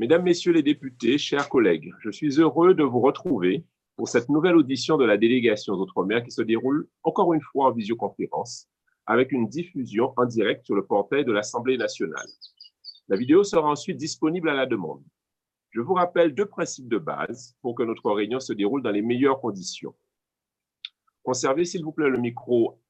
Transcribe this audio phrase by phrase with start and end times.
[0.00, 3.64] Mesdames, Messieurs les députés, chers collègues, je suis heureux de vous retrouver
[3.96, 7.66] pour cette nouvelle audition de la délégation aux Outre-mer qui se déroule encore une fois
[7.66, 8.68] en visioconférence
[9.06, 12.28] avec une diffusion en direct sur le portail de l'Assemblée nationale.
[13.08, 15.02] La vidéo sera ensuite disponible à la demande.
[15.70, 19.02] Je vous rappelle deux principes de base pour que notre réunion se déroule dans les
[19.02, 19.96] meilleures conditions.
[21.24, 22.80] Conservez, s'il vous plaît, le micro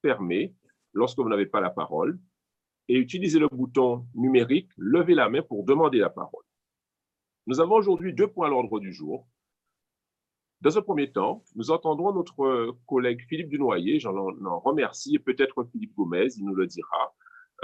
[0.00, 0.54] fermé
[0.94, 2.18] lorsque vous n'avez pas la parole
[2.88, 6.45] et utilisez le bouton numérique «Levez la main» pour demander la parole.
[7.46, 9.26] Nous avons aujourd'hui deux points à l'ordre du jour.
[10.62, 14.12] Dans un premier temps, nous entendrons notre collègue Philippe Dunoyer, j'en
[14.60, 17.14] remercie, et peut-être Philippe Gomez, il nous le dira,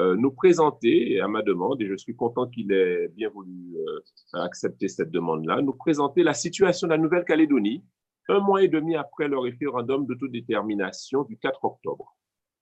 [0.00, 4.00] euh, nous présenter, à ma demande, et je suis content qu'il ait bien voulu euh,
[4.34, 7.82] accepter cette demande-là, nous présenter la situation de la Nouvelle-Calédonie
[8.28, 12.16] un mois et demi après le référendum d'autodétermination du 4 octobre.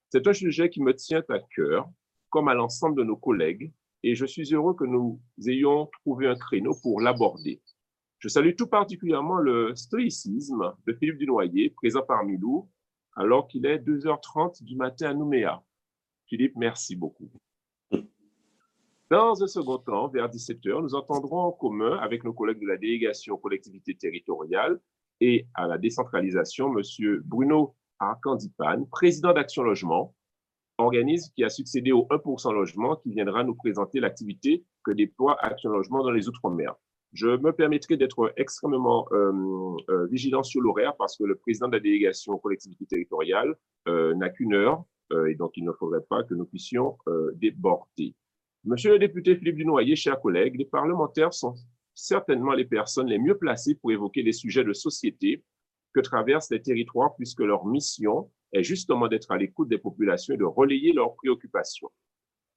[0.09, 1.89] C'est un sujet qui me tient à cœur,
[2.31, 3.73] comme à l'ensemble de nos collègues,
[4.03, 7.61] et je suis heureux que nous ayons trouvé un créneau pour l'aborder.
[8.19, 12.69] Je salue tout particulièrement le stoïcisme de Philippe Dunoyer, présent parmi nous,
[13.17, 15.63] alors qu'il est 2h30 du matin à Nouméa.
[16.27, 17.31] Philippe, merci beaucoup.
[19.11, 22.77] Dans un second temps, vers 17h, nous entendrons en commun avec nos collègues de la
[22.77, 24.81] délégation aux collectivités territoriales
[25.21, 26.83] et à la décentralisation, M.
[27.25, 30.15] Bruno Arcandipane, président d'Action Logement,
[30.81, 35.71] organisme qui a succédé au 1% Logement, qui viendra nous présenter l'activité que déploie Action
[35.71, 36.75] Logement dans les Outre-mer.
[37.13, 39.33] Je me permettrai d'être extrêmement euh,
[39.89, 43.57] euh, vigilant sur l'horaire parce que le président de la délégation aux collectivités territoriales
[43.89, 44.85] euh, n'a qu'une heure
[45.29, 46.97] et donc il ne faudrait pas que nous puissions
[47.35, 48.15] déborder.
[48.63, 51.57] Monsieur le député Philippe Dunoyer, chers collègues, les parlementaires sont
[51.95, 55.43] certainement les personnes les mieux placées pour évoquer les sujets de société
[55.93, 60.39] que traversent les territoires puisque leur mission est justement d'être à l'écoute des populations et
[60.39, 61.91] de relayer leurs préoccupations.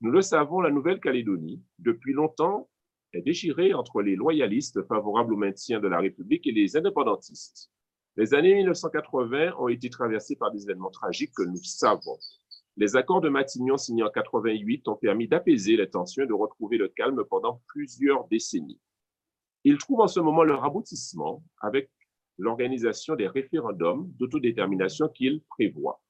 [0.02, 2.70] Nous le savons, la Nouvelle-Calédonie, depuis longtemps,
[3.14, 7.70] est déchirée entre les loyalistes favorables au maintien de la République et les indépendantistes.
[8.16, 12.18] Les années 1980 ont été traversées par des événements tragiques que nous savons.
[12.76, 16.78] Les accords de Matignon signés en 88 ont permis d'apaiser les tensions et de retrouver
[16.78, 18.80] le calme pendant plusieurs décennies.
[19.64, 21.90] Ils trouvent en ce moment leur aboutissement avec
[22.38, 26.02] l'organisation des référendums d'autodétermination qu'ils prévoient.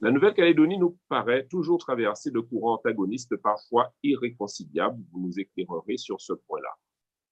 [0.00, 5.02] La Nouvelle-Calédonie nous paraît toujours traversée de courants antagonistes parfois irréconciliables.
[5.12, 6.68] Vous nous éclairerez sur ce point-là.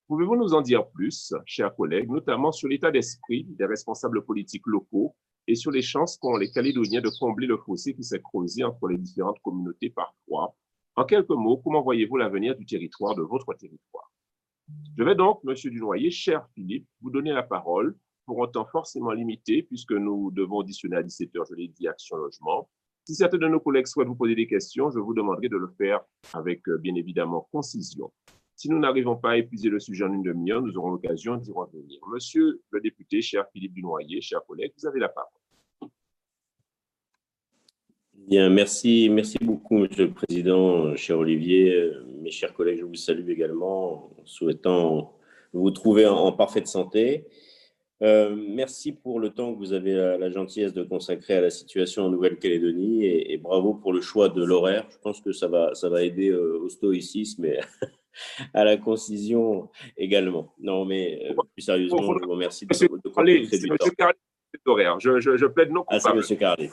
[0.06, 5.14] Pouvez-vous nous en dire plus, chers collègues, notamment sur l'état d'esprit des responsables politiques locaux
[5.46, 8.88] et sur les chances qu'ont les Calédoniens de combler le fossé qui s'est creusé entre
[8.88, 10.54] les différentes communautés parfois?
[10.96, 14.10] En quelques mots, comment voyez-vous l'avenir du territoire, de votre territoire?
[14.96, 17.96] Je vais donc, Monsieur Dunoyer, cher Philippe, vous donner la parole
[18.26, 22.16] pour un temps forcément limité, puisque nous devons auditionner à 17h, je l'ai dit, Action
[22.16, 22.68] Logement.
[23.04, 25.68] Si certains de nos collègues souhaitent vous poser des questions, je vous demanderai de le
[25.76, 26.00] faire
[26.32, 28.12] avec, euh, bien évidemment, concision.
[28.54, 31.50] Si nous n'arrivons pas à épuiser le sujet en une demi-heure, nous aurons l'occasion d'y
[31.50, 31.98] revenir.
[32.12, 35.41] Monsieur le député, cher Philippe Dunoyer, chers collègues, vous avez la parole.
[38.28, 41.91] Bien, merci, merci beaucoup, Monsieur le Président, cher Olivier,
[42.22, 45.19] mes chers collègues, je vous salue également, souhaitant
[45.53, 47.27] vous trouver en, parfaite santé.
[48.03, 52.05] Euh, merci pour le temps que vous avez la, gentillesse de consacrer à la situation
[52.05, 54.87] en Nouvelle-Calédonie et, bravo pour le choix de l'horaire.
[54.91, 57.59] Je pense que ça va, ça va aider euh, au stoïcisme et
[58.54, 60.54] à la concision également.
[60.60, 63.81] Non, mais euh, plus sérieusement, je vous remercie de, de, de
[64.60, 64.99] du temps.
[64.99, 66.71] Je, je, je plaide non Ah, c'est M.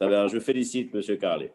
[0.00, 1.18] Je félicite M.
[1.18, 1.52] Carlet.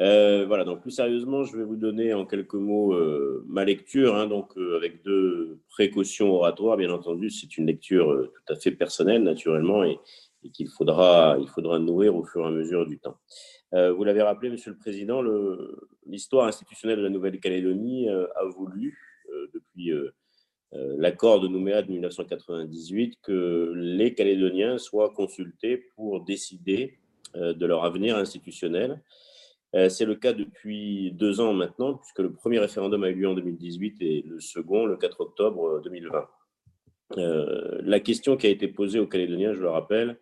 [0.00, 4.14] Euh, voilà, donc plus sérieusement, je vais vous donner en quelques mots euh, ma lecture,
[4.14, 8.70] hein, donc euh, avec deux précautions oratoires, bien entendu, c'est une lecture tout à fait
[8.70, 9.98] personnelle, naturellement, et,
[10.52, 13.18] qu'il faudra, il faudra nourrir au fur et à mesure du temps.
[13.72, 15.20] vous l'avez rappelé, Monsieur le Président,
[16.06, 18.98] l'histoire institutionnelle de la Nouvelle-Calédonie a voulu,
[19.52, 19.92] depuis
[20.72, 26.98] l'accord de Nouméa de 1998, que les Calédoniens soient consultés pour décider
[27.34, 29.00] de leur avenir institutionnel.
[29.74, 33.28] Euh, c'est le cas depuis deux ans maintenant, puisque le premier référendum a eu lieu
[33.28, 36.26] en 2018 et le second le 4 octobre 2020.
[37.18, 40.18] Euh, la question qui a été posée aux Calédoniens, je le rappelle,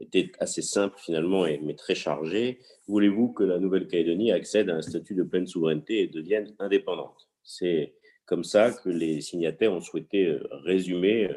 [0.00, 2.60] était assez simple finalement, mais très chargée.
[2.88, 7.28] Voulez-vous que la Nouvelle-Calédonie accède à un statut de pleine souveraineté et devienne indépendante?
[7.42, 7.94] C'est
[8.26, 11.30] comme ça que les signataires ont souhaité euh, résumer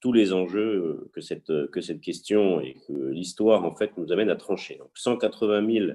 [0.00, 4.30] tous les enjeux que cette, que cette question et que l'histoire en fait nous amène
[4.30, 4.76] à trancher.
[4.76, 5.86] Donc 180 000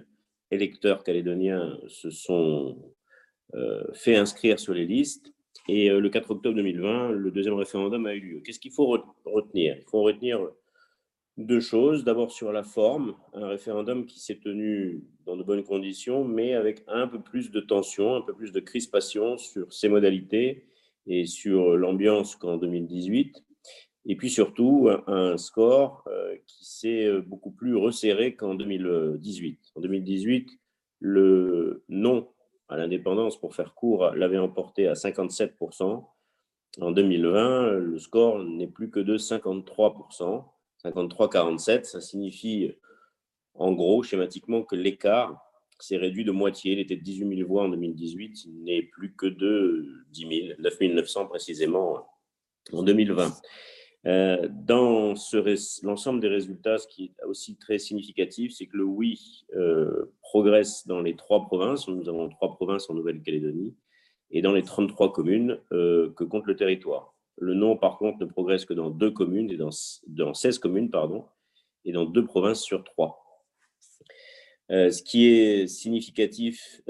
[0.51, 2.77] électeurs calédoniens se sont
[3.53, 5.31] euh, fait inscrire sur les listes.
[5.67, 8.41] Et euh, le 4 octobre 2020, le deuxième référendum a eu lieu.
[8.41, 8.87] Qu'est-ce qu'il faut
[9.25, 9.77] retenir?
[9.77, 10.39] Il faut retenir
[11.37, 12.03] deux choses.
[12.03, 16.83] D'abord sur la forme, un référendum qui s'est tenu dans de bonnes conditions, mais avec
[16.87, 20.65] un peu plus de tension, un peu plus de crispation sur ses modalités
[21.07, 23.43] et sur l'ambiance qu'en 2018.
[24.05, 29.59] Et puis surtout, un score euh, qui s'est beaucoup plus resserré qu'en 2018.
[29.75, 30.49] En 2018,
[30.99, 32.29] le non
[32.67, 36.05] à l'indépendance, pour faire court, l'avait emporté à 57%.
[36.81, 40.43] En 2020, le score n'est plus que de 53%.
[40.83, 42.71] 53-47, ça signifie
[43.55, 45.41] en gros, schématiquement, que l'écart
[45.79, 46.73] s'est réduit de moitié.
[46.73, 50.59] Il était de 18 000 voix en 2018, il n'est plus que de 10 000,
[50.59, 52.07] 9 900 précisément
[52.73, 53.33] en 2020.
[54.07, 55.15] Euh, dans
[55.83, 60.85] l'ensemble des résultats, ce qui est aussi très significatif, c'est que le oui euh, progresse
[60.85, 61.87] dans les trois provinces.
[61.87, 63.75] Nous avons trois provinces en Nouvelle-Calédonie
[64.29, 67.15] et dans les 33 communes euh, que compte le territoire.
[67.37, 69.71] Le non, par contre, ne progresse que dans deux communes, et dans,
[70.07, 71.25] dans 16 communes, pardon,
[71.83, 73.43] et dans deux provinces sur trois.
[74.69, 76.81] ce qui est significatif,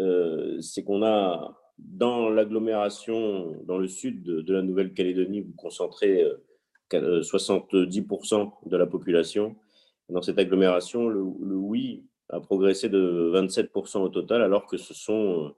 [0.62, 6.24] c'est qu'on a dans l'agglomération, dans le sud de, de la Nouvelle-Calédonie, vous concentrez
[6.92, 9.56] 70% euh, de la population.
[10.10, 15.46] Dans cette agglomération, le, oui a progressé de 27% au total, alors que ce sont
[15.46, 15.50] euh,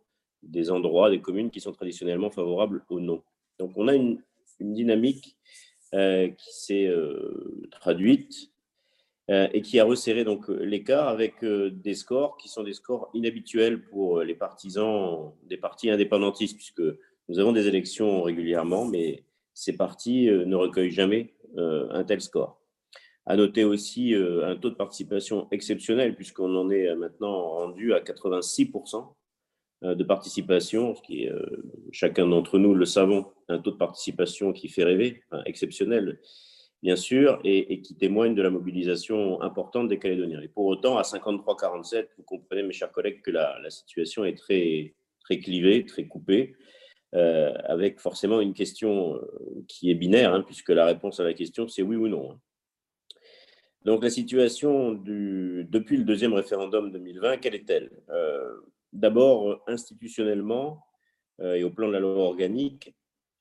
[0.43, 3.23] des endroits, des communes qui sont traditionnellement favorables au non.
[3.59, 4.21] Donc on a une,
[4.59, 5.37] dynamique
[5.93, 6.91] euh, qui s'est
[7.69, 8.51] traduite
[9.29, 14.21] et qui a resserré donc l'écart avec des scores qui sont des scores inhabituels pour
[14.21, 16.81] les partisans des partis indépendantistes, puisque
[17.29, 19.25] nous avons des élections régulièrement, mais
[19.57, 22.61] ces partis euh, ne recueillent jamais euh, un tel score.
[23.25, 27.99] À noter aussi euh, un taux de participation exceptionnel, puisqu'on en est maintenant rendu à
[27.99, 29.13] 86%
[29.83, 31.31] de participation, ce qui est,
[31.91, 36.19] chacun d'entre nous le savons, un taux de participation qui fait rêver, exceptionnel,
[36.81, 40.41] bien sûr, et, qui témoigne de la mobilisation importante des Calédoniens.
[40.41, 44.35] Et pour autant, à 53-47, vous comprenez, mes chers collègues, que la, la situation est
[44.35, 46.55] très, très clivée, très coupée.
[47.15, 51.33] Euh, avec forcément une question euh, qui est binaire, hein, puisque la réponse à la
[51.33, 52.31] question, c'est oui ou non.
[52.31, 52.39] Hein.
[53.85, 57.91] Donc la situation depuis le deuxième référendum 2020, quelle est-elle?
[58.09, 58.53] Euh,
[58.93, 60.81] D'abord, institutionnellement
[61.43, 62.95] et au plan de la loi organique,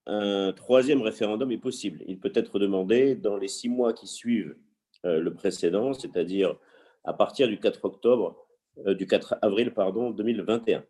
[0.05, 2.03] un troisième référendum est possible.
[2.09, 4.57] Il peut être demandé dans les six mois qui suivent
[5.05, 6.59] le précédent, c'est-à-dire
[7.05, 8.45] à partir du 4 octobre,
[8.87, 10.85] du 4 avril pardon, 2021.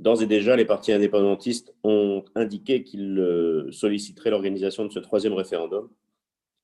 [0.00, 5.34] D'ores et déjà, les partis indépendantistes ont indiqué qu'ils euh, solliciteraient l'organisation de ce troisième
[5.34, 5.90] référendum.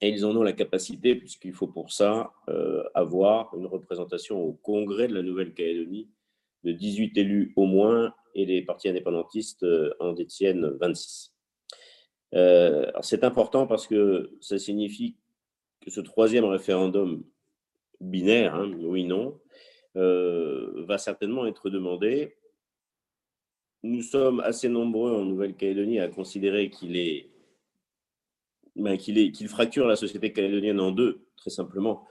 [0.01, 4.55] Et ils en ont la capacité, puisqu'il faut pour ça euh, avoir une représentation au
[4.55, 6.09] Congrès de la Nouvelle-Calédonie
[6.65, 11.35] de 18 élus au moins, et les partis indépendantistes euh, en détiennent 26.
[13.03, 15.17] C'est important parce que ça signifie
[15.83, 17.23] que ce troisième référendum
[18.01, 19.39] binaire, hein, oui-non,
[19.95, 22.35] va certainement être demandé
[23.83, 27.29] nous sommes assez nombreux en Nouvelle-Calédonie à considérer qu'il est,
[28.75, 32.07] ben, qu'il qu'il fracture la société calédonienne en deux, très simplement.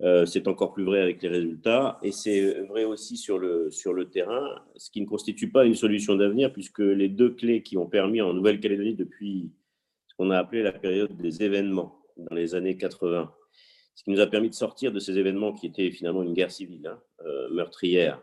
[0.00, 3.92] Euh, c'est encore plus vrai avec les résultats et c'est vrai aussi sur le, sur
[3.92, 7.76] le terrain, ce qui ne constitue pas une solution d'avenir puisque les deux clés qui
[7.76, 9.50] ont permis en Nouvelle-Calédonie depuis
[10.06, 13.32] ce qu'on a appelé la période des événements dans les années 80,
[13.96, 16.52] ce qui nous a permis de sortir de ces événements qui étaient finalement une guerre
[16.52, 18.22] civile hein, euh, meurtrière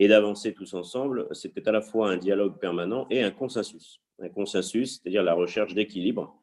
[0.00, 4.00] et d'avancer tous ensemble, c'était à la fois un dialogue permanent et un consensus.
[4.18, 6.34] Un consensus, c'est-à-dire la recherche d'équilibre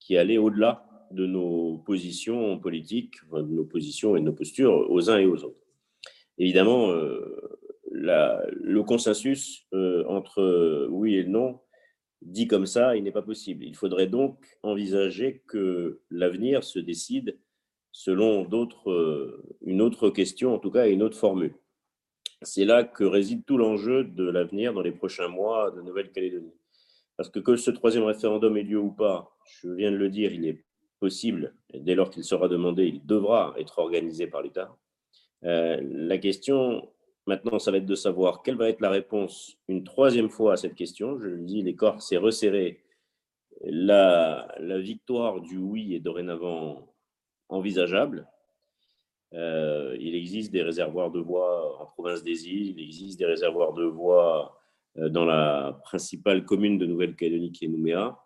[0.00, 5.10] qui allait au-delà de nos positions politiques, de nos positions et de nos postures aux
[5.10, 5.60] uns et aux autres.
[6.38, 7.40] Évidemment, euh,
[7.92, 11.60] le consensus euh, entre oui et non,
[12.20, 13.64] dit comme ça, il n'est pas possible.
[13.64, 17.38] Il faudrait donc envisager que l'avenir se décide
[17.92, 21.54] selon d'autres, euh, une autre question, en tout cas, une autre formule.
[22.42, 26.54] C'est là que réside tout l'enjeu de l'avenir dans les prochains mois de Nouvelle-Calédonie.
[27.16, 30.32] Parce que que ce troisième référendum ait lieu ou pas, je viens de le dire,
[30.32, 30.64] il est
[30.98, 34.76] possible, dès lors qu'il sera demandé, il devra être organisé par l'État.
[35.44, 36.90] Euh, la question,
[37.26, 40.56] maintenant, ça va être de savoir quelle va être la réponse une troisième fois à
[40.56, 41.18] cette question.
[41.18, 42.80] Je le dis, les corps s'est resserré.
[43.62, 46.94] La, la victoire du oui est dorénavant
[47.48, 48.26] envisageable.
[49.34, 53.72] Euh, il existe des réservoirs de voix en province des îles, il existe des réservoirs
[53.72, 54.60] de voix
[54.98, 58.16] euh, dans la principale commune de Nouvelle-Calédonie qui est Nouméa.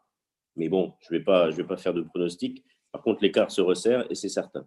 [0.57, 2.63] Mais bon, je ne vais, pas, faire de pronostic.
[2.93, 4.67] Par contre, l'écart se resserre et c'est certain.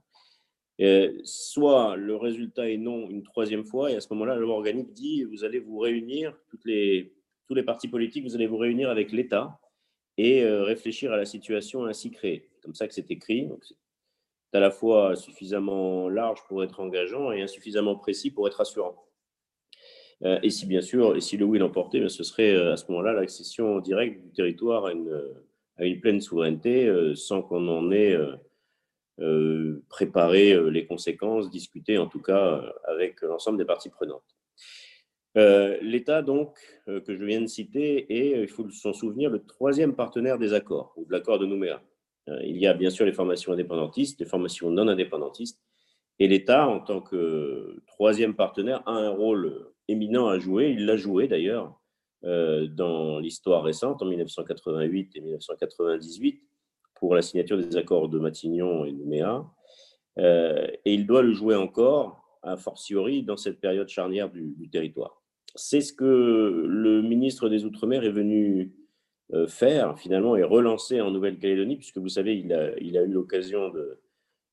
[0.80, 4.56] Euh, soit le résultat est non une troisième fois, et à ce moment-là, la loi
[4.56, 9.12] organique dit vous allez vous réunir, tous les partis politiques, vous allez vous réunir avec
[9.12, 9.60] l'État
[10.18, 12.50] et réfléchir à la situation ainsi créée.
[12.64, 13.50] Comme ça que c'est écrit.
[14.54, 18.96] À la fois suffisamment large pour être engageant et insuffisamment précis pour être assurant.
[20.24, 22.78] Euh, et si bien sûr, et si le oui l'emportait, ben, ce serait euh, à
[22.78, 25.22] ce moment-là l'accession directe du territoire à une,
[25.78, 28.18] à une pleine souveraineté euh, sans qu'on en ait
[29.88, 34.24] préparé les conséquences, discuté en tout cas avec l'ensemble des parties prenantes.
[35.36, 40.40] L'État, donc, que je viens de citer, est, il faut s'en souvenir, le troisième partenaire
[40.40, 41.84] des accords, ou de l'accord de Nouméa.
[42.28, 45.60] Il y a bien sûr les formations indépendantistes, les formations non indépendantistes,
[46.22, 50.70] et l'État, en tant que troisième partenaire, a un rôle éminent à jouer.
[50.70, 51.82] Il l'a joué d'ailleurs
[52.26, 56.44] euh, dans l'histoire récente, en 1988 et 1998,
[56.94, 59.44] pour la signature des accords de Matignon et de Nouméa.
[60.20, 65.24] Euh, et il doit le jouer encore, a fortiori, dans cette période charnière du, territoire.
[65.56, 68.81] C'est ce que le ministre des Outre-mer est venu euh,
[69.48, 73.70] faire, finalement, et relancer en Nouvelle-Calédonie, puisque vous savez, il a, il a eu l'occasion
[73.70, 74.00] de,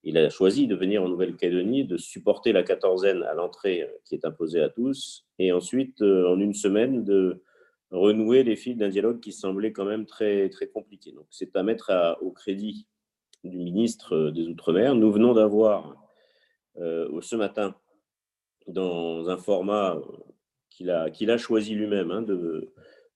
[0.04, 4.14] il a choisi de venir en Nouvelle-Calédonie, de supporter la quatorzaine à l'entrée euh, qui
[4.14, 7.42] est imposée à tous, et ensuite, euh, en une semaine, de
[7.90, 11.12] renouer les fils d'un dialogue qui semblait quand même très, très compliqué.
[11.12, 12.86] Donc, c'est à mettre au crédit
[13.44, 14.94] du ministre euh, des Outre-mer.
[14.94, 15.96] Nous venons d'avoir
[16.76, 17.74] ce matin,
[18.68, 20.00] dans un format
[20.70, 22.72] qu'il a, qu'il a choisi lui-même hein, de,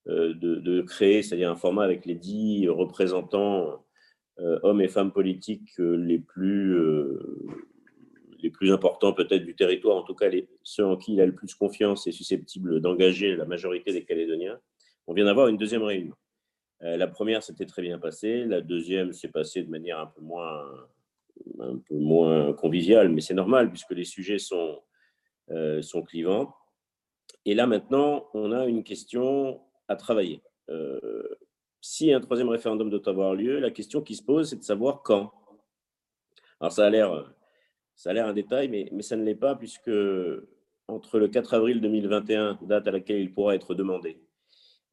[0.06, 3.82] de, de, créer, c'est-à-dire un format avec les dix représentants
[4.40, 7.20] euh, hommes et femmes politiques euh, les plus, euh,
[8.42, 10.30] les plus importants peut-être du territoire, en tout cas
[10.62, 14.58] ceux en qui il a le plus confiance et susceptible d'engager la majorité des Calédoniens.
[15.06, 16.14] On vient d'avoir une deuxième réunion.
[16.80, 20.64] la première s'était très bien passée, la deuxième s'est passée de manière un peu moins,
[21.60, 24.80] un peu moins conviviale, mais c'est normal puisque les sujets sont,
[25.82, 26.54] sont clivants.
[27.44, 30.42] Et là maintenant, on a une question à travailler
[31.82, 35.02] si un troisième référendum doit avoir lieu, la question qui se pose, c'est de savoir
[35.02, 35.32] quand.
[36.60, 37.34] Alors ça a l'air,
[37.96, 39.90] ça a l'air un détail, mais, mais ça ne l'est pas puisque
[40.86, 44.20] entre le 4 avril 2021, date à laquelle il pourra être demandé,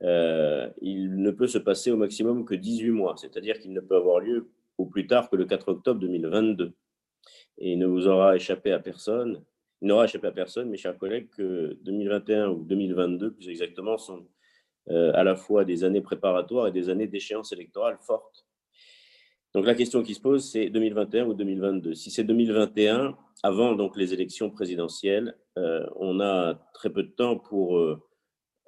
[0.01, 3.96] euh, il ne peut se passer au maximum que 18 mois, c'est-à-dire qu'il ne peut
[3.96, 6.74] avoir lieu au plus tard que le 4 octobre 2022.
[7.60, 9.43] Et il ne vous aura échappé à personne,
[9.81, 14.19] il n'aura échappé à personne, mes chers collègues, que 2021 ou 2022, plus exactement, sont
[14.19, 14.38] euh,
[14.89, 18.46] à la fois des années préparatoires et des années d'échéance électorale fortes.
[19.53, 21.96] Donc la question qui se pose, c'est 2021 ou 2022.
[21.96, 27.38] Si c'est 2021, avant donc les élections présidentielles, euh, on a très peu de temps
[27.38, 28.00] pour euh,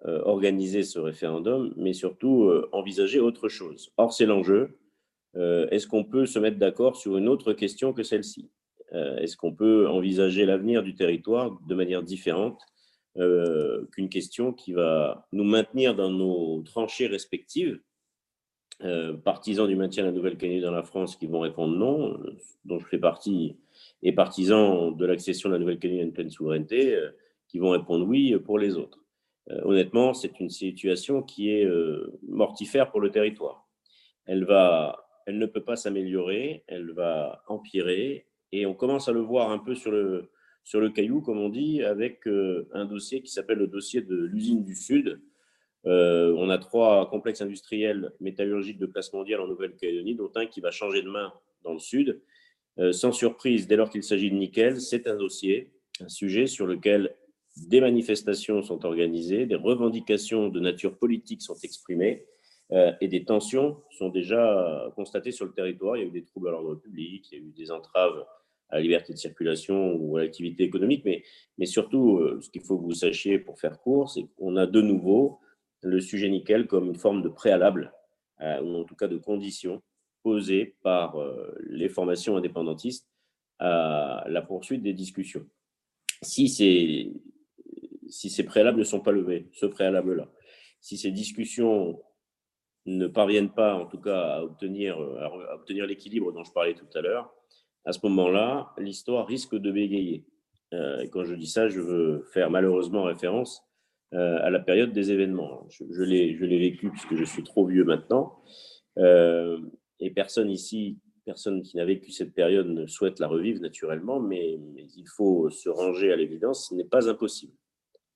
[0.04, 3.92] organiser ce référendum, mais surtout envisager autre chose.
[3.98, 4.80] Or, c'est l'enjeu.
[5.36, 8.50] Est-ce qu'on peut se mettre d'accord sur une autre question que celle-ci?
[8.92, 12.60] Est-ce qu'on peut envisager l'avenir du territoire de manière différente?
[13.18, 17.82] Euh, qu'une question qui va nous maintenir dans nos tranchées respectives.
[18.84, 22.18] Euh, partisans du maintien de la Nouvelle-Calédonie dans la France qui vont répondre non,
[22.63, 23.58] dont je fais partie,
[24.01, 27.12] et partisans de l'accession de la Nouvelle-Calédonie à une pleine souveraineté euh,
[27.50, 29.03] qui vont répondre oui pour les autres.
[29.65, 31.68] honnêtement, c'est une situation qui est
[32.25, 33.68] mortifère pour le territoire.
[34.25, 39.20] Elle, va, elle ne peut pas s'améliorer, elle va empirer, et on commence à le
[39.20, 40.32] voir un peu sur le,
[40.63, 44.15] sur le caillou, comme on dit, avec euh, un dossier qui s'appelle le dossier de
[44.15, 45.22] l'usine du Sud.
[45.88, 50.62] Euh, on a trois complexes industriels métallurgiques de classe mondiale en Nouvelle-Calédonie, dont un qui
[50.62, 52.22] va changer de main dans le Sud.
[52.80, 56.68] Euh, sans surprise, dès lors qu'il s'agit de nickel, c'est un dossier, un sujet sur
[56.68, 57.15] lequel
[57.68, 62.25] des manifestations sont organisées, des revendications de nature politique sont exprimées
[63.01, 65.98] et des tensions sont déjà constatées sur le territoire.
[65.98, 68.25] Il y a eu des troubles à l'ordre public, il y a eu des entraves
[68.72, 71.24] à la liberté de circulation ou à l'activité économique, mais,
[71.58, 74.66] mais surtout, euh, ce qu'il faut que vous sachiez pour faire court, c'est qu'on a
[74.66, 75.40] de nouveau
[75.82, 77.94] le sujet nickel comme une forme de préalable,
[78.42, 79.82] euh, ou en tout cas de condition
[80.24, 83.08] posée par euh, les formations indépendantistes
[83.60, 85.46] à la poursuite des discussions.
[86.22, 87.12] Si ces,
[88.08, 90.32] si ces préalables ne sont pas levés, ce préalable-là,
[90.80, 92.01] si ces discussions
[92.86, 96.88] ne parviennent pas, en tout cas, à obtenir, à obtenir l'équilibre dont je parlais tout
[96.96, 97.32] à l'heure,
[97.86, 100.26] à ce moment-là, l'histoire risque de bégayer.
[100.74, 103.64] Euh, et quand je dis ça, je veux faire malheureusement référence
[104.14, 105.68] euh, à la période des événements.
[105.70, 108.42] Je, je l'ai vécu puisque je suis trop vieux maintenant.
[108.98, 109.60] Euh,
[110.00, 114.60] et personne ici, personne qui n'a vécu cette période ne souhaite la revivre naturellement, mais,
[114.76, 117.54] il faut se ranger à l'évidence, ce n'est pas impossible.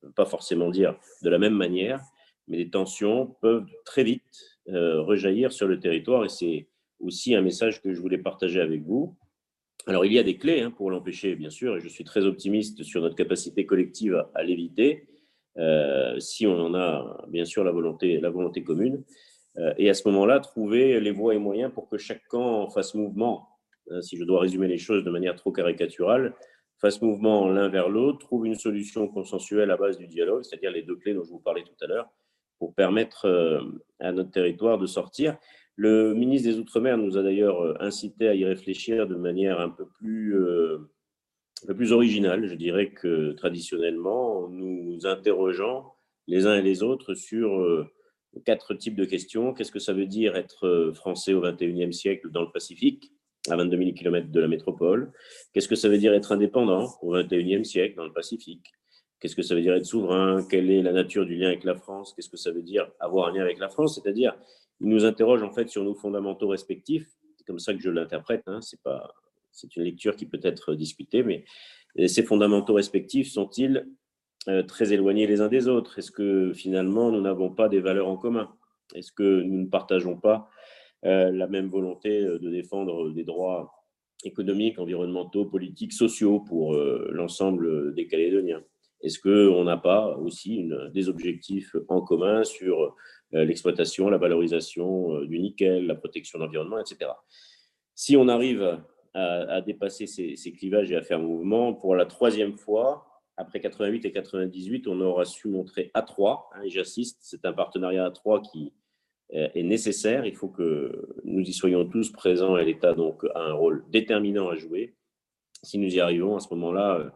[0.01, 2.01] On ne peut pas forcément dire de la même manière,
[2.47, 6.67] mais les tensions peuvent très vite rejaillir sur le territoire et c'est
[6.99, 9.15] aussi un message que je voulais partager avec vous.
[9.87, 12.25] Alors, il y a des clés hein, pour l'empêcher, bien sûr, et je suis très
[12.25, 15.07] optimiste sur notre capacité collective à, l'éviter,
[15.57, 19.03] euh, si on en a, bien sûr, la volonté, la volonté commune.
[19.57, 22.95] Euh, et à ce moment-là, trouver les voies et moyens pour que chaque camp fasse
[22.95, 23.47] mouvement
[23.91, 26.33] hein, si je dois résumer les choses de manière trop caricaturale,
[26.77, 30.81] fassent mouvement l'un vers l'autre, trouvent une solution consensuelle à base du dialogue, c'est-à-dire les
[30.81, 32.09] deux clés dont je vous parlais tout à l'heure,
[32.59, 33.61] pour permettre euh,
[33.99, 35.37] à notre territoire de sortir.
[35.75, 39.69] Le ministre des Outre-mer nous a d'ailleurs euh, incité à y réfléchir de manière un
[39.69, 40.77] peu plus, euh,
[41.91, 45.95] originale, je dirais que traditionnellement, nous interrogeant
[46.27, 47.87] les uns et les autres sur
[48.45, 49.53] quatre types de questions.
[49.53, 53.11] Qu'est-ce que ça veut dire être français au XXIe siècle dans le Pacifique
[53.49, 55.11] à 22 000 km de la métropole?
[55.53, 58.71] Qu'est-ce que ça veut dire être indépendant au XXIe siècle dans le Pacifique?
[59.19, 60.45] Qu'est-ce que ça veut dire être souverain?
[60.49, 62.13] Quelle est la nature du lien avec la France?
[62.13, 63.95] Qu'est-ce que ça veut dire avoir un lien avec la France?
[63.95, 64.37] C'est-à-dire,
[64.81, 67.07] il nous interroge en fait sur nos fondamentaux respectifs.
[67.37, 68.43] C'est comme ça que je l'interprète.
[68.47, 68.61] Hein.
[68.61, 69.13] C'est pas,
[69.51, 71.45] c'est une lecture qui peut être discutée, mais
[72.07, 73.87] ces fondamentaux respectifs sont-ils
[74.47, 75.97] euh, très éloignés les uns des autres?
[75.97, 78.53] Est-ce que finalement nous n'avons pas des valeurs en commun?
[78.93, 80.49] Est-ce que nous ne partageons pas
[81.05, 83.71] euh, la même volonté euh, de défendre des droits
[84.23, 88.63] économiques, environnementaux, politiques, sociaux pour l'ensemble des Calédoniens?
[89.01, 92.95] Est-ce qu'on n'a pas aussi des objectifs en commun sur
[93.31, 97.11] l'exploitation, la valorisation du nickel, la protection de l'environnement, etc.
[97.93, 98.79] Si on arrive
[99.13, 103.05] à, dépasser ces, clivages et à faire mouvement, pour la troisième fois,
[103.37, 107.53] après 88 et 98, on aura su montrer à 3, hein, et j'assiste, c'est un
[107.53, 108.73] partenariat à 3 qui,
[109.33, 110.25] euh, est nécessaire.
[110.25, 114.49] Il faut que nous y soyons tous présents et l'État donc a un rôle déterminant
[114.49, 114.95] à jouer.
[115.63, 117.09] Si nous y arrivons, à ce moment-là, euh, euh,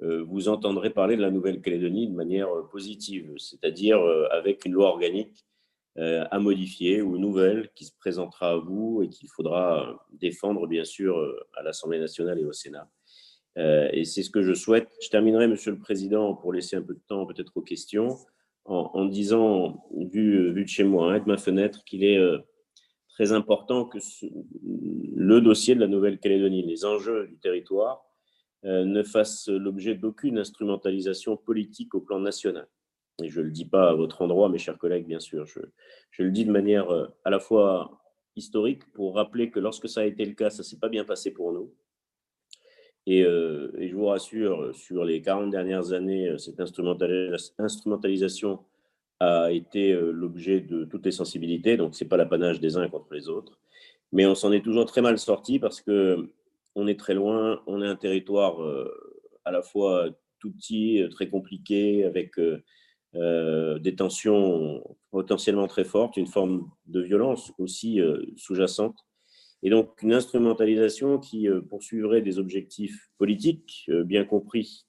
[0.00, 5.44] vous entendrez parler de la Nouvelle-Calédonie de manière positive, c'est-à-dire avec une loi organique
[5.96, 11.18] à modifier ou nouvelle qui se présentera à vous et qu'il faudra défendre, bien sûr,
[11.54, 12.88] à l'Assemblée nationale et au Sénat.
[13.56, 14.88] Et c'est ce que je souhaite.
[15.02, 18.16] Je terminerai, Monsieur le Président, pour laisser un peu de temps peut-être aux questions
[18.64, 22.38] en, disant, vu, de chez moi, hein, de ma fenêtre, qu'il est euh,
[23.08, 23.98] très important que
[25.16, 28.09] le dossier de la Nouvelle-Calédonie, les enjeux du territoire, euh,
[28.64, 32.68] ne fassent l'objet d'aucune instrumentalisation politique au plan national.
[33.22, 35.46] Et je ne le dis pas à votre endroit, mes chers collègues, bien sûr.
[35.46, 38.00] Je, le dis de manière euh, à la fois
[38.36, 41.04] historique pour rappeler que lorsque ça a été le cas, ça ne s'est pas bien
[41.04, 41.72] passé pour nous.
[43.08, 48.60] Euh, et, je vous rassure, sur les 40 dernières années, euh, cette instrumentalisation
[49.18, 52.88] a été euh, l'objet de toutes les sensibilités, donc ce n'est pas l'apanage des uns
[52.88, 53.58] contre les autres.
[54.12, 56.30] Mais on s'en est toujours très mal sorti parce que
[56.74, 58.58] on est très loin, on est un territoire
[59.44, 62.32] à la fois tout petit, très compliqué, avec
[63.14, 68.00] des tensions potentiellement très fortes, une forme de violence aussi
[68.36, 69.04] sous-jacente.
[69.62, 74.86] Et donc une instrumentalisation qui euh, poursuivrait des objectifs politiques euh, bien compris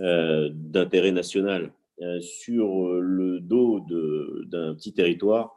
[0.00, 1.72] euh, d'intérêt national
[2.20, 3.78] sur le dos
[4.48, 5.54] d'un petit territoire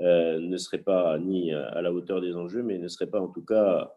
[0.00, 3.44] ne serait pas ni à la hauteur des enjeux, mais ne serait pas en tout
[3.44, 3.94] cas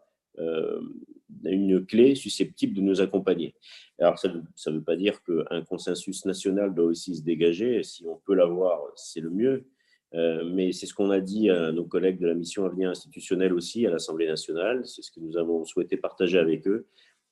[1.44, 3.54] une clé susceptible de nous accompagner.
[3.98, 7.82] Alors, ça ne veut pas dire qu'un consensus national doit aussi se dégager.
[7.82, 9.66] Si on peut l'avoir, c'est le mieux.
[10.14, 13.52] Euh, mais c'est ce qu'on a dit à nos collègues de la mission Avenir institutionnel
[13.52, 14.84] aussi à l'Assemblée nationale.
[14.86, 16.86] C'est ce que nous avons souhaité partager avec eux.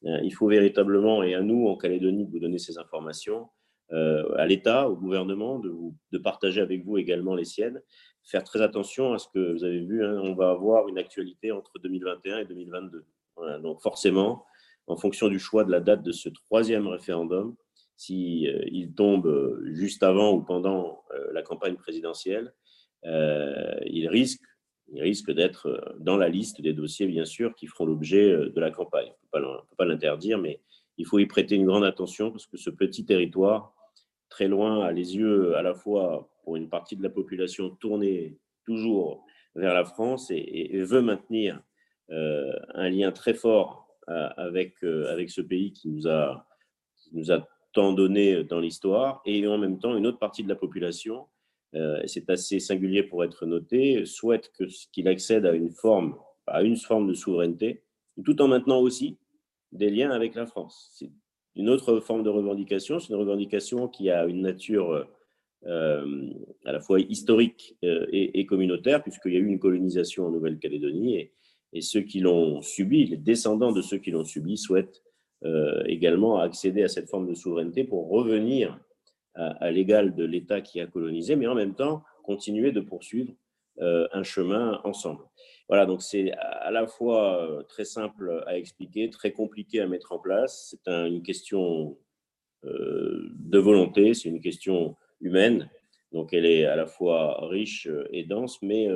[0.04, 3.48] Euh, il faut véritablement, et à nous en Calédonie, de vous donner ces informations,
[3.92, 7.80] euh, à l'État, au gouvernement, de partager avec vous également les siennes.
[8.30, 11.50] Faire très attention à ce que vous avez vu, hein, on va avoir une actualité
[11.50, 13.04] entre 2021 et 2022.
[13.62, 14.44] donc forcément,
[14.86, 17.54] en fonction du choix de la date de ce troisième référendum,
[17.96, 22.52] s'il si, il tombe juste avant ou pendant la campagne présidentielle,
[23.04, 24.42] euh, il risque,
[24.92, 28.50] il risque d'être euh, dans la liste des dossiers, bien sûr, qui feront l'objet euh,
[28.50, 29.12] de la campagne.
[29.32, 30.60] On ne peut pas l'interdire, mais
[30.96, 33.74] il faut y prêter une grande attention parce que ce petit territoire,
[34.28, 38.38] très loin, a les yeux à la fois pour une partie de la population tournée
[38.64, 41.60] toujours vers la France et, veut maintenir
[42.10, 46.46] un lien très fort avec, avec ce pays qui nous, a,
[47.12, 50.54] nous a tant donné dans l'histoire et en même temps une autre partie de la
[50.54, 51.26] population
[51.74, 54.52] euh, c'est assez singulier pour être noté, souhaite
[54.92, 57.82] qu'il accède à une forme, à une forme de souveraineté,
[58.24, 59.18] tout en maintenant aussi
[59.72, 61.02] des liens avec la France.
[61.56, 65.06] Une autre forme de revendication, c'est une revendication qui a une nature
[65.66, 66.30] euh,
[66.64, 71.30] à la fois historique euh, et, communautaire, puisqu'il y a eu une colonisation en Nouvelle-Calédonie,
[71.72, 75.02] et, ceux qui l'ont subi, les descendants de ceux qui l'ont subi, souhaitent
[75.86, 78.80] également accéder à cette forme de souveraineté pour revenir
[79.34, 83.47] à, l'égal de l'État qui a colonisé, mais en même temps continuer de poursuivre euh,
[83.80, 85.22] un chemin ensemble.
[85.68, 90.12] Voilà, donc c'est à la fois euh, très simple à expliquer, très compliqué à mettre
[90.12, 90.74] en place.
[90.82, 91.98] C'est une question
[92.64, 95.68] euh, de volonté, c'est une question humaine.
[96.12, 98.88] Donc elle est à la fois riche et dense, mais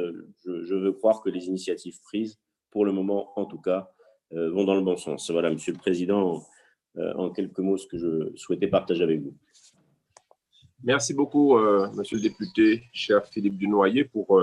[0.47, 2.41] je, veux croire que les initiatives prises,
[2.71, 3.91] pour le moment en tout cas,
[4.31, 5.31] vont dans le bon sens.
[5.31, 6.43] Voilà, Monsieur le Président,
[6.97, 9.35] en quelques mots, ce que je souhaitais partager avec vous.
[10.85, 11.59] Merci beaucoup,
[11.93, 14.41] Monsieur le député, cher Philippe Dunoyer, pour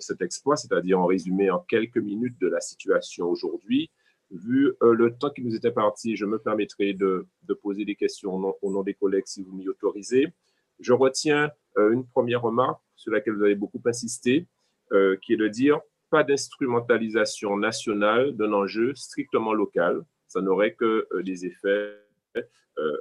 [0.00, 3.90] cet exploit, c'est-à-dire en résumé en quelques minutes de la situation aujourd'hui.
[4.30, 7.26] Vu le temps qui nous était parti, je me permettrai de,
[7.62, 10.32] poser des questions au nom des collègues si vous m'y autorisez.
[10.80, 14.46] Je retiens une première remarque sur laquelle vous avez beaucoup insisté,
[14.92, 20.04] euh, qui est de dire pas d'instrumentalisation nationale d'un enjeu strictement local.
[20.28, 21.96] Ça n'aurait que euh, des effets
[22.36, 22.96] euh,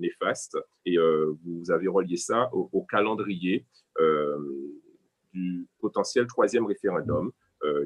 [0.00, 0.58] néfastes.
[0.84, 3.66] Et vous avez relié ça au, calendrier
[5.32, 7.30] du potentiel troisième référendum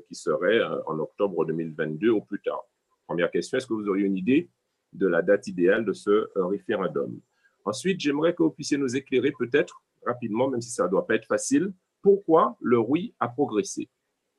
[0.06, 2.62] qui serait en octobre 2022 au plus tard.
[3.06, 4.50] Première question, est-ce que vous auriez une idée
[4.92, 7.20] de la date idéale de ce référendum?
[7.64, 11.14] Ensuite, j'aimerais que vous puissiez nous éclairer peut-être rapidement, même si ça ne doit pas
[11.14, 13.88] être facile, pourquoi le oui a progressé?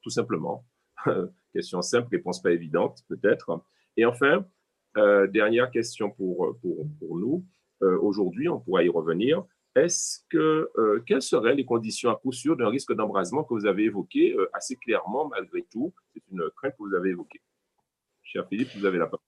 [0.01, 0.65] Tout simplement.
[1.53, 3.63] question simple, réponse pas évidente peut-être.
[3.95, 4.45] Et enfin,
[4.97, 7.45] euh, dernière question pour, pour, pour nous.
[7.81, 9.43] Euh, aujourd'hui, on pourra y revenir.
[9.75, 13.65] Est-ce que, euh, quelles seraient les conditions à coup sûr d'un risque d'embrasement que vous
[13.65, 15.93] avez évoqué assez clairement malgré tout?
[16.13, 17.41] C'est une crainte que vous avez évoquée.
[18.21, 19.19] Cher Philippe, vous avez la parole.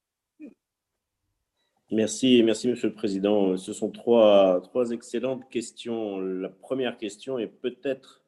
[1.91, 3.58] Merci, merci Monsieur le Président.
[3.58, 6.19] Ce sont trois, excellentes questions.
[6.19, 8.23] La première question est peut-être,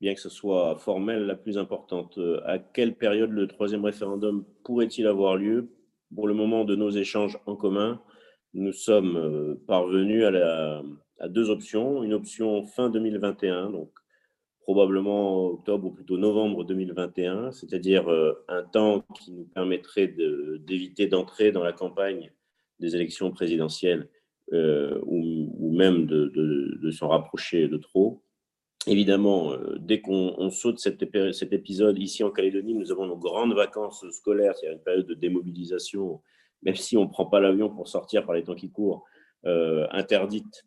[0.00, 2.18] bien que ce soit formel, la plus importante.
[2.44, 5.70] À quelle période le troisième référendum pourrait-il avoir lieu?
[6.14, 8.02] Pour le moment de nos échanges en commun,
[8.52, 10.82] nous sommes euh, parvenus à,
[11.28, 12.02] deux options.
[12.02, 13.90] Une option fin 2021, donc
[14.62, 21.52] probablement octobre ou plutôt novembre 2021, c'est-à-dire euh, un temps qui nous permettrait d'éviter d'entrer
[21.52, 22.32] dans la campagne
[22.78, 24.08] des élections présidentielles
[24.52, 28.22] euh, ou, même de, s'en rapprocher de trop.
[28.86, 34.04] Évidemment, euh, dès qu'on saute cet, épisode ici en Calédonie, nous avons nos grandes vacances
[34.10, 36.20] scolaires, c'est-à-dire une période de démobilisation,
[36.62, 39.04] même si on ne prend pas l'avion pour sortir par les temps qui courent,
[39.44, 40.64] interdite,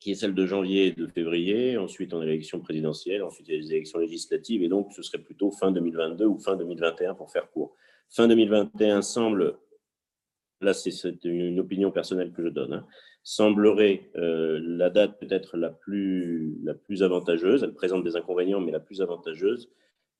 [0.00, 1.76] qui est celle de janvier et de février.
[1.76, 5.02] Ensuite, on a l'élection présidentielle, ensuite il y a les élections législatives, et donc ce
[5.02, 7.74] serait plutôt fin 2022 ou fin 2021 pour faire court.
[8.08, 9.58] Fin 2021 semble
[10.60, 12.86] là c'est une opinion personnelle que je donne, hein,
[13.22, 17.62] semblerait euh, la date peut-être la plus, la plus avantageuse.
[17.62, 19.70] Elle présente des inconvénients, mais la plus avantageuse.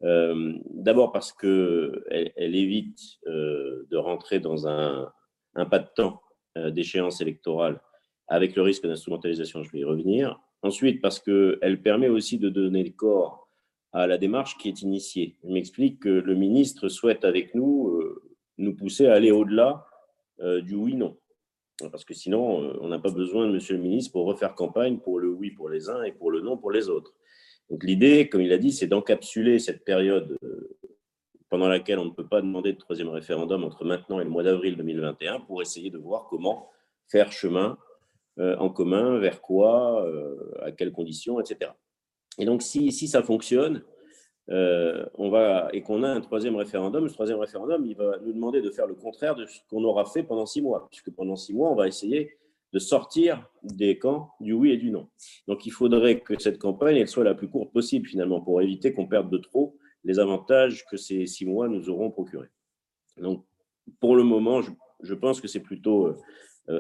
[0.05, 5.13] Euh, d'abord parce qu'elle elle évite euh, de rentrer dans un,
[5.55, 6.23] un pas de temps
[6.57, 7.81] d'échéance électorale
[8.29, 10.41] avec le risque d'instrumentalisation, je vais y revenir.
[10.63, 13.49] Ensuite, parce qu'elle permet aussi de donner le corps
[13.93, 15.37] à la démarche qui est initiée.
[15.45, 17.99] Je m'explique que le ministre souhaite avec nous
[18.59, 19.87] nous pousser à aller au-delà
[20.41, 21.17] euh, du oui-non.
[21.93, 24.99] Parce que sinon, euh, on n'a pas besoin de Monsieur le ministre pour refaire campagne
[24.99, 27.15] pour le oui pour les uns et pour le non pour les autres.
[27.71, 30.77] Donc l'idée, comme il a dit, c'est d'encapsuler cette période euh,
[31.49, 34.43] pendant laquelle on ne peut pas demander de troisième référendum entre maintenant et le mois
[34.43, 36.69] d'avril 2021 pour essayer de voir comment
[37.07, 37.79] faire chemin
[38.39, 40.07] en commun, vers quoi,
[40.61, 41.73] à quelles conditions, etc.
[42.39, 43.83] Et donc si, si ça fonctionne,
[44.51, 48.33] euh, on va, et qu'on a un troisième référendum, ce troisième référendum, il va nous
[48.33, 51.37] demander de faire le contraire de ce qu'on aura fait pendant six mois, puisque pendant
[51.37, 52.39] six mois, on va essayer
[52.73, 55.09] de sortir des camps du oui et du non.
[55.47, 58.93] Donc il faudrait que cette campagne elle soit la plus courte possible finalement pour éviter
[58.93, 62.51] qu'on perde de trop les avantages que ces six mois nous auront procurés.
[63.17, 63.45] Donc
[64.01, 64.61] pour le moment,
[65.01, 66.17] je, pense que c'est plutôt euh, euh,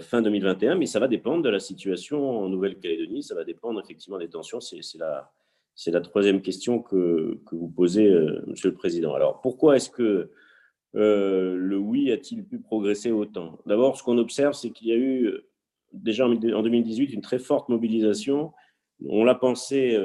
[0.00, 4.18] fin 2021, mais ça va dépendre de la situation en Nouvelle-Calédonie, ça va dépendre effectivement
[4.18, 5.32] des tensions, c'est la,
[5.78, 9.14] c'est la troisième question que, vous posez, euh, Monsieur le Président.
[9.14, 10.32] Alors, pourquoi est-ce que
[10.96, 13.60] euh, le oui a-t-il pu progresser autant?
[13.64, 15.46] D'abord, ce qu'on observe, c'est qu'il y a eu euh,
[15.92, 18.52] déjà en 2018 une très forte mobilisation.
[19.06, 19.96] On l'a pensé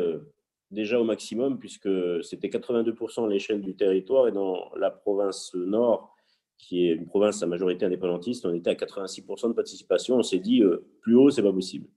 [0.69, 1.89] déjà au maximum, puisque
[2.23, 6.12] c'était 82% à l'échelle du territoire, et dans la province nord,
[6.57, 10.17] qui est une province à majorité indépendantiste, on était à 86% de participation.
[10.17, 10.63] On s'est dit,
[11.01, 11.87] plus haut, c'est pas possible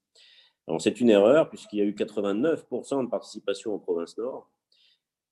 [0.78, 4.50] c'est une erreur puisqu'il y a eu 89% de participation en province nord,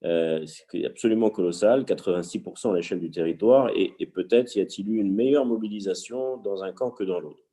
[0.03, 4.89] euh, ce qui est absolument colossal, 86% à l'échelle du territoire, et, peut-être y a-t-il
[4.89, 7.43] eu une meilleure mobilisation dans un camp que dans l'autre.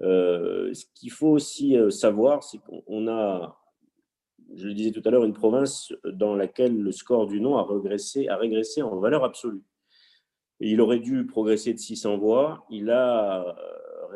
[0.00, 3.56] Euh, ce qu'il faut aussi euh, savoir, c'est qu'on a,
[4.56, 7.62] je le disais tout à l'heure, une province dans laquelle le score du non a
[7.62, 9.62] a régressé en valeur absolue.
[10.60, 13.56] Il aurait dû progresser de 600 voix, il a,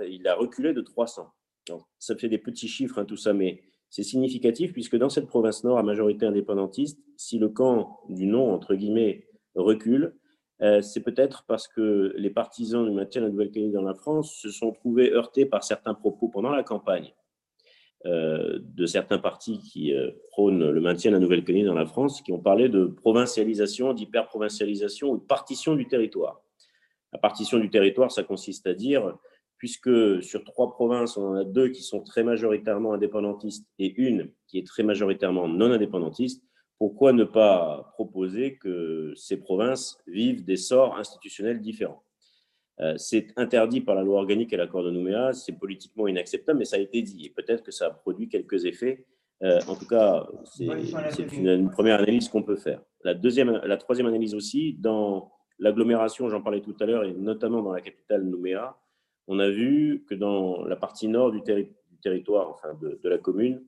[0.09, 1.33] il a reculé de 300
[1.98, 5.64] ça fait des petits chiffres, hein, tout ça, mais c'est significatif puisque dans cette province
[5.64, 10.16] nord à majorité indépendantiste, si le camp du non, entre guillemets, recule,
[10.61, 14.35] euh, c'est peut-être parce que les partisans du maintien de la Nouvelle-Calédonie dans la France
[14.40, 17.12] se sont trouvés heurtés par certains propos pendant la campagne.
[17.12, 17.18] euh,
[18.05, 22.33] de certains partis qui euh, prônent le maintien de la Nouvelle-Calédonie dans la France, qui
[22.33, 26.41] ont parlé de provincialisation, d'hyper-provincialisation ou de partition du territoire.
[27.13, 29.17] La partition du territoire, ça consiste à dire,
[29.57, 34.31] puisque sur trois provinces, on en a deux qui sont très majoritairement indépendantistes et une
[34.47, 36.43] qui est très majoritairement non indépendantiste,
[36.79, 42.05] pourquoi ne pas proposer que ces provinces vivent des sorts institutionnels différents?
[42.05, 42.08] euh,
[42.97, 46.77] c'est interdit par la loi organique et l'accord de Nouméa, c'est politiquement inacceptable, mais ça
[46.77, 47.27] a été dit.
[47.27, 49.05] Et peut-être que ça a produit quelques effets.
[49.43, 50.64] Euh, en tout cas, c'est
[51.33, 52.83] une, première analyse qu'on peut faire.
[53.05, 57.62] La, deuxième, la troisième analyse aussi, dans l'agglomération, j'en parlais tout à l'heure, et notamment
[57.62, 58.77] dans la capitale Nouméa,
[59.29, 61.43] on a vu que dans la partie nord du,
[62.03, 63.62] territoire, enfin de, la commune,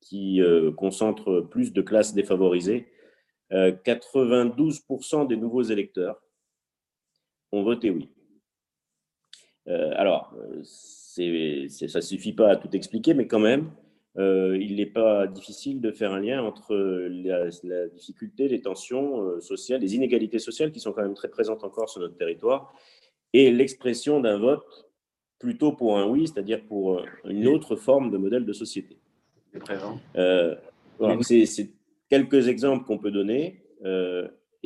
[0.00, 2.88] qui euh, concentre plus de classes défavorisées,
[3.52, 6.20] 92% des nouveaux électeurs
[7.52, 8.10] ont voté oui.
[9.68, 13.70] Euh, alors, euh, ça ne suffit pas à tout expliquer, mais quand même,
[14.16, 19.80] euh, il n'est pas difficile de faire un lien entre la, difficulté, les tensions sociales,
[19.80, 22.72] les inégalités sociales qui sont quand même très présentes encore sur notre territoire,
[23.32, 24.90] et l'expression d'un vote
[25.38, 28.98] plutôt pour un oui, c'est-à-dire pour une autre forme de modèle de société.
[31.22, 31.70] C'est
[32.08, 33.62] quelques exemples qu'on peut donner.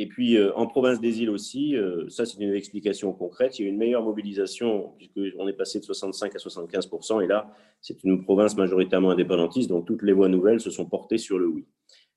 [0.01, 3.63] Et puis, euh, en province des îles aussi, euh, ça c'est une explication concrète, il
[3.63, 7.53] y a eu une meilleure mobilisation, puisqu'on est passé de 65 à 75% et là,
[7.81, 11.49] c'est une province majoritairement indépendantiste, donc toutes les voix nouvelles se sont portées sur le
[11.49, 11.67] oui.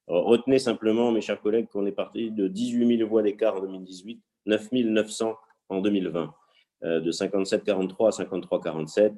[0.08, 4.22] retenez simplement, mes chers collègues, qu'on est parti de 18 000 voix d'écart en 2018,
[4.46, 5.36] 9 900
[5.70, 6.36] en 2020,
[6.84, 9.14] euh, de 57-43 à 53-47,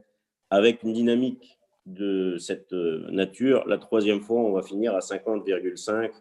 [0.50, 3.68] avec une dynamique de cette nature.
[3.68, 6.12] La troisième fois, on va finir à 50,5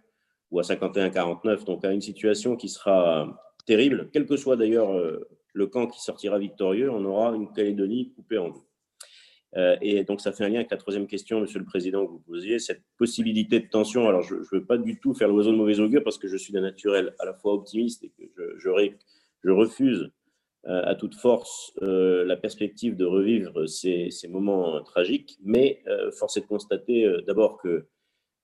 [0.52, 3.36] ou à 51-49, donc à une situation qui sera
[3.66, 8.12] terrible, quel que soit d'ailleurs euh, le camp qui sortira victorieux, on aura une Calédonie
[8.14, 8.60] coupée en deux.
[9.56, 12.12] Euh, et donc, ça fait un lien avec la troisième question, Monsieur le Président, que
[12.12, 14.08] vous posiez, cette possibilité de tension.
[14.08, 16.36] Alors, je ne veux pas du tout faire l'oiseau de mauvais augure parce que je
[16.36, 20.10] suis d'un naturel à la fois optimiste et que je, refuse
[20.66, 25.38] euh, à toute force la perspective de revivre ces moments tragiques.
[25.42, 25.82] Mais
[26.18, 27.86] force est de constater d'abord que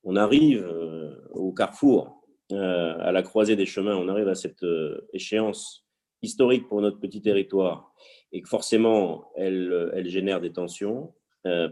[0.04, 4.62] on arrive euh, au carrefour, euh, à la croisée des chemins, on arrive à cette
[4.62, 5.86] euh, échéance
[6.22, 7.92] historique pour notre petit territoire
[8.32, 11.14] et que forcément, elle, elle génère des tensions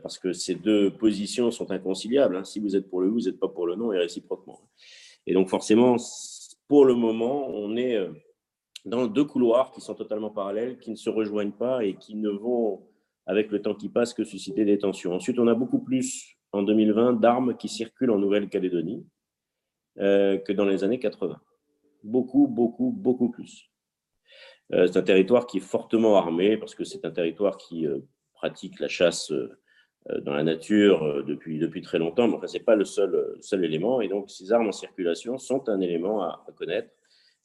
[0.03, 2.37] parce que ces deux positions sont inconciliables.
[2.37, 2.45] Hein.
[2.45, 4.71] Si vous êtes pour le oui, vous n'êtes pas pour le non et réciproquement.
[5.27, 5.97] Et donc forcément,
[6.67, 7.99] pour le moment, on est
[8.87, 12.31] dans deux couloirs qui sont totalement parallèles, qui ne se rejoignent pas et qui ne
[12.31, 12.87] vont,
[13.27, 15.13] avec le temps qui passe, que susciter des tensions.
[15.13, 19.07] Ensuite, on a beaucoup plus en 2020 d'armes qui circulent en Nouvelle-Calédonie
[19.99, 21.41] euh, que dans les années 80.
[22.03, 23.71] Beaucoup, beaucoup, beaucoup plus.
[24.73, 28.01] Euh, c'est un territoire qui est fortement armé parce que c'est un territoire qui euh,
[28.35, 29.33] pratique la chasse
[30.23, 34.01] dans la nature depuis, depuis très longtemps, mais enfin, ce n'est pas le seul, élément.
[34.01, 36.91] Et donc, ces armes en circulation sont un élément à, à connaître.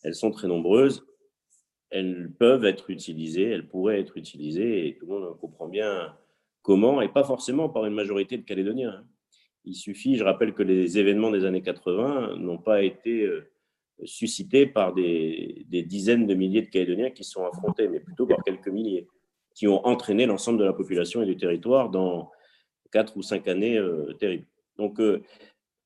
[0.04, 1.04] Elles sont très nombreuses.
[1.90, 6.16] Elles peuvent être utilisées, elles pourraient être utilisées, et tout le monde comprend bien
[6.62, 8.92] Comment Et pas forcément par une majorité de Calédoniens.
[8.92, 9.06] Hein.
[9.66, 13.52] Il suffit, je rappelle que les événements des années 80 n'ont pas été euh,
[14.04, 18.70] suscités par des, dizaines de milliers de Calédoniens qui sont affrontés, mais plutôt par quelques
[18.70, 19.08] milliers,
[19.56, 22.32] qui ont entraîné l'ensemble de la population et du territoire dans
[22.92, 24.48] quatre ou cinq années euh, terribles.
[24.78, 25.22] Donc, euh,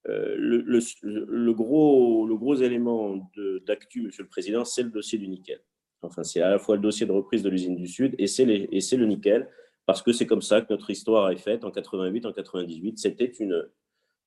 [0.08, 3.30] le, gros, le gros élément
[3.66, 5.60] d'actu, Monsieur le Président, c'est le dossier du nickel.
[6.02, 8.46] Enfin, c'est à la fois le dossier de reprise de l'usine du Sud et c'est
[8.46, 9.50] le nickel
[9.86, 12.98] parce que c'est comme ça que notre histoire est faite en 88, en 98.
[12.98, 13.68] C'était une,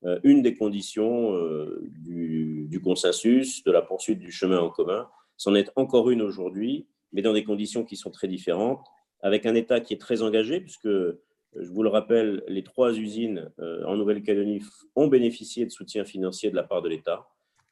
[0.05, 5.07] euh, une des conditions euh, du, consensus, de la poursuite du chemin en commun.
[5.35, 8.85] C'en est encore une aujourd'hui, mais dans des conditions qui sont très différentes,
[9.21, 11.21] avec un État qui est très engagé, puisque, euh,
[11.55, 14.61] je vous le rappelle, les trois usines en Nouvelle-Calédonie
[14.95, 17.27] ont bénéficié de soutien financier de la part de l'État,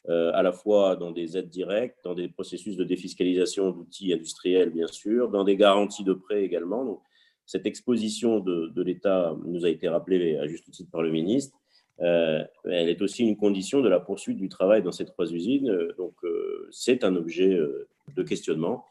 [0.10, 4.88] à la fois dans des aides directes, dans des processus de défiscalisation d'outils industriels, bien
[4.88, 7.04] sûr, dans des garanties de prêts également.
[7.48, 11.58] Cette exposition de, l'État nous a été rappelée à juste titre par le ministre.
[12.02, 15.74] Euh, elle est aussi une condition de la poursuite du travail dans ces trois usines.
[15.98, 18.86] Donc, euh, c'est un objet euh, de questionnement.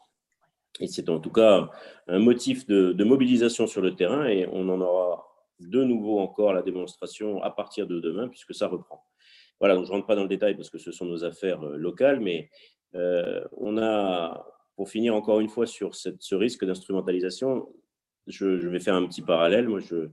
[0.79, 1.69] Et c'est en tout cas
[2.07, 4.25] un motif de, mobilisation sur le terrain.
[4.25, 5.23] Et on en aura
[5.59, 9.03] de nouveau encore la démonstration à partir de demain, puisque ça reprend.
[9.59, 11.61] Voilà, donc je ne rentre pas dans le détail parce que ce sont nos affaires
[11.61, 12.49] locales, mais
[12.93, 17.67] on a, pour finir encore une fois sur ce risque d'instrumentalisation,
[18.27, 19.67] je, vais faire un petit parallèle.
[19.67, 20.09] Moi, je,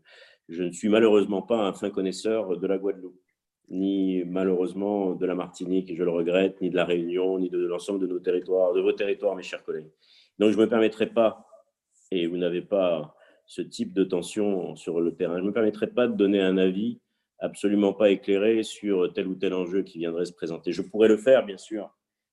[0.48, 3.20] je, ne suis malheureusement pas un fin connaisseur de la Guadeloupe,
[3.68, 7.58] ni malheureusement de la Martinique, et je le regrette, ni de la Réunion, ni de
[7.58, 9.90] l'ensemble de nos territoires, de vos territoires, mes chers collègues.
[10.38, 11.46] Donc, je ne me permettrai pas,
[12.10, 15.88] et vous n'avez pas ce type de tension sur le terrain, je ne me permettrai
[15.88, 16.98] pas de donner un avis
[17.40, 20.72] absolument pas éclairé sur tel ou tel enjeu qui viendrait se présenter.
[20.72, 21.90] Je pourrais le faire, bien sûr,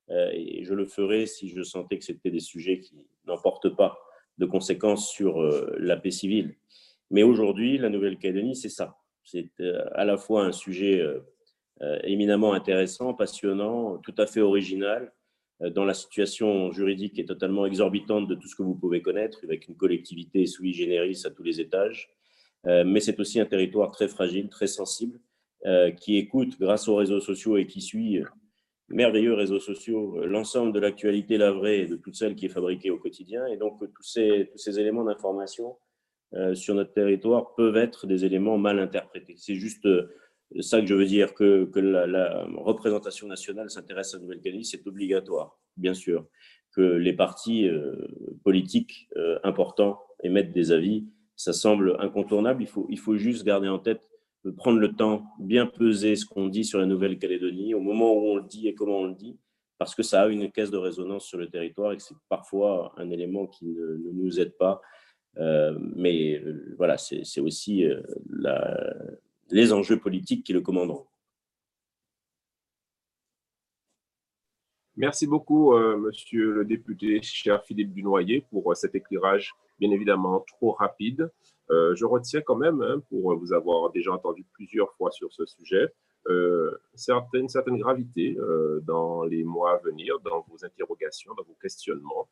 [0.09, 3.97] et je le ferai si je sentais que c'était des sujets qui n'emportent pas
[4.37, 5.41] de conséquences sur
[5.77, 6.55] la paix civile.
[7.09, 8.97] Mais aujourd'hui, la Nouvelle-Calédonie, c'est ça.
[9.23, 9.51] C'est
[9.93, 11.03] à la fois un sujet
[12.03, 15.13] éminemment intéressant, passionnant, tout à fait original,
[15.59, 19.41] dans la situation juridique qui est totalement exorbitante de tout ce que vous pouvez connaître,
[19.43, 22.09] avec une collectivité sui generis à tous les étages.
[22.65, 25.19] Mais c'est aussi un territoire très fragile, très sensible,
[25.67, 28.25] euh, qui écoute grâce aux réseaux sociaux et qui suit, euh,
[28.93, 32.91] merveilleux réseaux sociaux, euh, l'ensemble de l'actualité la vraie de toute celle qui est fabriquée
[32.91, 33.45] au quotidien.
[33.47, 35.77] Et donc, tous ces, tous ces éléments d'information
[36.53, 39.35] sur notre territoire peuvent être des éléments mal interprétés.
[39.35, 39.85] C'est juste
[40.61, 44.87] ça que je veux dire, que, que la, représentation nationale s'intéresse à la Nouvelle-Calédonie, c'est
[44.87, 46.25] obligatoire, bien sûr,
[46.73, 47.69] que les partis
[48.45, 49.09] politiques
[49.43, 52.63] importants émettent des avis, ça semble incontournable.
[52.63, 54.10] Il faut, il faut juste garder en tête
[54.45, 58.31] de prendre le temps, bien peser ce qu'on dit sur la Nouvelle-Calédonie, au moment où
[58.31, 59.37] on le dit et comment on le dit,
[59.77, 62.93] parce que ça a une caisse de résonance sur le territoire et que c'est parfois
[62.97, 64.81] un élément qui ne, nous aide pas.
[65.37, 68.01] Euh, mais euh, voilà, c'est aussi euh,
[69.49, 71.07] les enjeux politiques qui le commanderont.
[74.97, 81.31] Merci beaucoup, monsieur le député, cher Philippe Dunoyer, pour cet éclairage bien évidemment trop rapide.
[81.71, 85.45] Euh, je retiens quand même, hein, pour vous avoir déjà entendu plusieurs fois sur ce
[85.45, 85.91] sujet,
[86.27, 91.57] euh, certaine, certaine gravité euh, dans les mois à venir, dans vos interrogations, dans vos
[91.59, 92.29] questionnements.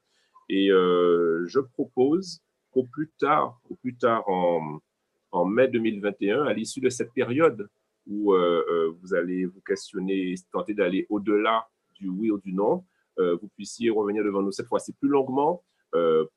[0.48, 6.82] Et euh, je propose qu'au plus tard, au plus tard en, mai 2021, à l'issue
[6.82, 7.68] de cette période
[8.06, 8.34] où
[9.02, 12.84] vous allez vous questionner, tenter d'aller au-delà du oui ou du non,
[13.18, 15.64] vous puissiez revenir devant nous cette fois-ci plus longuement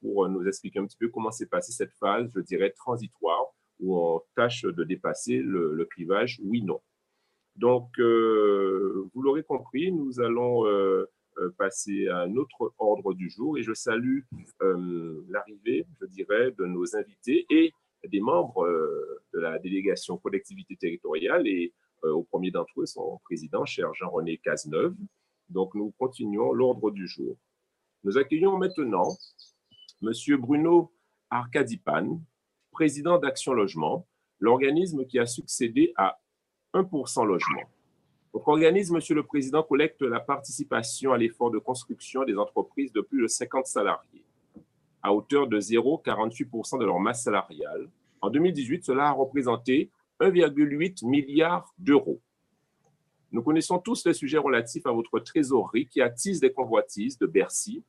[0.01, 3.47] pour nous expliquer un petit peu comment s'est passée cette phase, je dirais, transitoire,
[3.81, 6.81] où on tâche de dépasser le, clivage oui-non.
[7.57, 11.07] Donc, euh, vous l'aurez compris, nous allons euh,
[11.59, 14.21] passer à un autre ordre du jour et je salue
[15.29, 17.73] l'arrivée, je dirais, de nos invités et
[18.09, 18.67] des membres
[19.33, 24.95] de la délégation collectivité territoriale et au premier d'entre eux, son président, cher Jean-René Cazeneuve.
[25.49, 27.37] Donc, nous continuons l'ordre du jour.
[28.05, 29.17] Nous accueillons maintenant
[30.03, 30.11] M.
[30.37, 30.93] Bruno
[31.31, 32.21] Arcadipan,
[32.73, 34.09] président d'Action Logement,
[34.41, 36.19] l'organisme qui a succédé à
[36.75, 37.63] 1% Logement.
[38.33, 43.03] Votre organisme, Monsieur le Président, collecte la participation à l'effort de construction des entreprises de
[43.03, 44.25] plus de 50 salariés,
[45.01, 47.89] à hauteur de 0,48% de leur masse salariale.
[48.21, 52.21] En 2018, cela a représenté 1,8 milliard d'euros.
[53.31, 57.85] Nous connaissons tous les sujets relatifs à votre trésorerie qui attise des convoitises de Bercy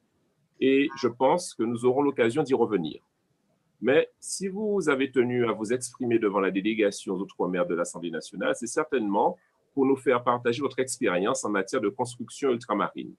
[0.66, 3.02] et je pense que nous aurons l'occasion d'y revenir.
[3.82, 8.12] Mais si vous avez tenu à vous exprimer devant la délégation aux Outre-mer de l'Assemblée
[8.12, 9.38] nationale, c'est certainement
[9.74, 13.14] pour nous faire partager votre expérience en matière de construction ultramarine.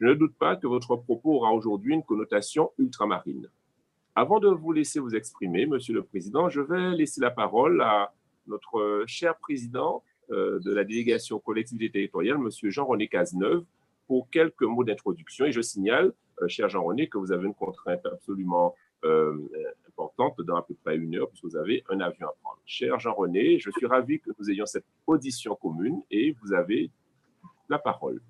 [0.00, 3.50] Je ne doute pas que votre propos aura aujourd'hui une connotation ultramarine.
[4.14, 8.14] Avant de vous laisser vous exprimer, Monsieur le Président, je vais laisser la parole à
[8.46, 13.64] notre cher président euh, de la délégation collectivité territoriale, Monsieur Jean-René Cazeneuve,
[14.06, 15.44] pour quelques mots d'introduction.
[15.44, 16.14] Et je signale,
[16.48, 18.74] cher Jean-René, que vous avez une contrainte absolument
[19.04, 19.34] euh,
[19.88, 22.60] importante dans à peu près une heure, puisque vous avez un avion à prendre.
[22.66, 26.90] Cher Jean-René, je suis ravi que nous ayons cette audition commune et vous avez
[27.68, 28.20] la parole.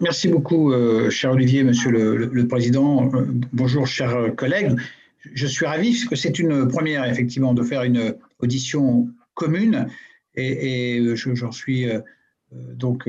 [0.00, 3.10] Merci beaucoup, euh, cher Olivier, Monsieur le, Président.
[3.52, 4.76] bonjour, chers collègues.
[5.20, 9.88] Je suis ravi parce que c'est une première, effectivement, de faire une audition commune
[10.34, 11.86] et, et j'en suis
[12.52, 13.08] donc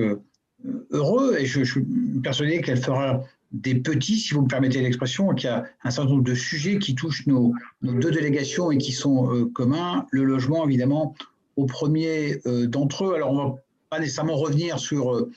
[0.91, 1.85] heureux et je, suis
[2.23, 3.23] persuadé qu'elle fera
[3.55, 6.77] des petits, si vous me permettez l'expression, qu'il y a un certain nombre de sujets
[6.77, 10.05] qui touchent nos, deux délégations et qui sont euh, communs.
[10.11, 11.15] Le logement, évidemment,
[11.55, 13.15] au premier euh, d'entre eux.
[13.15, 13.55] Alors, on ne va
[13.89, 15.31] pas nécessairement revenir sur euh,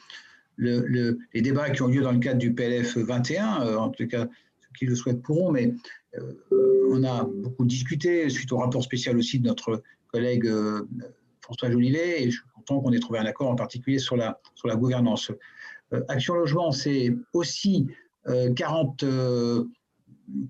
[0.57, 4.25] le, les débats qui ont lieu dans le cadre du PLF 21, en tout cas,
[4.25, 5.73] ceux qui le souhaitent pourront, mais
[6.91, 10.51] on a beaucoup discuté suite au rapport spécial aussi de notre collègue
[11.43, 14.41] François Jolivet, et je qu'on ait trouvé un accord en particulier sur la,
[14.75, 15.31] gouvernance.
[16.09, 17.87] Action Logement, c'est aussi
[18.27, 19.65] 40, euh,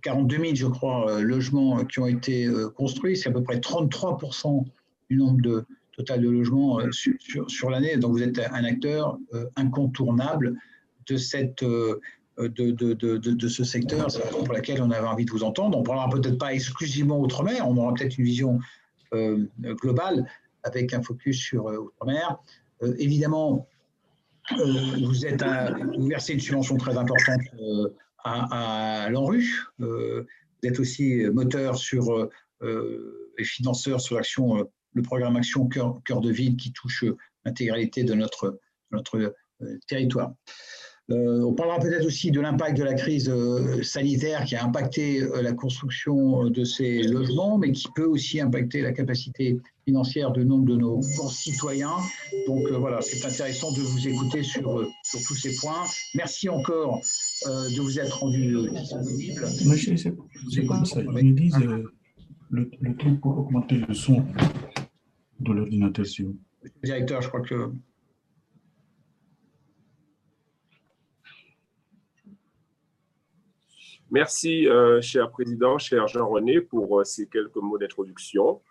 [0.02, 3.16] 42 000, je crois, euh, logements qui ont été construits.
[3.16, 4.64] C'est à peu près 33%
[5.10, 5.64] du nombre de,
[5.96, 7.14] total de logements sur,
[7.50, 7.96] sur, l'année.
[7.96, 9.18] Donc vous êtes un acteur
[9.56, 10.56] incontournable
[11.08, 12.00] de, cette, de,
[12.38, 14.10] de, de, de, ce secteur.
[14.10, 15.78] C'est la raison pour laquelle on avait envie de vous entendre.
[15.78, 18.60] On ne parlera peut-être pas exclusivement Outre-mer, on aura peut-être une vision
[19.62, 20.26] globale,
[20.64, 22.38] avec un focus sur euh, Outre-mer.
[22.82, 23.77] Euh, évidemment, euh,
[24.56, 25.44] vous, êtes
[25.96, 27.40] vous versez une subvention très importante
[28.24, 29.66] à, à l'ANRU.
[29.78, 30.24] vous
[30.62, 32.30] êtes aussi moteur sur
[32.62, 37.04] et financeur sur l'action, le programme Action Cœur, Cœur, de Ville qui touche
[37.44, 38.58] l'intégralité de notre,
[38.90, 39.34] notre
[39.86, 40.32] territoire.
[41.10, 45.22] Euh, on parlera peut-être aussi de l'impact de la crise euh, sanitaire qui a impacté
[45.22, 50.44] euh, la construction de ces logements, mais qui peut aussi impacter la capacité financière de
[50.44, 51.96] nombre de nos concitoyens.
[52.46, 55.84] Donc voilà, c'est intéressant de vous écouter sur, sur tous ces points.
[56.14, 57.00] Merci encore
[57.46, 59.46] de vous être rendu disponible.
[59.64, 61.00] Monsieur, c'est comme ça.
[61.00, 64.22] Ils me disent le, le truc pour augmenter le son
[65.40, 66.04] de l'ordinateur.
[66.84, 67.72] Directeur, je crois que
[74.10, 78.62] Merci, euh, cher président, cher Jean-René, pour euh, ces quelques mots d'introduction.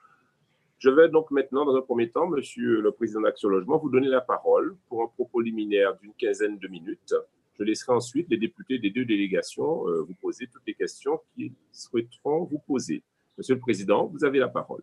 [0.79, 4.07] Je vais donc maintenant, dans un premier temps, monsieur le président d'Action Logement, vous donner
[4.07, 7.13] la parole pour un propos liminaire d'une quinzaine de minutes.
[7.59, 11.53] Je laisserai ensuite les députés des deux délégations euh, vous poser toutes les questions qu'ils
[11.71, 13.03] souhaiteront vous poser.
[13.37, 14.81] Monsieur le président, vous avez la parole.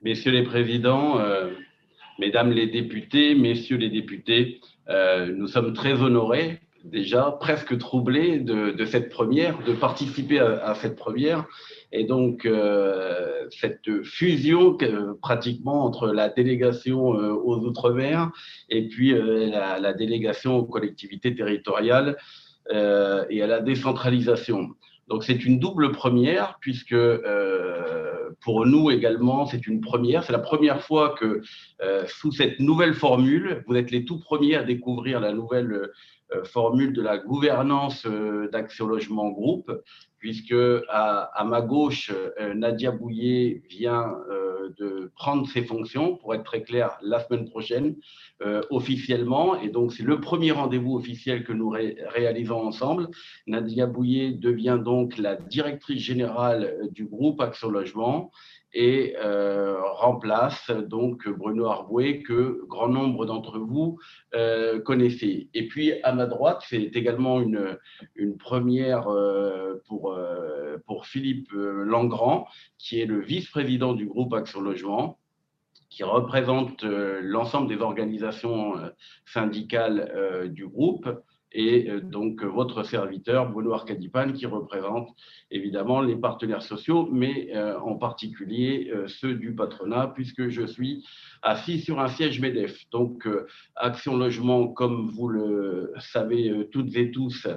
[0.00, 1.20] Messieurs les présidents,
[2.18, 9.08] mesdames les députés, messieurs les députés, nous sommes très honorés déjà presque troublé de, cette
[9.08, 11.46] première, de participer à, cette première.
[11.92, 14.76] Et donc, euh, cette fusion
[15.20, 18.30] pratiquement entre la délégation euh, aux Outre-mer
[18.68, 22.16] et puis euh, la, délégation aux collectivités territoriales
[22.70, 24.70] et à la décentralisation.
[25.12, 26.96] Donc, c'est une double première, puisque
[28.40, 30.24] pour nous également, c'est une première.
[30.24, 31.42] C'est la première fois que,
[32.06, 35.90] sous cette nouvelle formule, vous êtes les tout premiers à découvrir la nouvelle
[36.34, 39.70] euh, formule de la gouvernance euh, d'Action Logement Groupe,
[40.18, 40.54] puisque
[40.88, 44.14] à, ma gauche, euh, Nadia Bouillet vient
[44.78, 47.96] de prendre ses fonctions, pour être très clair, la semaine prochaine,
[48.70, 49.60] officiellement.
[49.60, 53.08] Et donc, c'est le premier rendez-vous officiel que nous réalisons ensemble.
[53.46, 58.30] Nadia Bouillet devient donc la directrice générale du groupe Action Logement
[58.74, 63.98] et euh, remplace donc Bruno Arboué que grand nombre d'entre vous
[64.34, 65.48] euh, connaissez.
[65.54, 67.78] Et puis à ma droite, c'est également une,
[68.14, 70.18] une première euh, pour,
[70.86, 72.46] pour Philippe Langrand,
[72.78, 75.18] qui est le vice-président du groupe Action Logement
[75.90, 78.76] qui représente l'ensemble des organisations
[79.26, 81.06] syndicales du groupe
[81.54, 85.08] et euh, donc votre serviteur, Bruno Arcadipan, qui représente
[85.50, 91.04] évidemment les partenaires sociaux, mais euh, en particulier euh, ceux du patronat, puisque je suis
[91.42, 92.88] assis sur un siège MEDEF.
[92.90, 93.28] Donc,
[93.76, 97.48] Action Logement, comme vous le savez toutes et tous,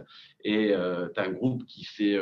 [0.43, 2.19] est un groupe qui s'est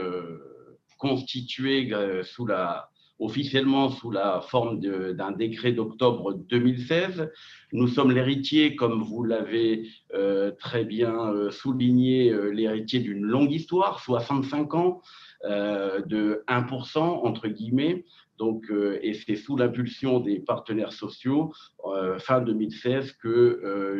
[0.97, 1.89] constitué
[2.23, 2.89] sous la
[3.23, 7.31] officiellement sous la forme d'un décret d'octobre 2016.
[7.71, 13.51] Nous sommes l'héritier, comme vous l'avez euh, très bien euh, souligné, euh, l'héritier d'une longue
[13.51, 15.01] histoire, 65 ans,
[15.43, 18.05] de 1% entre guillemets,
[18.37, 21.53] donc, euh, et c'est sous l'impulsion des partenaires sociaux,
[21.85, 23.93] euh, fin 2016, que euh,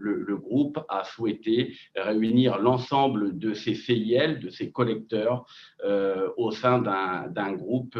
[0.00, 5.44] le, groupe a souhaité réunir l'ensemble de ces CIL, de ces collecteurs,
[6.36, 7.98] au sein d'un groupe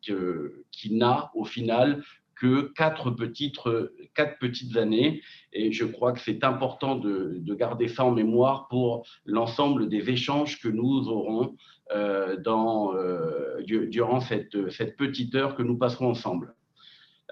[0.00, 2.02] qui n'a au final
[2.42, 5.22] que quatre petites, années.
[5.52, 10.10] Et je crois que c'est important de, de, garder ça en mémoire pour l'ensemble des
[10.10, 11.54] échanges que nous aurons
[11.92, 16.56] euh, dans, euh, durant cette, cette, petite heure que nous passerons ensemble.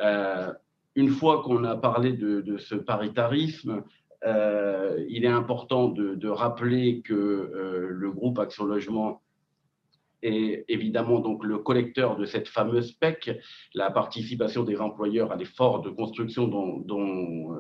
[0.01, 0.53] Euh,
[0.95, 3.83] une fois qu'on a parlé de, ce paritarisme,
[4.25, 9.23] il est important de, de rappeler que le groupe Action Logement
[10.23, 13.39] est évidemment donc le collecteur de cette fameuse PEC,
[13.75, 17.57] la participation des employeurs à l'effort de construction dont, dont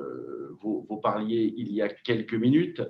[0.60, 2.82] vous, parliez il y a quelques minutes,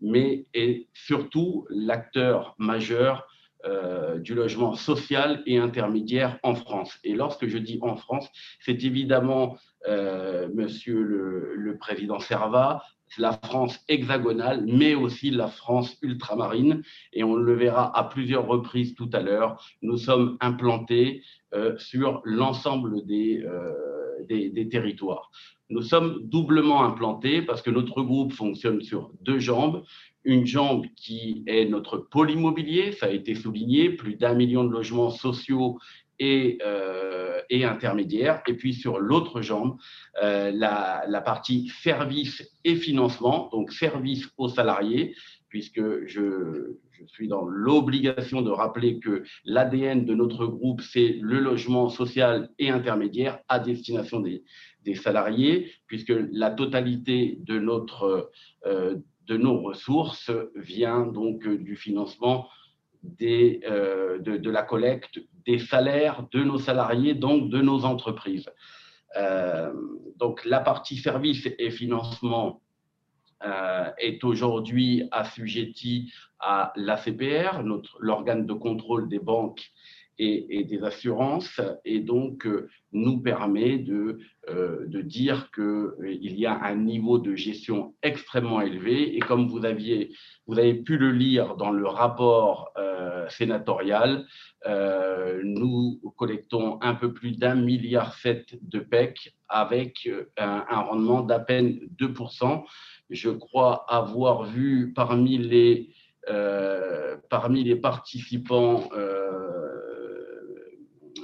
[0.00, 3.26] mais est surtout l'acteur majeur
[3.64, 6.98] euh, du logement social et intermédiaire en France.
[7.02, 8.28] Et lorsque je dis en France,
[8.60, 9.56] c'est évidemment,
[9.88, 12.82] euh, Monsieur le, Président Servat,
[13.18, 16.82] la France hexagonale, mais aussi la France ultramarine.
[17.12, 19.64] Et on le verra à plusieurs reprises tout à l'heure.
[19.82, 21.22] Nous sommes implantés
[21.54, 23.44] euh, sur l'ensemble des,
[24.28, 25.30] des, des, territoires.
[25.70, 29.84] Nous sommes doublement implantés parce que notre groupe fonctionne sur deux jambes
[30.24, 34.72] une jambe qui est notre pôle immobilier, ça a été souligné, plus d'un million de
[34.72, 35.78] logements sociaux
[36.18, 38.42] et, euh, et intermédiaires.
[38.46, 39.76] Et puis sur l'autre jambe,
[40.22, 45.14] euh, la, partie service et financement, donc service aux salariés,
[45.48, 51.90] puisque je, suis dans l'obligation de rappeler que l'ADN de notre groupe, c'est le logement
[51.90, 54.42] social et intermédiaire à destination des,
[54.84, 58.30] des salariés, puisque la totalité de notre...
[58.66, 58.96] Euh,
[59.26, 62.46] de nos ressources vient donc du financement
[63.22, 68.48] euh, de, la collecte des salaires de nos salariés, donc de nos entreprises.
[69.16, 69.72] Euh,
[70.16, 72.60] donc la partie service et financement
[73.98, 77.62] est aujourd'hui assujetti à l'ACPR,
[78.00, 79.70] l'organe de contrôle des banques
[80.18, 86.46] et, des assurances, et donc euh, nous permet de, euh, de dire qu'il euh, y
[86.46, 89.16] a un niveau de gestion extrêmement élevé.
[89.16, 90.12] Et comme vous, aviez,
[90.46, 92.72] vous avez pu le lire dans le rapport
[93.30, 94.26] sénatorial,
[95.42, 101.38] nous collectons un peu plus d'un milliard sept de PEC avec un, un rendement d'à
[101.38, 102.64] peine 2%.
[103.08, 105.94] Je crois avoir vu parmi les,
[107.30, 108.88] parmi les participants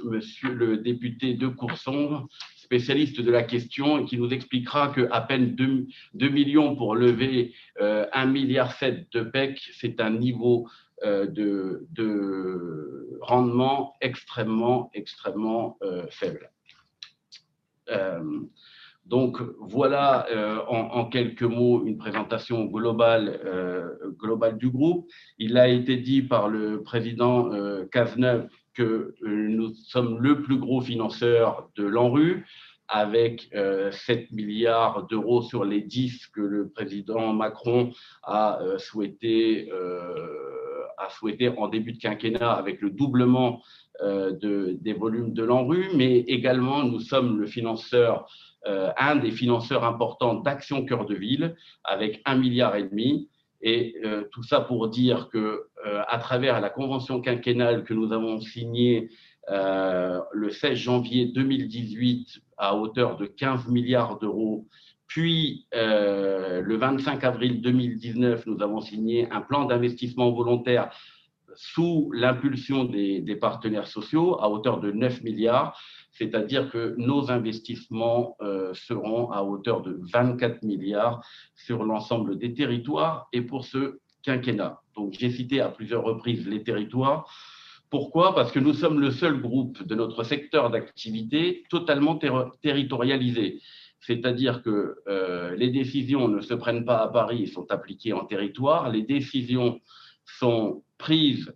[0.05, 2.27] monsieur le député de Courson,
[2.71, 8.25] spécialiste de la question, qui nous expliquera qu'à peine 2, millions pour lever 1,7 euh,
[8.27, 8.73] milliard
[9.11, 10.69] de PEC, c'est un niveau
[11.03, 11.85] euh, de,
[13.19, 16.49] rendement extrêmement, extrêmement euh, faible.
[19.05, 20.27] donc voilà
[20.69, 23.25] en, quelques mots une présentation globale,
[24.17, 25.09] globale du groupe.
[25.37, 27.51] Il a été dit par le président
[27.91, 28.83] Cazeneuve que
[29.23, 32.45] euh, nous sommes le plus gros financeur de l'ANRU,
[32.87, 33.91] avec 7 euh,
[34.31, 37.91] milliards d'euros sur les 10 que le président Macron
[38.23, 39.71] a euh, souhaité,
[40.97, 43.61] a souhaité en début de quinquennat avec le doublement
[44.01, 48.27] de, des volumes de l'ANRU, mais également nous sommes le financeur,
[48.65, 53.29] un des financeurs importants d'Action Cœur de Ville avec un milliard et demi.
[53.61, 58.11] Et euh, tout ça pour dire que euh, à travers la convention quinquennale que nous
[58.11, 59.09] avons signée
[59.49, 64.67] euh, le 16 janvier 2018 à hauteur de 15 milliards d'euros,
[65.07, 70.89] puis le 25 avril 2019, nous avons signé un plan d'investissement volontaire
[71.53, 75.77] sous l'impulsion des, des, partenaires sociaux à hauteur de 9 milliards
[76.11, 81.23] c'est-à-dire que nos investissements euh, seront à hauteur de 24 milliards
[81.55, 84.81] sur l'ensemble des territoires et pour ce quinquennat.
[84.95, 87.31] Donc j'ai cité à plusieurs reprises les territoires.
[87.89, 88.35] Pourquoi?
[88.35, 92.19] Parce que nous sommes le seul groupe de notre secteur d'activité totalement
[92.61, 93.59] territorialisé.
[93.99, 98.89] C'est-à-dire que euh, les décisions ne se prennent pas à Paris, sont appliquées en territoire.
[98.89, 99.79] Les décisions
[100.25, 101.53] sont prises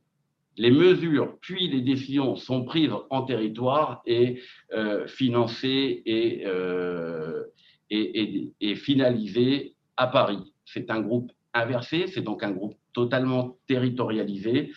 [0.58, 4.42] les mesures puis les décisions sont prises en territoire et
[4.74, 6.04] euh, financées
[6.46, 7.44] euh,
[7.90, 10.54] et, finalisées à Paris.
[10.66, 14.72] C'est un groupe inversé, c'est donc un groupe totalement territorialisé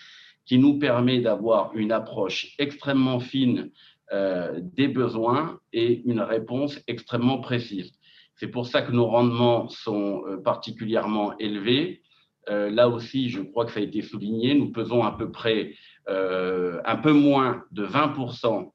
[0.47, 3.70] qui nous permet d'avoir une approche extrêmement fine
[4.12, 7.93] euh, des besoins et une réponse extrêmement précise.
[8.37, 12.03] C'est pour ça que nos rendements sont particulièrement élevés
[12.49, 15.75] là aussi, je crois que ça a été souligné, nous pesons à peu près
[16.09, 18.71] euh, un peu moins de 20%,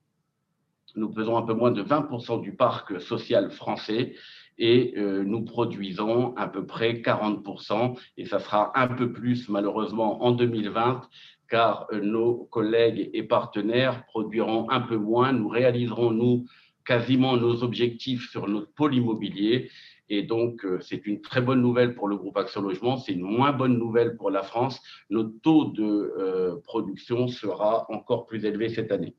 [0.95, 4.13] nous pesons un peu moins de 20% du parc social français
[4.59, 10.23] et euh, nous produisons à peu près 40%, et ça sera un peu plus malheureusement
[10.23, 11.01] en 2020,
[11.49, 16.45] car nos collègues et partenaires produiront un peu moins, nous réaliserons, nous,
[16.85, 19.71] quasiment nos objectifs sur notre pôle immobilier,
[20.09, 23.21] et donc, euh, c'est une très bonne nouvelle pour le groupe Action Logement, c'est une
[23.21, 24.81] moins bonne nouvelle pour la France.
[25.09, 29.15] Notre taux de euh, production sera encore plus élevé cette année.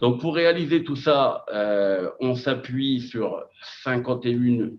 [0.00, 3.42] Donc, pour réaliser tout ça, euh, on s'appuie sur
[3.82, 4.70] 51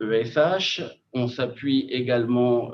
[0.00, 0.82] ESH.
[1.12, 2.72] On s'appuie également,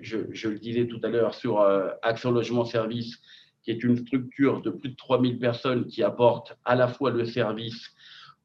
[0.00, 1.60] je, le disais tout à l'heure, sur
[2.02, 3.22] Action Logement Service,
[3.62, 7.24] qui est une structure de plus de 3000 personnes qui apporte à la fois le
[7.24, 7.94] service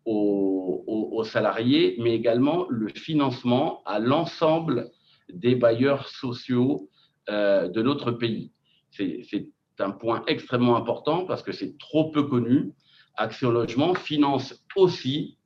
[0.07, 4.89] aux, salariés, mais également le financement à l'ensemble
[5.29, 6.89] des bailleurs sociaux
[7.29, 8.51] euh, de notre pays.
[8.91, 9.49] C'est
[9.79, 12.71] un point extrêmement important parce que c'est trop peu connu.
[13.15, 15.37] Action Logement finance aussi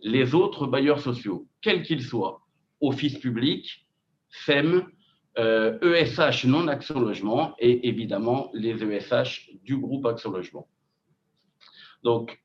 [0.00, 2.42] les autres bailleurs sociaux, quels qu'ils soient,
[2.80, 3.86] office public,
[4.28, 4.86] FEM,
[5.36, 10.68] ESH e non Action Logement et évidemment les ESH du groupe Action Logement.
[12.02, 12.42] Donc,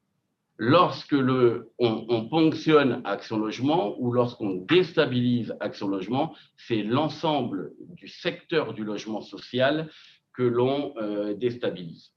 [0.58, 8.74] lorsque le, on, ponctionne Action Logement ou lorsqu'on déstabilise Action Logement, c'est l'ensemble du secteur
[8.74, 9.90] du logement social
[10.34, 12.12] que l'on euh, déstabilise.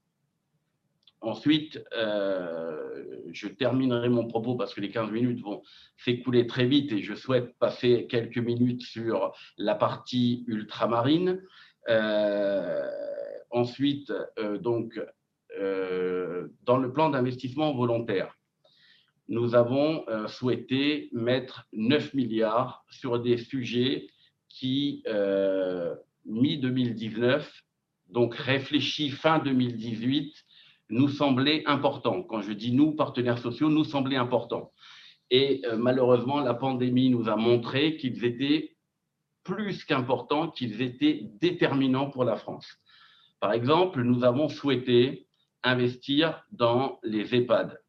[1.21, 5.63] Ensuite, euh, je terminerai mon propos parce que les 15 minutes vont
[5.97, 11.41] s'écouler très vite et je souhaite passer quelques minutes sur la partie ultramarine.
[11.89, 12.87] Euh,
[13.49, 14.13] ensuite,
[14.61, 15.05] donc, euh,
[16.63, 18.39] dans le plan d'investissement volontaire,
[19.29, 24.07] nous avons euh, souhaité mettre 9 milliards sur des sujets
[24.49, 25.95] qui, euh,
[26.25, 27.43] mi-2019,
[28.07, 30.33] donc réfléchis fin 2018,
[30.89, 32.23] nous semblaient importants.
[32.23, 34.71] Quand je dis nous, partenaires sociaux, nous semblaient importants.
[35.29, 38.75] Et malheureusement, la pandémie nous a montré qu'ils étaient
[39.43, 42.67] plus qu'importants, qu'ils étaient déterminants pour la France.
[43.39, 45.27] Par exemple, nous avons souhaité
[45.63, 47.81] investir dans les EHPAD.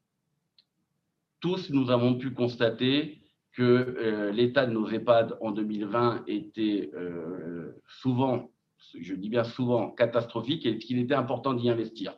[1.40, 3.20] Tous, nous avons pu constater
[3.52, 8.50] que euh, l'état de nos EHPAD en 2020 était euh, souvent,
[8.98, 12.14] je dis bien souvent, catastrophique et qu'il était important d'y investir.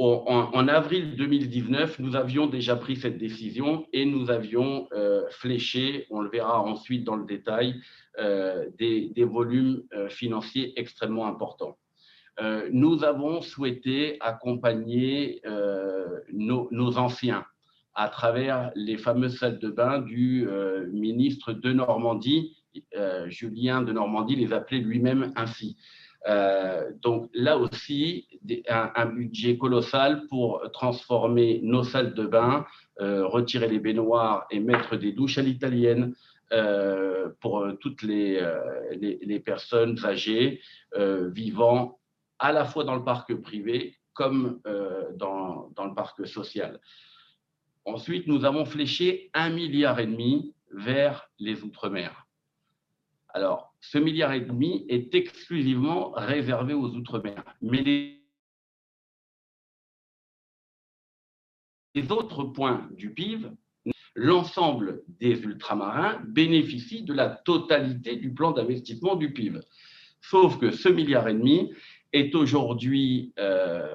[0.00, 6.20] En, avril 2019, nous avions déjà pris cette décision et nous avions euh, fléché, on
[6.20, 7.80] le verra ensuite dans le détail,
[8.16, 11.76] des, volumes financiers extrêmement importants.
[12.70, 15.42] Nous avons souhaité accompagner
[16.30, 17.44] nos anciens
[17.98, 22.56] à travers les fameuses salles de bain du euh, ministre de Normandie.
[22.96, 25.76] Euh, Julien de Normandie les appelait lui-même ainsi.
[26.28, 28.28] Euh, donc là aussi,
[28.68, 32.66] un, budget colossal pour transformer nos salles de bain,
[33.00, 36.14] retirer les baignoires et mettre des douches à l'italienne
[37.40, 38.40] pour toutes les,
[39.44, 40.60] personnes âgées
[40.96, 41.97] vivant
[42.38, 44.60] à la fois dans le parc privé comme
[45.16, 46.80] dans, dans le parc social.
[47.84, 52.26] Ensuite, nous avons fléché un milliard et demi vers les Outre-mer.
[53.28, 57.42] Alors, ce milliard et demi est exclusivement réservé aux Outre-mer.
[57.62, 57.82] Mais
[61.94, 63.48] les autres points du PIB,
[64.14, 69.60] l'ensemble des ultramarins bénéficient de la totalité du plan d'investissement du PIB.
[70.20, 71.72] Sauf que ce milliard et demi
[72.12, 73.86] est aujourd'hui euh,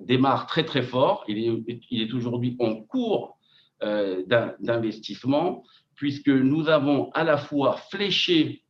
[0.00, 1.24] démarre très très fort.
[1.28, 3.38] Il est, aujourd'hui en cours
[3.82, 4.22] euh,
[4.60, 5.62] d'investissement
[5.94, 8.62] puisque nous avons à la fois fléché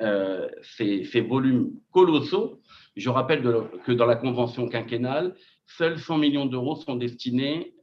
[0.00, 2.60] euh, ces, volumes colossaux.
[2.94, 3.42] Je rappelle
[3.84, 5.34] que dans la convention quinquennale,
[5.66, 7.74] seuls 100 millions d'euros sont destinés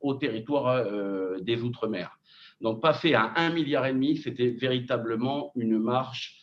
[0.00, 0.86] au territoire
[1.42, 2.18] des Outre-mer.
[2.62, 3.86] Donc passer à 1,5 milliard,
[4.22, 6.39] c'était véritablement une marche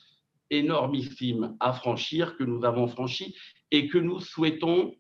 [0.50, 3.36] énormissime à franchir que nous avons franchi
[3.72, 4.94] et que nous souhaitons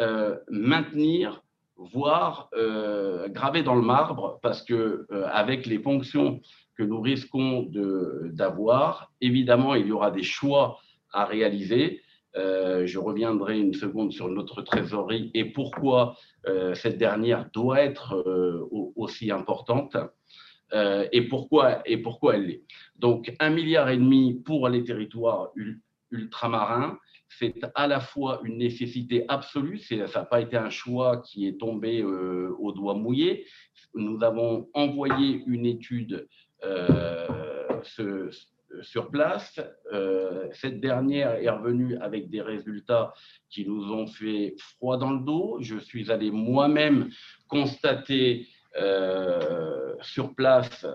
[0.00, 1.42] euh, maintenir,
[1.76, 6.40] voire euh, graver dans le marbre, parce que euh, avec les fonctions
[6.76, 7.68] que nous risquons
[8.32, 10.78] d'avoir, évidemment, il y aura des choix
[11.12, 12.00] à réaliser.
[12.34, 16.16] je reviendrai une seconde sur notre trésorerie et pourquoi
[16.72, 18.08] cette dernière doit être
[18.96, 19.94] aussi importante.
[20.74, 22.62] Et pourquoi, et pourquoi elle l'est.
[22.96, 25.50] Donc, un milliard et demi pour les territoires
[26.10, 26.98] ultramarins,
[27.38, 31.58] c'est à la fois une nécessité absolue, ça n'a pas été un choix qui est
[31.58, 33.46] tombé euh, au doigt mouillé.
[33.94, 36.28] Nous avons envoyé une étude
[36.64, 37.80] euh,
[38.82, 39.60] sur place.
[39.92, 43.12] Euh, cette dernière est revenue avec des résultats
[43.50, 45.58] qui nous ont fait froid dans le dos.
[45.60, 47.10] Je suis allé moi-même
[47.48, 48.46] constater
[50.00, 50.86] sur place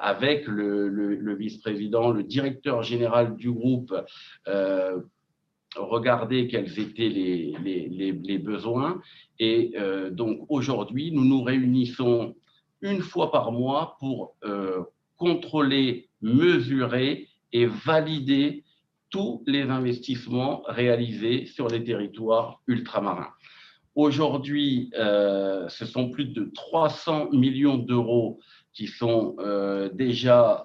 [0.00, 3.94] avec le, vice-président, le directeur général du groupe
[5.76, 9.00] regarder quels étaient les, besoins.
[9.38, 12.34] Et euh, donc aujourd'hui, nous nous réunissons
[12.80, 14.82] une fois par mois pour euh,
[15.16, 18.64] contrôler, mesurer et valider
[19.10, 23.30] tous les investissements réalisés sur les territoires ultramarins.
[23.94, 28.38] Aujourd'hui, euh, ce sont plus de 300 millions d'euros
[28.72, 29.36] qui sont
[29.94, 30.64] déjà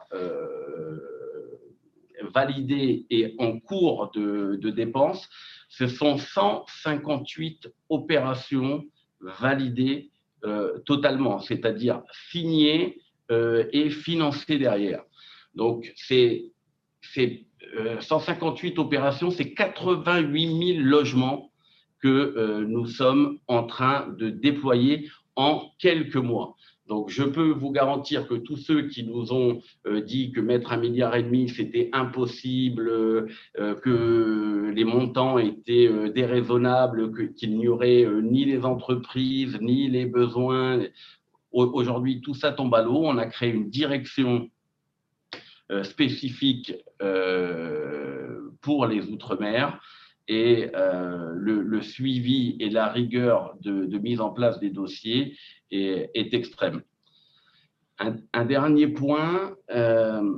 [2.33, 5.29] validés et en cours de, dépenses,
[5.69, 8.83] ce sont 158 opérations
[9.21, 10.11] validées
[10.45, 12.99] euh, totalement, c'est-à-dire signées
[13.31, 15.03] euh, et financées derrière.
[15.55, 16.51] Donc, c'est
[18.01, 21.52] 158 euh, opérations, c'est 88 000 logements
[22.03, 26.55] que nous sommes en train de déployer en quelques mois.
[26.87, 30.73] Donc, je peux vous garantir que tous ceux qui nous ont euh, dit que mettre
[30.73, 37.69] un milliard et demi, c'était impossible, euh, que les montants étaient euh, déraisonnables, qu'il n'y
[37.69, 40.81] aurait ni les entreprises, ni les besoins.
[41.51, 43.03] Aujourd'hui, tout ça tombe à l'eau.
[43.05, 44.49] On a créé une direction
[45.83, 46.73] spécifique
[48.61, 49.79] pour les Outre-mer
[50.27, 55.35] et le, suivi et la rigueur de, mise en place des dossiers
[55.71, 56.81] est, extrême.
[57.99, 60.33] Un, dernier point, euh,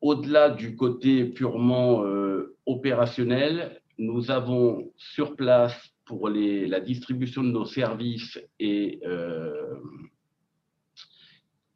[0.00, 7.64] au-delà du côté purement euh, opérationnel, nous avons sur place pour la distribution de nos
[7.64, 9.74] services et euh,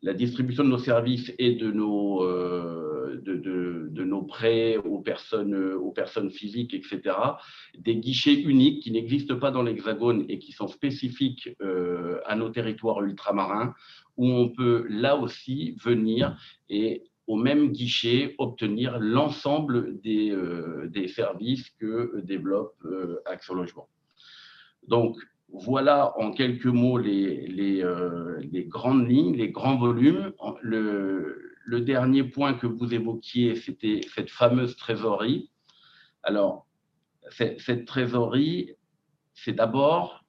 [0.07, 5.91] la distribution de nos services et de nos, euh, de, nos prêts aux personnes, aux
[5.91, 7.17] personnes physiques, etc.,
[7.77, 12.51] des guichets uniques qui n'existent pas dans l'Hexagone et qui sont spécifiques euh, à nos
[12.51, 13.75] territoires ultramarins,
[14.17, 16.39] où on peut là aussi venir
[16.69, 22.77] et au même guichet obtenir l'ensemble des, euh, des, services que développe
[23.27, 23.89] Action Logement.
[24.87, 25.17] Donc,
[25.49, 30.33] voilà en quelques mots les, euh, les, grandes lignes, les grands volumes.
[30.61, 35.51] Le, le dernier point que vous évoquiez, c'était cette fameuse trésorerie.
[36.23, 36.67] Alors,
[37.31, 38.73] cette trésorerie,
[39.35, 40.25] c'est d'abord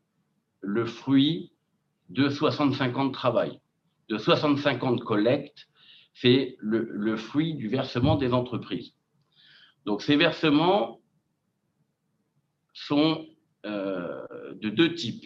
[0.62, 1.54] le fruit
[2.10, 3.60] de 65 ans de travail,
[4.10, 5.68] de 65 ans de collecte,
[6.14, 8.94] c'est le, le, fruit du versement des entreprises.
[9.86, 11.00] Donc ces versements
[12.74, 13.26] sont
[13.66, 15.26] euh, de deux types.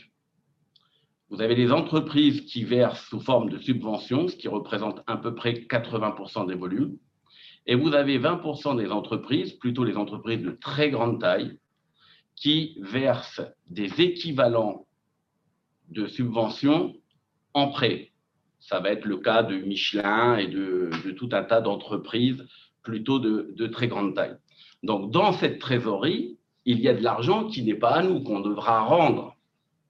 [1.29, 5.33] Vous avez les entreprises qui versent sous forme de subventions, ce qui représente à peu
[5.33, 6.97] près 80% des volumes.
[7.65, 11.57] Et vous avez 20% des entreprises, plutôt les entreprises de très grande taille,
[12.35, 14.87] qui versent des équivalents
[15.89, 16.95] de subventions
[17.53, 18.11] en prêt.
[18.59, 22.45] Ça va être le cas de Michelin et de, tout un tas d'entreprises
[22.83, 24.35] plutôt de, de, très grande taille.
[24.83, 28.39] Donc, dans cette trésorerie, il y a de l'argent qui n'est pas à nous, qu'on
[28.39, 29.35] devra rendre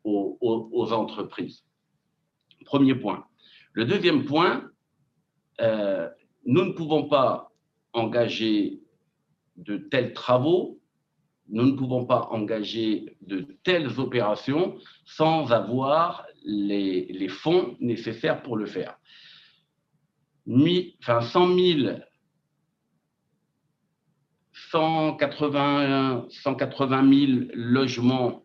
[0.03, 1.63] aux, entreprises.
[2.65, 3.25] Premier point.
[3.73, 4.69] Le deuxième point,
[5.59, 6.09] euh,
[6.45, 7.51] nous ne pouvons pas
[7.93, 8.81] engager
[9.57, 10.79] de tels travaux,
[11.49, 18.65] nous ne pouvons pas engager de telles opérations sans avoir les, fonds nécessaires pour le
[18.65, 18.97] faire.
[20.47, 21.99] enfin, 100 000
[24.71, 28.43] 180, 180 000 logements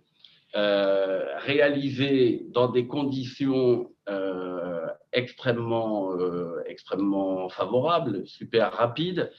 [0.56, 9.30] euh, réalisés dans des conditions euh, extrêmement, euh, extrêmement favorables, super rapides,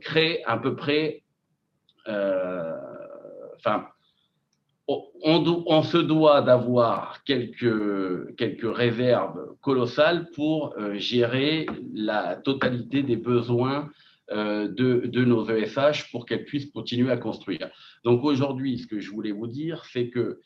[0.00, 1.22] créent à peu près,
[2.06, 3.86] enfin,
[4.88, 13.88] on, on, se doit d'avoir quelques, quelques réserves colossales pour gérer la totalité des besoins
[14.32, 17.70] euh, de, nos ESH pour qu'elles puissent continuer à construire.
[18.04, 20.40] Donc aujourd'hui, ce que je voulais vous dire, c'est que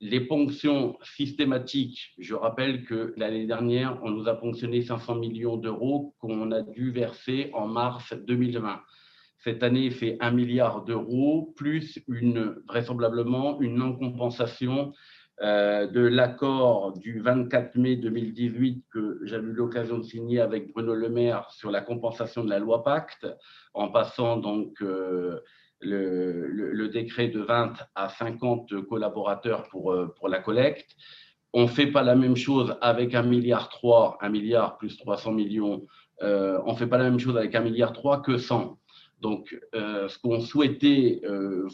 [0.00, 6.14] les ponctions systématiques, je rappelle que l'année dernière, on nous a ponctionné 500 millions d'euros
[6.18, 8.80] qu'on a dû verser en mars 2020.
[9.38, 14.92] Cette année, c'est 1 milliard d'euros, plus une, vraisemblablement une non-compensation
[15.42, 21.08] de l'accord du 24 mai 2018 que j'avais eu l'occasion de signer avec Bruno Le
[21.08, 23.26] Maire sur la compensation de la loi Pacte,
[23.74, 25.40] en passant donc euh,
[25.80, 30.94] le, décret de 20 à 50 collaborateurs pour, euh, pour la collecte.
[31.52, 35.32] On ne fait pas la même chose avec un milliard 3, un milliard plus 300
[35.32, 35.84] millions.
[36.20, 38.78] on ne fait pas la même chose avec un milliard 3 que 100.
[39.20, 41.20] Donc, ce qu'on souhaitait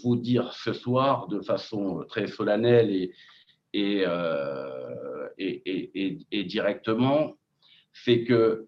[0.03, 3.13] vous dire ce soir de façon très solennelle et,
[3.77, 7.37] euh, et, directement,
[7.93, 8.67] c'est que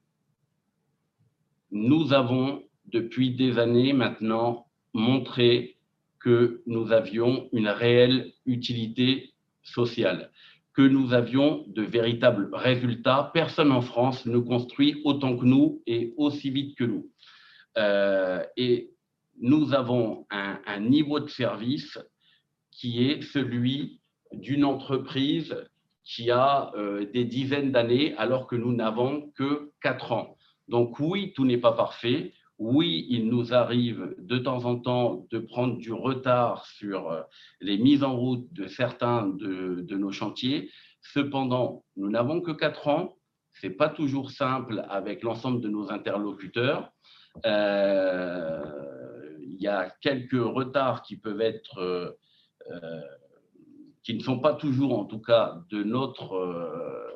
[1.70, 5.76] nous avons, depuis des années maintenant, montré
[6.18, 9.32] que nous avions une réelle utilité
[9.62, 10.30] sociale,
[10.74, 13.30] que nous avions de véritables résultats.
[13.32, 17.10] Personne en France ne construit autant que nous et aussi vite que nous.
[17.78, 18.90] Euh, et
[19.40, 21.98] nous avons un, niveau de service
[22.70, 23.99] qui est celui
[24.32, 25.56] d'une entreprise
[26.04, 30.36] qui a euh, des dizaines d'années alors que nous n'avons que quatre ans.
[30.68, 32.32] Donc oui, tout n'est pas parfait.
[32.58, 37.22] Oui, il nous arrive de temps en temps de prendre du retard sur euh,
[37.60, 40.70] les mises en route de certains de, nos chantiers.
[41.00, 43.16] Cependant, nous n'avons que quatre ans.
[43.54, 46.92] Ce n'est pas toujours simple avec l'ensemble de nos interlocuteurs.
[47.46, 48.62] Euh,
[49.42, 52.16] il y a quelques retards qui peuvent être
[54.10, 57.06] qui ne sont pas toujours, en tout cas, de notre, euh,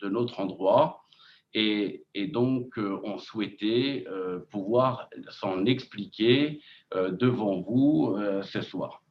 [0.00, 1.06] de notre endroit.
[1.54, 6.60] Et, donc, euh, on souhaitait euh, pouvoir s'en expliquer
[6.94, 9.02] devant vous ce soir.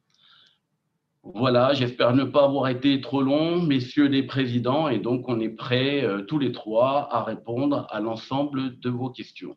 [1.22, 5.50] Voilà, j'espère ne pas avoir été trop long, messieurs les présidents, et donc on est
[5.50, 9.56] prêts tous les trois à répondre à l'ensemble de vos questions.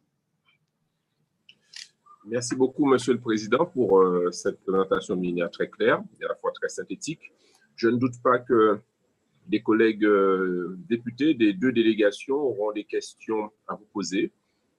[2.26, 6.36] Merci beaucoup, Monsieur le Président, pour euh, cette présentation minière très claire et à la
[6.36, 7.34] fois très synthétique.
[7.76, 8.80] Je ne doute pas que
[9.48, 14.32] des collègues euh, députés des deux délégations auront des questions à vous poser.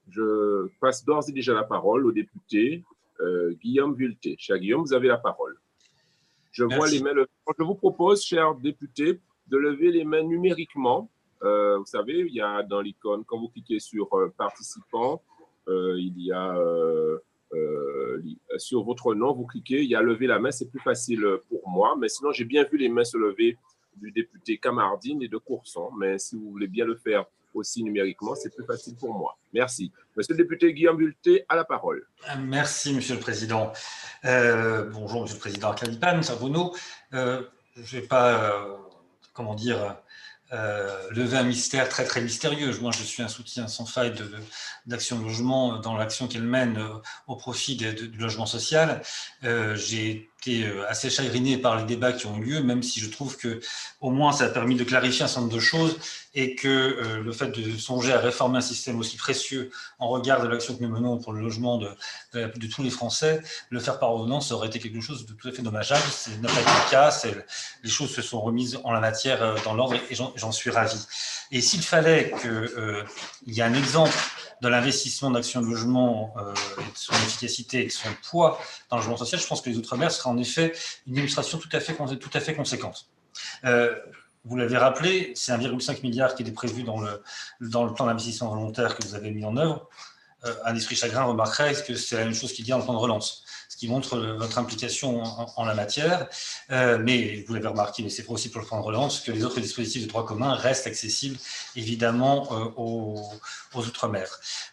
[0.09, 2.83] Je passe d'ores et déjà la parole au député
[3.21, 4.37] euh, Guillaume Vulté.
[4.39, 5.59] Cher Guillaume, vous avez la parole.
[6.51, 7.27] Je vois les mails.
[7.59, 11.11] Je vous propose, chers députés, de lever les mains numériquement.
[11.43, 15.21] vous savez, il y a dans l'icône, quand vous cliquez sur participants,
[15.69, 16.57] il y a
[18.57, 21.69] sur votre nom, vous cliquez, il y a lever la main, c'est plus facile pour
[21.69, 21.97] moi.
[21.99, 23.59] Mais sinon, j'ai bien vu les mains se lever
[23.97, 25.91] du député Camardine et de Courson.
[25.99, 27.25] Mais si vous voulez bien le faire
[27.55, 29.37] aussi numériquement, c'est plus facile pour moi.
[29.53, 29.93] Merci.
[30.17, 32.07] Monsieur le député Guillaume Bulté, à la parole.
[32.41, 33.73] Merci, Monsieur le Président.
[34.25, 36.75] Euh, bonjour, Monsieur le Président Acadipan, Savonneau.
[37.13, 37.43] Euh,
[37.77, 38.77] je ne vais pas, euh,
[39.33, 40.03] comment dire,
[40.53, 42.77] euh, lever un mystère très très mystérieux.
[42.81, 44.15] Moi, je suis un soutien sans faille
[44.87, 46.79] d'Action Logement dans l'action qu'elle mène
[47.27, 49.03] au profit du logement social.
[49.43, 53.37] J'ai été assez chagriné par les débats qui ont eu lieu, même si je trouve
[53.37, 53.61] que
[54.01, 55.97] au moins ça a permis de clarifier un certain nombre de choses
[56.35, 60.43] et que euh, le fait de songer à réformer un système aussi précieux en regard
[60.43, 61.89] de l'action que nous menons pour le logement de,
[62.75, 63.41] tous les Français,
[63.71, 66.03] le faire par ordonnance aurait été quelque chose de tout à fait dommageable.
[66.11, 67.23] Ce n'a pas été le cas.
[67.83, 70.99] Les choses se sont remises en la matière euh, dans l'ordre et j'en suis ravi.
[71.53, 73.05] Et s'il fallait qu'il euh,
[73.47, 74.17] y ait un exemple
[74.65, 78.59] de l'investissement d'action de logement, euh, et de son efficacité et de son poids
[78.89, 80.73] dans le logement social, je pense que les Outre-mer seraient en effet
[81.07, 83.07] une illustration tout à fait, conséquente.
[83.65, 83.95] Euh,
[84.45, 87.23] vous l'avez rappelé, c'est 1,5 milliard qui est prévu dans le,
[87.61, 89.89] dans le plan d'investissement volontaire que vous avez mis en œuvre.
[90.47, 92.95] Euh, un esprit chagrin remarquerait que c'est la même chose qu'il dit dans le plan
[92.95, 93.44] de relance
[93.75, 96.29] ce qui montre votre implication en, la matière.
[96.71, 99.45] Euh, mais vous l'avez remarqué, mais c'est aussi pour le plan de relance, que les
[99.45, 101.37] autres dispositifs de droit commun restent accessibles
[101.75, 103.21] évidemment euh, aux,
[103.75, 104.29] Outre-mer.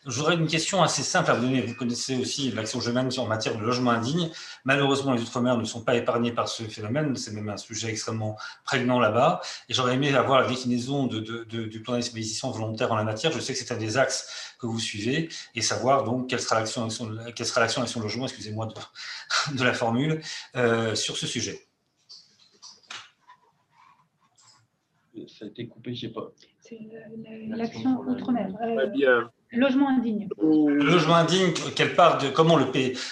[0.06, 1.62] J'aurais une question assez simple à vous donner.
[1.62, 4.30] Vous connaissez aussi l'action que je en matière de logement indigne.
[4.64, 7.16] Malheureusement, les Outre-mer ne sont pas épargnés par ce phénomène.
[7.16, 9.42] C'est même un sujet extrêmement prégnant là-bas.
[9.70, 13.32] Et j'aurais aimé avoir la déclinaison du plan d'investissement volontaire en la matière.
[13.32, 16.60] Je sais que c'est un des axes que vous suivez et savoir donc quelle sera
[16.60, 16.88] l'action
[17.36, 18.74] quelle sera l'action logement, excusez-moi de,
[19.58, 20.22] de, la formule,
[20.56, 21.60] euh, sur ce sujet.
[25.28, 26.32] Ça a été coupé, je ne sais pas.
[26.60, 26.80] C'est
[27.50, 28.50] l'action outre-mer.
[28.64, 29.26] Euh.
[29.52, 30.30] Logement indigne.
[30.42, 32.66] Le logement indigne, quelle part de comment le,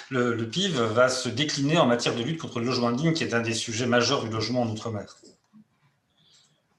[0.09, 3.25] le, le, PIV va se décliner en matière de lutte contre le logement indigne, qui
[3.25, 5.17] est un des sujets majeurs du logement en outre-mer?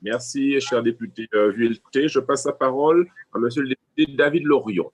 [0.02, 1.52] Merci, cher député euh,
[1.94, 4.90] Je passe la parole à monsieur le député David Lorion.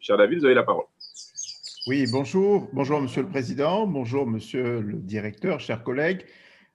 [0.00, 0.84] Cher David, vous avez la parole.
[1.86, 2.68] Oui, bonjour.
[2.72, 3.86] Bonjour, monsieur le président.
[3.86, 6.24] Bonjour, monsieur le directeur, chers collègues.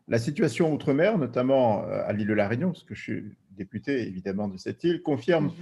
[0.07, 4.01] La situation outre-mer, notamment euh, à l'île de la Réunion, parce que je suis député
[4.07, 5.53] évidemment de cette île, confirme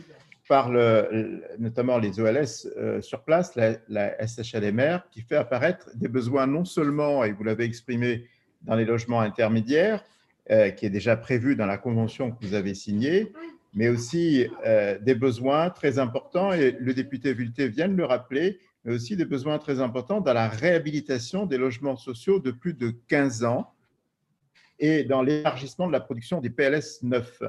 [0.48, 6.08] par le, notamment les OLS euh, sur place, la, la SHLMR, qui fait apparaître des
[6.08, 8.28] besoins non seulement, et vous l'avez exprimé,
[8.64, 10.04] dans les logements intermédiaires,
[10.50, 13.32] euh, qui est déjà prévu dans la convention que vous avez signée,
[13.74, 18.60] mais aussi euh, des besoins très importants, et le député Vulté vient de le rappeler,
[18.84, 22.96] mais aussi des besoins très importants dans la réhabilitation des logements sociaux de plus de
[23.08, 23.74] 15 ans
[24.80, 27.44] et dans l'élargissement de la production des PLS 9.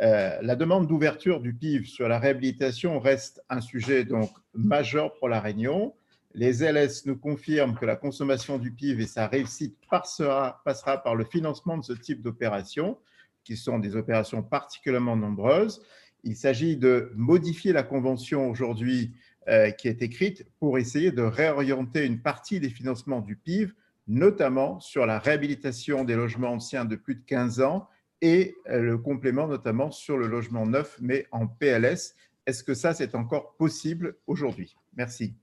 [0.00, 5.28] Euh, la demande d'ouverture du PIV sur la réhabilitation reste un sujet donc majeur pour
[5.28, 5.94] la Réunion.
[6.34, 10.62] Les LS nous confirment que la consommation du PIB et sa réussite passera,
[11.04, 12.96] par le financement de ce type d'opérations,
[13.44, 15.82] qui sont des opérations particulièrement nombreuses.
[16.24, 19.12] Il s'agit de modifier la convention aujourd'hui
[19.48, 23.72] euh, qui est écrite pour essayer de réorienter une partie des financements du PIB,
[24.06, 27.88] notamment sur la réhabilitation des logements anciens de plus de 15 ans
[28.20, 32.14] et euh, le complément notamment sur le logement neuf, mais en PLS.
[32.46, 34.76] Est-ce que ça, c'est encore possible aujourd'hui?
[34.94, 35.34] Merci.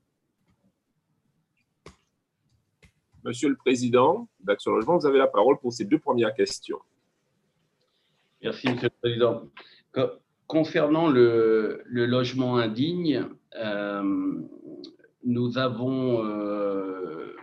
[3.24, 6.80] Monsieur le Président d'Action Logement, vous avez la parole pour ces deux premières questions.
[8.44, 9.50] Merci, Monsieur le Président.
[10.46, 13.26] Concernant le, logement indigne,
[13.60, 14.42] euh,
[15.24, 17.36] nous, avons, euh,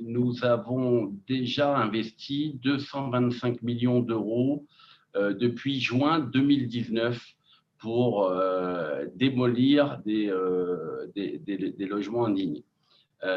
[0.00, 4.64] nous avons déjà investi 225 millions d'euros
[5.16, 7.20] euh, depuis juin 2019
[7.78, 8.32] pour
[9.16, 10.32] démolir des,
[11.14, 12.62] des logements indignes.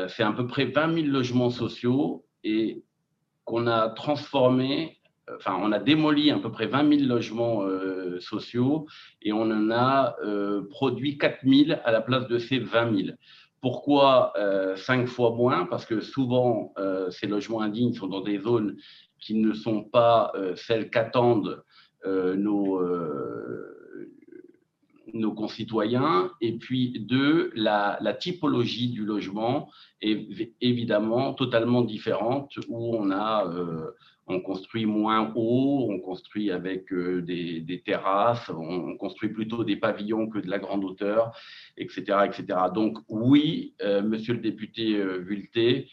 [0.08, 2.82] C'est à peu près 20 000 logements sociaux et
[3.44, 4.99] qu'on a transformé,
[5.38, 8.88] enfin, on a démoli à peu près 20 000 logements euh, sociaux
[9.22, 13.18] et on en a euh, produit 4 000 à la place de ces 20 000.
[13.62, 14.32] Pourquoi
[14.78, 15.66] cinq fois moins?
[15.66, 16.74] Parce que souvent,
[17.10, 18.78] ces logements indignes sont dans des zones
[19.20, 21.62] qui ne sont pas celles qu'attendent
[22.06, 22.80] nos
[25.14, 26.32] nos concitoyens.
[26.42, 29.70] Et puis, deux, la, typologie du logement
[30.02, 33.92] est évidemment totalement différente, où on a, euh,
[34.30, 40.28] on construit moins haut, on construit avec euh, des, terrasses, on, construit plutôt des pavillons
[40.28, 41.36] que de la grande hauteur,
[41.78, 42.20] etc.
[42.26, 42.60] etc.
[42.74, 45.90] Donc oui, euh, monsieur le député euh, Vulté,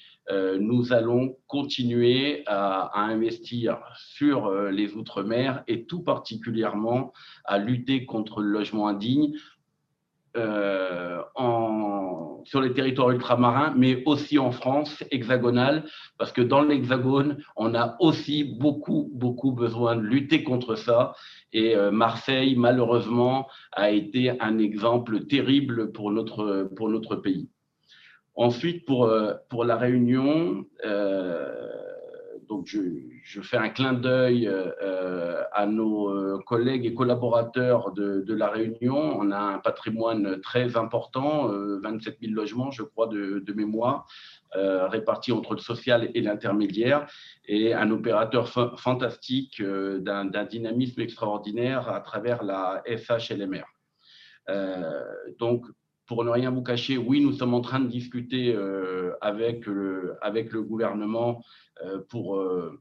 [0.58, 7.12] nous allons continuer à, investir sur les Outre-mer et tout particulièrement
[7.44, 9.36] à lutter contre le logement indigne
[10.36, 15.84] euh, en, sur les territoires ultramarins, mais aussi en France hexagonale,
[16.18, 21.14] parce que dans l'hexagone, on a aussi beaucoup, beaucoup besoin de lutter contre ça.
[21.52, 27.48] Et euh, Marseille, malheureusement, a été un exemple terrible pour notre, pour notre pays.
[28.34, 30.64] Ensuite, pour, euh, pour la Réunion,
[32.48, 38.48] donc je, fais un clin d'œil euh, à nos euh, collègues et collaborateurs de, la
[38.48, 38.96] Réunion.
[38.96, 44.06] On a un patrimoine très important, 27 euh, 000 logements, je crois, de, mémoire,
[44.54, 47.06] répartis entre le social et l'intermédiaire,
[47.46, 53.64] et un opérateur fantastique d'un dynamisme extraordinaire à travers la SHLMR.
[55.38, 55.66] donc,
[56.06, 58.56] pour ne rien vous cacher, oui, nous sommes en train de discuter
[59.20, 61.42] avec, le, avec le gouvernement
[61.84, 62.80] euh, pour euh,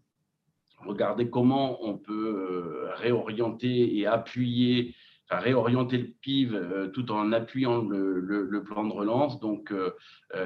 [0.86, 4.95] regarder comment on peut euh, réorienter et appuyer,
[5.26, 9.39] enfin, réorienter le PIB tout en appuyant le, plan de relance.
[9.39, 9.73] Donc,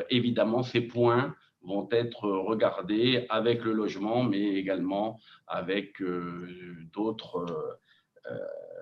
[0.09, 6.01] évidemment, ces points vont être regardés avec le logement, mais également avec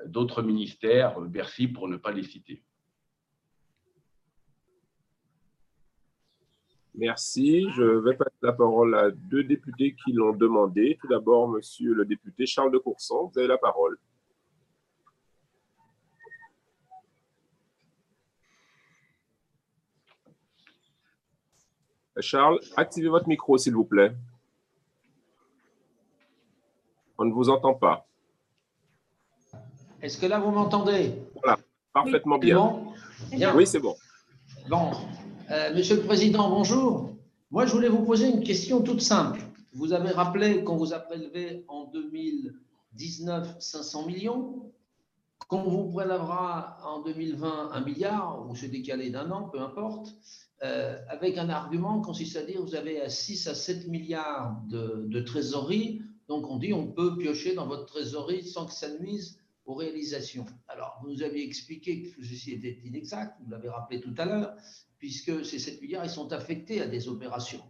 [0.06, 2.64] d'autres ministères, Bercy pour ne pas les citer.
[6.98, 7.70] Merci.
[7.76, 10.98] Je vais passer la parole à deux députés qui l'ont demandé.
[11.00, 13.98] Tout d'abord, monsieur le député Charles de Courson, vous avez la parole.
[22.20, 24.12] Charles, activez votre micro, s'il vous plaît.
[27.20, 28.08] On ne vous entend pas.
[30.02, 31.14] Est-ce que là, vous m'entendez?
[31.44, 31.60] Voilà,
[31.94, 32.76] parfaitement bien.
[33.32, 33.56] bien.
[33.56, 33.96] Oui, c'est bon.
[34.68, 34.92] Bon,
[35.50, 37.16] euh, Monsieur le Président, bonjour.
[37.52, 39.40] Moi, je voulais vous poser une question toute simple.
[39.74, 44.72] Vous avez rappelé qu'on vous a prélevé en 2019 500 millions,
[45.48, 50.16] qu'on vous prélèvera en 2020 un milliard, ou c'est décalé d'un an, peu importe,
[50.64, 55.06] euh, avec un argument consiste à dire que vous avez 6 à 7 milliards de,
[55.08, 59.40] de trésorerie, donc on dit on peut piocher dans votre trésorerie sans que ça nuise
[59.66, 60.46] aux réalisations.
[60.68, 64.54] Alors, vous nous aviez expliqué que ceci était inexact, vous l'avez rappelé tout à l'heure,
[65.00, 67.64] puisque ces 7 milliards, ils sont affectés à des opérations.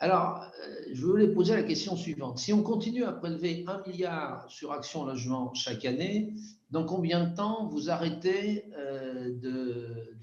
[0.00, 2.38] Alors, euh, je voulais poser la question suivante.
[2.38, 6.34] Si on continue à prélever 1 milliard sur Action Logement chaque année,
[6.70, 10.16] dans combien de temps vous arrêtez euh, de,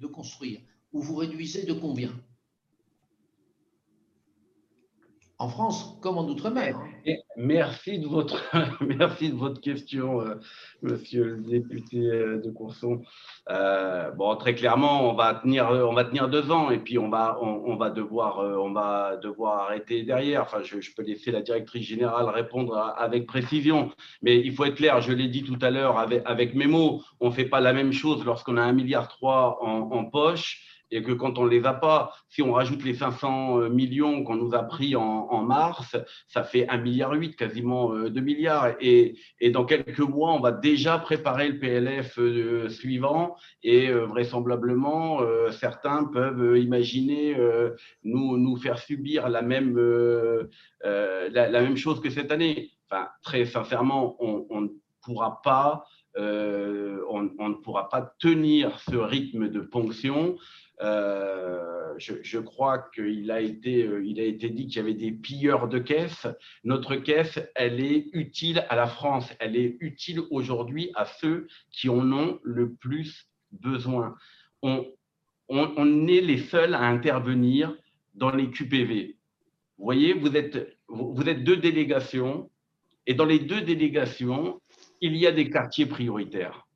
[0.00, 0.60] de, construire?
[0.92, 2.10] Ou vous réduisez de combien?
[5.38, 6.80] En France comme en Outre-mer.
[7.40, 8.42] Merci de votre,
[8.80, 10.34] merci de votre question, euh,
[10.82, 13.02] monsieur le député euh, de Courson.
[13.48, 17.08] Euh, bon, très clairement, on va tenir, on va tenir deux ans et puis on
[17.08, 20.42] va, on, va devoir, on va devoir arrêter derrière.
[20.42, 25.00] Enfin, je, peux laisser la directrice générale répondre avec précision, mais il faut être clair.
[25.00, 27.04] Je l'ai dit tout à l'heure avec, avec mes mots.
[27.20, 31.12] On fait pas la même chose lorsqu'on a un milliard trois en poche et que
[31.12, 34.54] quand on ne les a pas, si on rajoute les 500 euh, millions qu'on nous
[34.54, 38.74] a pris en, mars, ça fait 1,8 milliard, quasiment 2 euh, milliards.
[38.80, 39.16] Et,
[39.50, 45.20] dans quelques mois, on va déjà préparer le PLF euh, suivant et vraisemblablement,
[45.50, 47.36] certains peuvent imaginer
[48.04, 49.76] nous, nous faire subir la même,
[50.84, 52.70] la, même chose que cette année.
[52.90, 54.68] Enfin, très sincèrement, on, ne
[55.02, 55.84] pourra pas
[56.16, 60.36] on, ne pourra pas tenir ce rythme de ponction
[60.80, 65.68] euh, je, crois qu'il a été, euh, a été dit qu'il y avait des pilleurs
[65.68, 66.26] de caisses.
[66.64, 69.32] Notre caisse, elle est utile à la France.
[69.40, 74.14] Elle est utile aujourd'hui à ceux qui en ont le plus besoin.
[74.62, 74.84] On,
[76.06, 77.74] est les seuls à intervenir
[78.14, 79.16] dans les QPV.
[79.78, 82.50] Vous voyez, vous êtes deux délégations
[83.06, 84.60] et dans les deux délégations,
[85.00, 86.66] il y a des quartiers prioritaires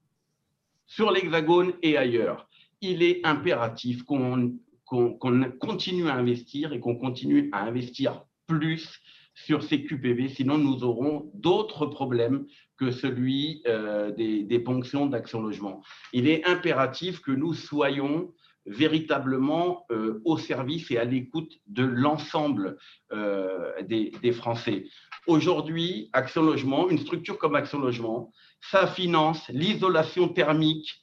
[0.86, 2.48] sur l'Hexagone et ailleurs
[2.82, 4.58] il est impératif qu'on
[5.60, 9.00] continue à investir et qu'on continue à investir plus
[9.34, 12.44] sur ces QPV, sinon nous aurons d'autres problèmes
[12.76, 15.82] que celui euh, des, ponctions d'action logement.
[16.12, 18.34] Il est impératif que nous soyons
[18.66, 22.76] véritablement euh, au service et à l'écoute de l'ensemble
[23.12, 24.84] euh, des, des, Français.
[25.26, 31.00] Aujourd'hui, Action Logement, une structure comme Action Logement, ça finance l'isolation thermique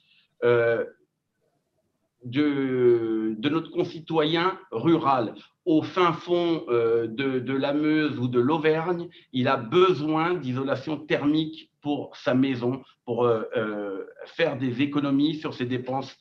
[2.24, 5.36] de, notre concitoyen rural.
[5.66, 11.72] au fin fond de, de la Meuse ou de l'Auvergne, il a besoin d'isolation thermique
[11.82, 13.32] pour sa maison, pour
[14.26, 16.18] faire des économies sur ses dépenses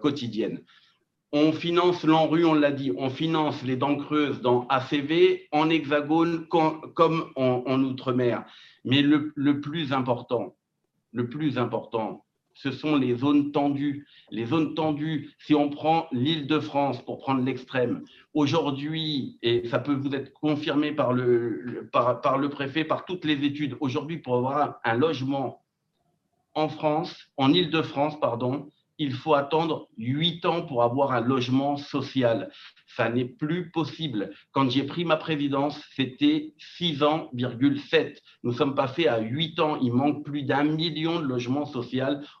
[0.00, 0.60] quotidiennes.
[1.32, 6.46] On finance l'ANRU, on l'a dit, on finance les dents creuses dans ACV, en hexagone
[6.46, 8.46] comme en, outre-mer.
[8.84, 10.56] Mais le, plus important,
[11.12, 12.24] le plus important,
[12.58, 14.06] ce sont les zones tendues.
[14.30, 18.02] Les zones tendues, si on prend l'île de France pour prendre l'extrême,
[18.34, 23.76] aujourd'hui, et ça peut vous être confirmé par le, le préfet, par toutes les études,
[23.78, 25.62] aujourd'hui, pour avoir un logement
[26.54, 28.68] en France, en île de France, pardon,
[28.98, 32.50] il faut attendre huit ans pour avoir un logement social.
[32.86, 34.30] Ça n'est plus possible.
[34.52, 37.30] Quand j'ai pris ma présidence, c'était 6 ans,
[37.90, 38.20] 7.
[38.42, 39.78] Nous sommes passés à 8 ans.
[39.80, 41.88] Il manque plus d'un million de logements sociaux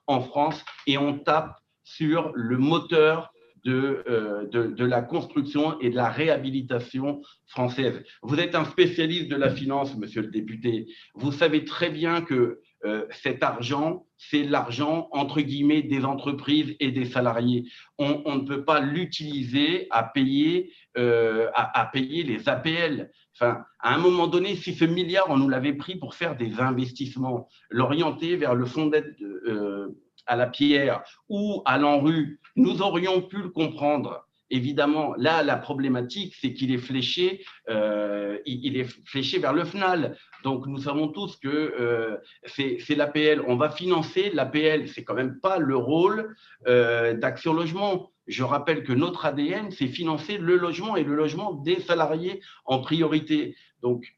[0.06, 3.32] en France et on tape sur le moteur
[3.66, 8.02] euh, de, de, la construction et de la réhabilitation française.
[8.22, 10.86] Vous êtes un spécialiste de la finance, monsieur le député.
[11.14, 16.92] Vous savez très bien que euh, cet argent, c'est l'argent, entre guillemets, des entreprises et
[16.92, 17.64] des salariés.
[17.98, 23.10] On, ne peut pas l'utiliser à payer, euh, à, payer les APL.
[23.34, 26.60] Enfin, à un moment donné, si ce milliard, on nous l'avait pris pour faire des
[26.60, 29.88] investissements, l'orienter vers le fonds d'aide euh,
[30.26, 36.34] à la pierre ou à l'enrue, nous aurions pu le comprendre évidemment, là, la problématique,
[36.40, 40.16] c'est qu'il est fléché, euh, il, est fléché vers le FNAL.
[40.44, 43.42] Donc, nous savons tous que euh, c'est l'APL.
[43.46, 44.88] On va financer l'APL.
[44.88, 46.34] C'est quand même pas le rôle
[46.66, 48.10] euh, d'Action Logement.
[48.26, 52.80] Je rappelle que notre ADN, c'est financer le logement et le logement des salariés en
[52.80, 53.56] priorité.
[53.82, 54.17] Donc,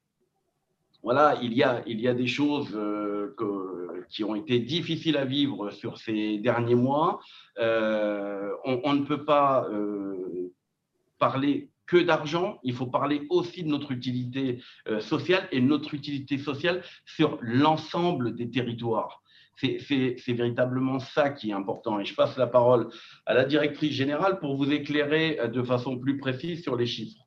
[1.02, 3.34] voilà, il y a, il y a des choses euh,
[4.10, 7.20] qui ont été difficiles à vivre sur ces derniers mois.
[7.58, 10.52] Euh, on, ne peut pas euh,
[11.18, 14.62] parler que d'argent, il faut parler aussi de notre utilité
[15.00, 19.22] sociale et notre utilité sociale sur l'ensemble des territoires.
[19.56, 21.98] C'est véritablement ça qui est important.
[21.98, 22.88] Et je passe la parole
[23.26, 27.20] à la directrice générale pour vous éclairer de façon plus précise sur les chiffres.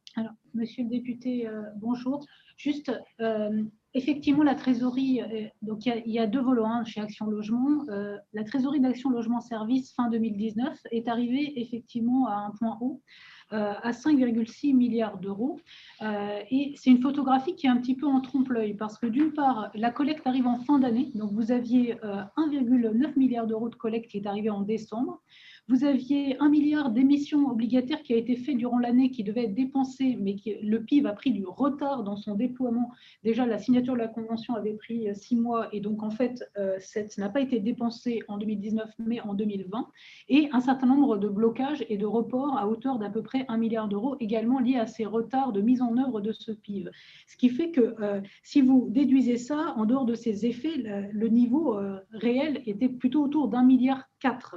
[0.53, 2.23] Monsieur le député, bonjour.
[2.57, 7.25] Juste, euh, effectivement, la trésorerie, euh, donc il y, a deux volants hein, chez Action
[7.25, 7.85] Logement.
[7.89, 13.01] Euh, la trésorerie d'Action Logement Service fin 2019 est arrivée effectivement à un point haut,
[13.49, 15.59] à 5,6 milliards d'euros.
[16.01, 19.69] et c'est une photographie qui est un petit peu en trompe-l'œil parce que d'une part,
[19.75, 21.95] la collecte arrive en fin d'année, donc vous aviez
[22.37, 25.21] 1,9 milliard d'euros de collecte qui est arrivé en décembre.
[25.69, 29.53] Vous aviez un milliard d'émissions obligataires qui a été fait durant l'année, qui devait être
[29.53, 32.91] dépensé, mais le PIB a pris du retard dans son déploiement.
[33.23, 36.43] Déjà, la signature de la convention avait pris euh, six mois, et donc en fait,
[36.57, 39.87] euh, ça n'a pas été dépensé en 2019, mais en 2020.
[40.27, 43.55] Et un certain nombre de blocages et de reports à hauteur d'à peu près un
[43.55, 46.91] milliard d'euros, également liés à ces retards de mise en œuvre de ce PIB.
[47.25, 51.27] Ce qui fait que euh, si vous déduisez ça, en dehors de ces effets, le,
[51.29, 51.79] niveau
[52.11, 54.55] réel était plutôt autour d'un milliard quatre.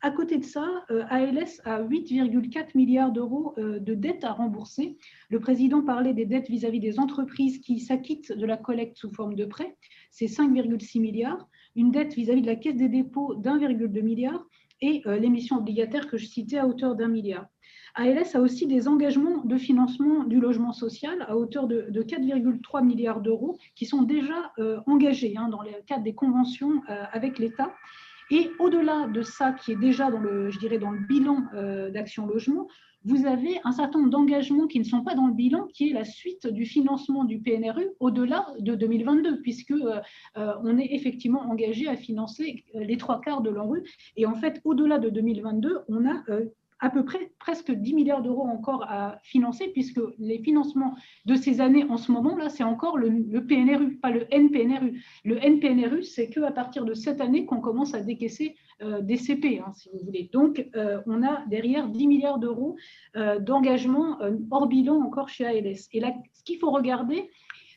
[0.00, 4.96] À côté de ça, euh, ALS a 8,4 milliards d'euros euh, de dettes à rembourser.
[5.28, 9.34] Le président parlait des dettes vis-à-vis des entreprises qui s'acquittent de la collecte sous forme
[9.34, 9.76] de prêts.
[10.10, 11.48] C'est 5,6 milliards.
[11.74, 14.46] Une dette vis-à-vis de la caisse des dépôts d'1,2 milliard
[14.80, 17.46] et euh, l'émission obligataire que je citais à hauteur d'un milliard.
[17.96, 23.20] ALS a aussi des engagements de financement du logement social à hauteur de, 4,3 milliards
[23.20, 24.52] d'euros qui sont déjà
[24.86, 27.72] engagés hein, dans le cadre des conventions avec l'État
[28.30, 30.50] et au-delà de ça, qui est déjà dans le,
[31.08, 32.68] bilan euh, d'Action Logement,
[33.04, 35.92] vous avez un certain nombre d'engagements qui ne sont pas dans le bilan, qui est
[35.92, 40.00] la suite du financement du PNRU au-delà de 2022, puisque euh,
[40.38, 43.82] euh, on est effectivement engagé à financer les trois quarts de l'ANRU.
[44.16, 46.22] Et en fait, au-delà de 2022, on a
[46.80, 50.94] à peu près presque 10 milliards d'euros encore à financer, puisque les financements
[51.24, 55.02] de ces années en ce moment-là, c'est encore le, PNRU, pas le NPNRU.
[55.24, 59.60] Le NPNRU, c'est qu'à partir de cette année qu'on commence à décaisser euh, des CP,
[59.60, 60.28] hein, si vous voulez.
[60.32, 62.76] Donc, euh, on a derrière 10 milliards d'euros
[63.16, 64.18] euh, d'engagement
[64.50, 65.88] hors bilan encore chez ALS.
[65.92, 67.30] Et là, ce qu'il faut regarder,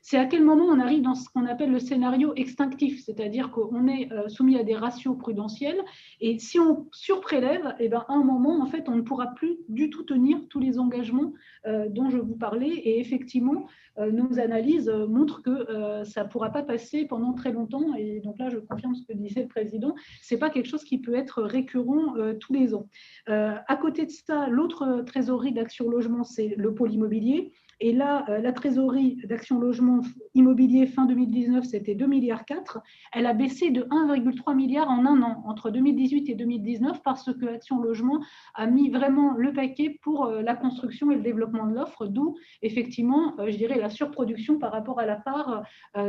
[0.09, 3.89] c'est à quel moment on arrive dans ce qu'on appelle le scénario extinctif, c'est-à-dire qu'on
[3.89, 5.83] est euh, soumis à des ratios prudentiels
[6.21, 9.57] et si on surprélève, eh ben, à un moment, en fait, on ne pourra plus
[9.67, 11.33] du tout tenir tous les engagements
[11.65, 13.67] euh, dont je vous parlais et effectivement,
[13.97, 18.39] euh, nos analyses montrent que ça ne pourra pas passer pendant très longtemps et donc
[18.39, 21.15] là, je confirme ce que disait le président, ce n'est pas quelque chose qui peut
[21.15, 22.87] être récurrent tous les ans.
[23.25, 28.51] à côté de ça, l'autre trésorerie d'Action Logement, c'est le pôle immobilier Et là, la
[28.53, 30.01] trésorerie d'Action Logement
[30.33, 32.79] Immobilier fin 2019, c'était 2 milliards 4.
[33.13, 37.45] Elle a baissé de 1,3 milliard en un an, entre 2018 et 2019, parce que
[37.45, 38.19] Action Logement
[38.55, 43.35] a mis vraiment le paquet pour la construction et le développement de l'offre, d'où effectivement,
[43.47, 45.63] je dirais, la surproduction par rapport à la part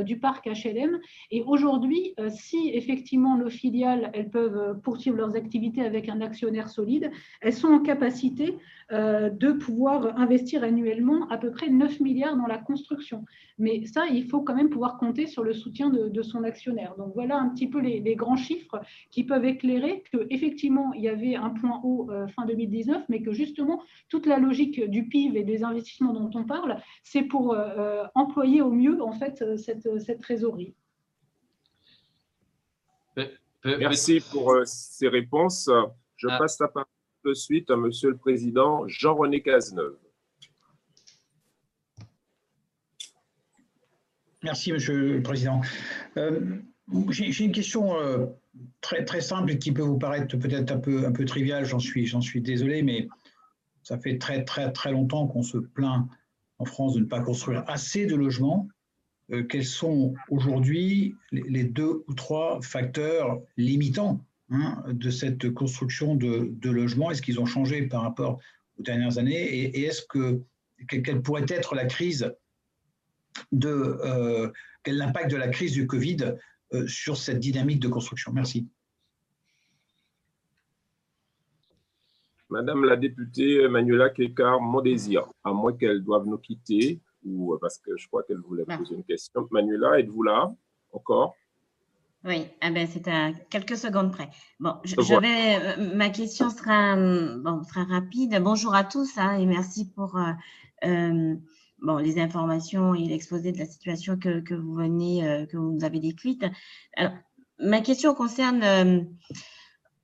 [0.05, 0.99] du parc HLM.
[1.31, 7.11] Et aujourd'hui, si effectivement nos filiales, elles peuvent poursuivre leurs activités avec un actionnaire solide,
[7.41, 8.59] elles sont en capacité
[8.93, 13.25] euh, de pouvoir investir annuellement à peu près 9 milliards dans la construction.
[13.59, 16.95] Mais ça, il faut quand même pouvoir compter sur le soutien de, son actionnaire.
[16.97, 18.81] Donc voilà un petit peu les, grands chiffres
[19.11, 23.33] qui peuvent éclairer qu'effectivement, il y avait un point haut euh, fin 2019, mais que
[23.33, 28.05] justement, toute la logique du PIB et des investissements dont on parle, c'est pour euh,
[28.15, 30.75] employer au mieux en fait cette, cette trésorerie.
[33.65, 35.71] Merci pour euh, ces réponses.
[36.17, 36.39] Je ah.
[36.39, 36.87] passe la parole
[37.25, 39.97] de suite à Monsieur le Président Jean-René Cazeneuve.
[44.45, 45.61] Merci, Monsieur le Président.
[46.17, 46.61] Euh,
[47.11, 48.27] j'ai une question euh,
[48.81, 52.41] très, simple qui peut vous paraître peut-être un peu, un peu triviale, j'en suis, suis
[52.41, 53.09] désolé, mais
[53.83, 56.07] ça fait très, très, très longtemps qu'on se plaint
[56.59, 58.69] en France de ne pas construire assez de logements.
[59.33, 66.71] Euh, quels sont aujourd'hui les deux ou trois facteurs limitants hein, de cette construction de,
[66.71, 67.11] logements?
[67.11, 68.39] Est-ce qu'ils ont changé par rapport
[68.79, 69.43] aux dernières années?
[69.43, 70.43] Et, est-ce que
[70.89, 72.33] quelle pourrait être la crise
[73.53, 74.51] de euh,
[74.83, 76.35] quel est l'impact de la crise du Covid
[76.75, 78.69] euh, sur cette dynamique de construction Merci.
[82.51, 87.59] Madame la députée Manuela Kekar, mon désir, à moins qu'elle doive nous quitter, ou euh,
[87.61, 89.47] parce que je crois qu'elle voulait poser une question.
[89.51, 90.51] Manuela, êtes-vous là
[90.93, 91.35] encore?
[92.25, 94.29] Oui, ah ben, c'est à quelques secondes près.
[94.59, 98.41] Bon, je, vais, euh, ma question sera, bon, sera rapide.
[98.43, 100.17] Bonjour à tous hein, et merci pour
[100.85, 101.35] euh,
[101.83, 105.85] bon, les informations et l'exposé de la situation que, que vous venez, que vous nous
[105.85, 106.45] avez décrite.
[106.97, 107.13] Alors,
[107.59, 109.09] ma question concerne,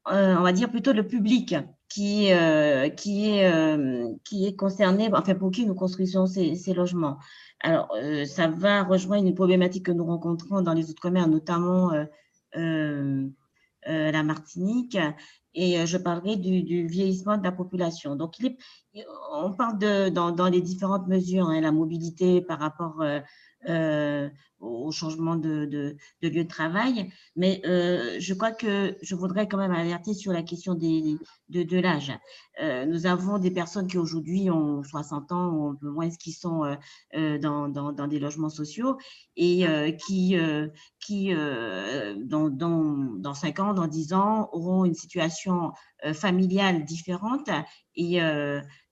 [0.06, 1.54] on va dire plutôt le public
[1.94, 6.74] qui, euh, qui, est, euh, qui est concerné, enfin pour qui nous construisons ces, ces
[6.74, 7.18] logements.
[7.60, 11.92] Alors, euh, ça va rejoindre une problématique que nous rencontrons dans les autres commerces, notamment
[13.86, 14.98] la Martinique,
[15.54, 18.16] et je parlerai du, vieillissement de la population.
[18.16, 18.34] Donc,
[19.32, 23.20] on parle de, dans, dans les différentes mesures, hein, la mobilité par rapport euh,
[24.64, 27.12] au changement de, lieu de travail.
[27.36, 32.12] Mais euh, je crois que je voudrais quand même alerter sur la question de, l'âge.
[32.62, 36.32] Euh, nous avons des personnes qui aujourd'hui ont 60 ans ou un peu moins qui
[36.32, 36.76] sont
[37.14, 38.96] euh, dans, des logements sociaux
[39.36, 39.66] et
[40.06, 40.36] qui,
[41.00, 45.72] qui dans, dans, dans 5 ans, dans 10 ans, auront une situation
[46.12, 47.50] familiale différente
[47.96, 48.20] et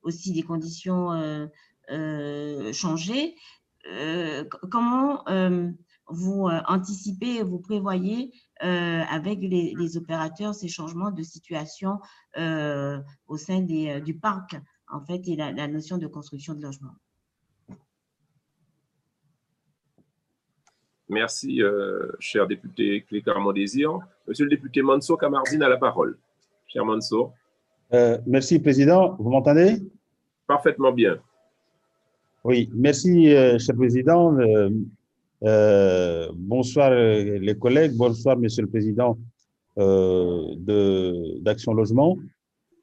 [0.03, 1.47] aussi des conditions.
[1.91, 2.73] Euh,
[4.71, 5.71] comment euh,
[6.09, 11.99] vous euh, anticipez, vous prévoyez avec les, opérateurs ces changements de situation
[12.37, 14.55] au sein des, du parc,
[14.89, 16.93] en fait, et la, notion de construction de logement?
[21.09, 21.61] Merci,
[22.21, 23.99] cher député Clécar Désir.
[24.29, 26.17] Monsieur le député Mansour Kamardine a la parole.
[26.69, 27.35] Cher Mansour.
[28.25, 29.17] merci, Président.
[29.19, 29.79] Vous m'entendez?
[30.47, 31.21] Parfaitement bien.
[32.45, 34.37] Oui, merci, euh, cher Président.
[34.37, 34.69] Euh,
[35.45, 37.93] euh, bonsoir, les collègues.
[37.95, 39.17] Bonsoir, Monsieur le Président
[41.41, 42.19] d'Action Logement.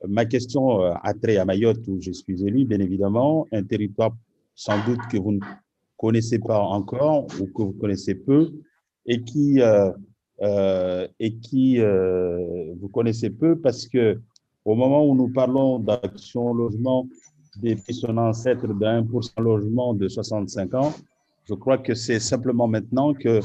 [0.07, 4.15] Ma question a trait à Mayotte, où je suis élu, bien évidemment, un territoire
[4.55, 5.39] sans doute que vous ne
[5.97, 8.53] connaissez pas encore ou que vous connaissez peu
[9.05, 9.59] et qui,
[11.19, 14.21] et qui vous connaissez peu parce que
[14.63, 17.07] au moment où nous parlons d'Action Logement,
[17.61, 18.67] depuis son ancêtre
[19.09, 20.93] pour cent logement de 65 ans.
[21.45, 23.39] Je crois que c'est simplement maintenant que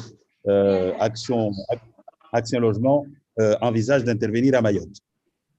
[0.46, 1.50] euh, Action,
[2.32, 3.06] Action Logement
[3.40, 4.98] euh, envisage d'intervenir à Mayotte.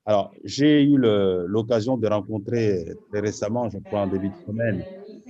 [0.06, 4.84] Alors, j'ai eu l'occasion de rencontrer très récemment, je crois en début de semaine,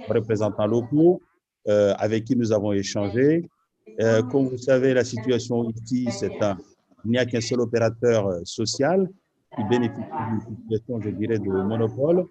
[0.10, 1.22] représentants locaux
[1.70, 3.50] euh, avec qui nous avons échangé.
[4.30, 6.58] Comme vous savez, la situation ici, c'est un,
[7.06, 9.08] il n'y a qu'un seul opérateur social
[9.56, 12.26] qui bénéficie d'une situation, je dirais, de monopole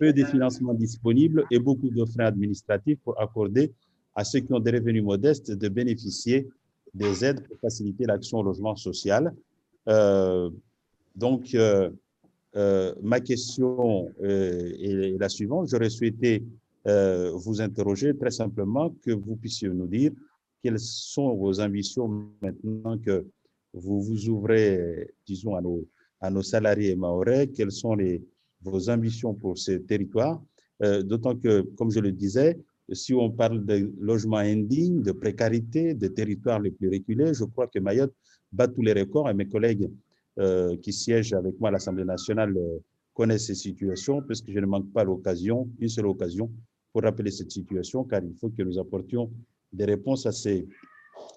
[0.00, 3.70] peu de financements disponibles et beaucoup de freins administratifs pour accorder
[4.14, 6.48] à ceux qui ont des revenus modestes de bénéficier
[6.94, 9.32] des aides pour faciliter l'action au logement social.
[9.88, 10.48] Euh,
[11.14, 11.90] donc, euh,
[12.56, 15.68] euh, ma question est la suivante.
[15.70, 16.44] J'aurais souhaité
[17.44, 20.12] vous interroger très simplement que vous puissiez nous dire
[20.62, 22.08] quelles sont vos ambitions
[22.40, 23.26] maintenant que
[23.74, 25.86] vous vous ouvrez, disons, à nos,
[26.20, 28.22] à nos salariés maorais, quels sont les,
[28.62, 30.42] vos ambitions pour ces territoires,
[30.82, 32.58] euh, d'autant que, comme je le disais,
[32.92, 37.68] si on parle de logements indignes, de précarité, de territoires les plus reculés, je crois
[37.68, 38.14] que Mayotte
[38.50, 39.90] bat tous les records et mes collègues
[40.38, 42.78] euh, qui siègent avec moi à l'Assemblée nationale euh,
[43.14, 46.50] connaissent ces situations, puisque je ne manque pas l'occasion, une seule occasion,
[46.92, 49.30] pour rappeler cette situation, car il faut que nous apportions
[49.72, 50.66] des réponses à ces,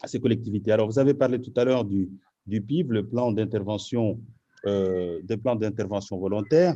[0.02, 0.72] à ces collectivités.
[0.72, 2.10] Alors, vous avez parlé tout à l'heure du,
[2.48, 4.20] du PIB, le plan d'intervention,
[4.66, 6.76] des plans d'intervention volontaire.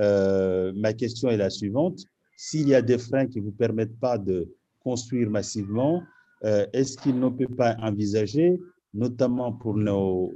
[0.00, 2.00] Euh, ma question est la suivante.
[2.36, 4.48] S'il y a des freins qui ne vous permettent pas de
[4.80, 6.02] construire massivement,
[6.44, 8.60] euh, est-ce qu'il ne peut pas envisager,
[8.94, 10.32] notamment pour nos,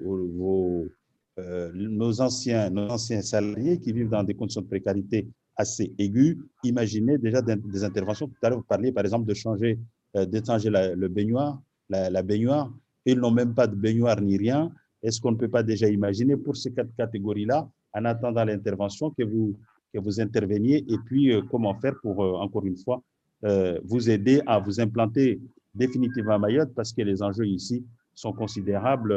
[1.38, 6.38] euh, nos, anciens, nos anciens salariés qui vivent dans des conditions de précarité assez aiguës,
[6.64, 8.26] imaginer déjà des interventions.
[8.26, 9.78] Tout à l'heure, vous parliez par exemple de changer,
[10.14, 12.72] d'échanger le baignoire, la baignoire.
[13.04, 14.72] Ils n'ont même pas de baignoire ni rien.
[15.02, 19.22] Est-ce qu'on ne peut pas déjà imaginer pour ces quatre catégories-là, en attendant l'intervention, que
[19.22, 23.02] vous, interveniez et puis euh, comment faire pour, euh, encore une fois,
[23.44, 25.40] euh, vous aider à vous implanter
[25.74, 29.12] définitivement à Mayotte parce que les enjeux ici sont considérables.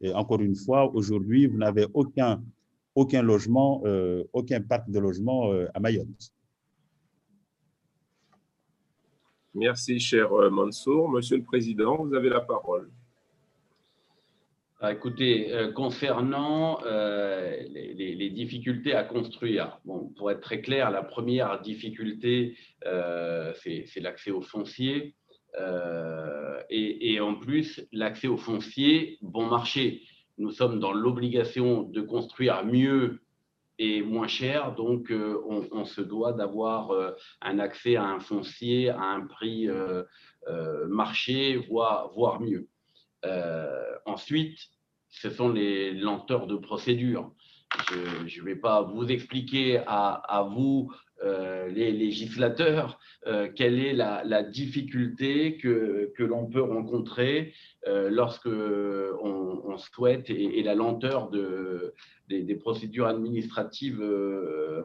[0.00, 2.42] et encore une fois, aujourd'hui, vous n'avez aucun,
[2.94, 3.82] aucun logement,
[4.32, 6.32] aucun parc de logement à Mayotte.
[9.54, 11.08] Merci, cher Mansour.
[11.08, 12.90] Monsieur le Président, vous avez la parole.
[14.78, 21.02] Ah, écoutez, euh, concernant euh, les, difficultés à construire, bon, pour être très clair, la
[21.02, 25.16] première difficulté, euh, c'est l'accès au foncier.
[26.68, 30.02] Et, en plus, l'accès au foncier bon marché.
[30.36, 33.22] Nous sommes dans l'obligation de construire mieux
[33.78, 36.92] et moins cher, donc on, se doit d'avoir
[37.40, 39.66] un accès à un foncier à un prix
[40.88, 42.68] marché, voire mieux.
[44.04, 44.58] Ensuite,
[45.10, 47.32] ce sont les lenteurs de procédure.
[48.26, 50.92] Je ne vais pas vous expliquer à, vous,
[51.24, 57.54] euh, les législateurs, euh, quelle est la, difficulté que, l'on peut rencontrer
[57.86, 61.92] euh, lorsque on, souhaite et, la lenteur de,
[62.28, 64.02] des, des procédures administratives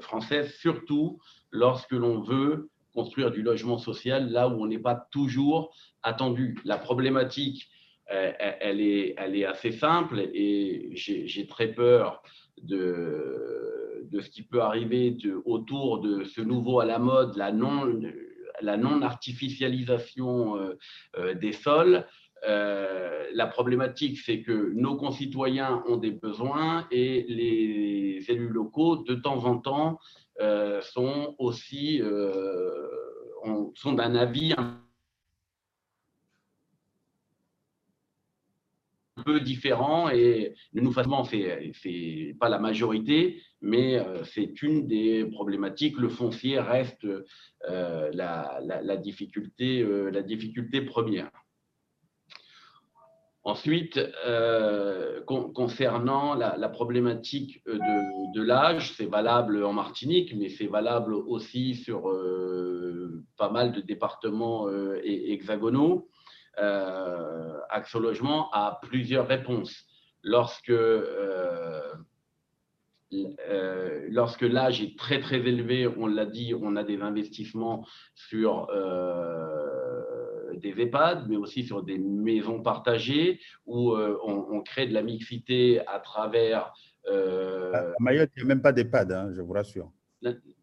[0.01, 1.19] françaises, surtout
[1.49, 5.73] lorsque l'on veut construire du logement social là où on n'est pas toujours
[6.03, 6.59] attendu.
[6.65, 7.69] La problématique
[8.11, 12.21] elle, est, assez simple et j'ai très peur
[12.61, 18.01] de, ce qui peut arriver autour de ce nouveau à la mode, la non,
[18.61, 20.77] la non artificialisation euh,
[21.17, 22.05] euh, des sols.
[22.47, 29.15] Euh, la problématique, c'est que nos concitoyens ont des besoins et les élus locaux, de
[29.15, 29.99] temps en temps,
[30.81, 32.01] sont aussi
[33.75, 34.55] sont d'un avis
[39.23, 45.25] peu différent et le nous façon c'est pas la majorité, mais euh, c'est une des
[45.25, 45.97] problématiques.
[45.97, 47.05] Le foncier reste
[47.69, 51.31] euh, la, difficulté, euh, la difficulté première.
[53.43, 53.99] Ensuite,
[55.25, 62.03] concernant la, problématique de l'âge, c'est valable en Martinique, mais c'est valable aussi sur
[63.37, 64.69] pas mal de départements
[65.03, 66.07] hexagonaux
[66.59, 69.85] euh, Action Logement a plusieurs réponses.
[70.23, 71.81] Lorsque, euh,
[73.13, 78.67] euh, lorsque l'âge est très très élevé, on l'a dit, on a des investissements sur
[80.55, 85.99] des EHPAD, mais aussi sur des maisons partagées où on, crée de la mixité à
[85.99, 86.71] travers.
[87.07, 89.91] à Mayotte, il n'y a même pas d'EHPAD, hein, je vous rassure.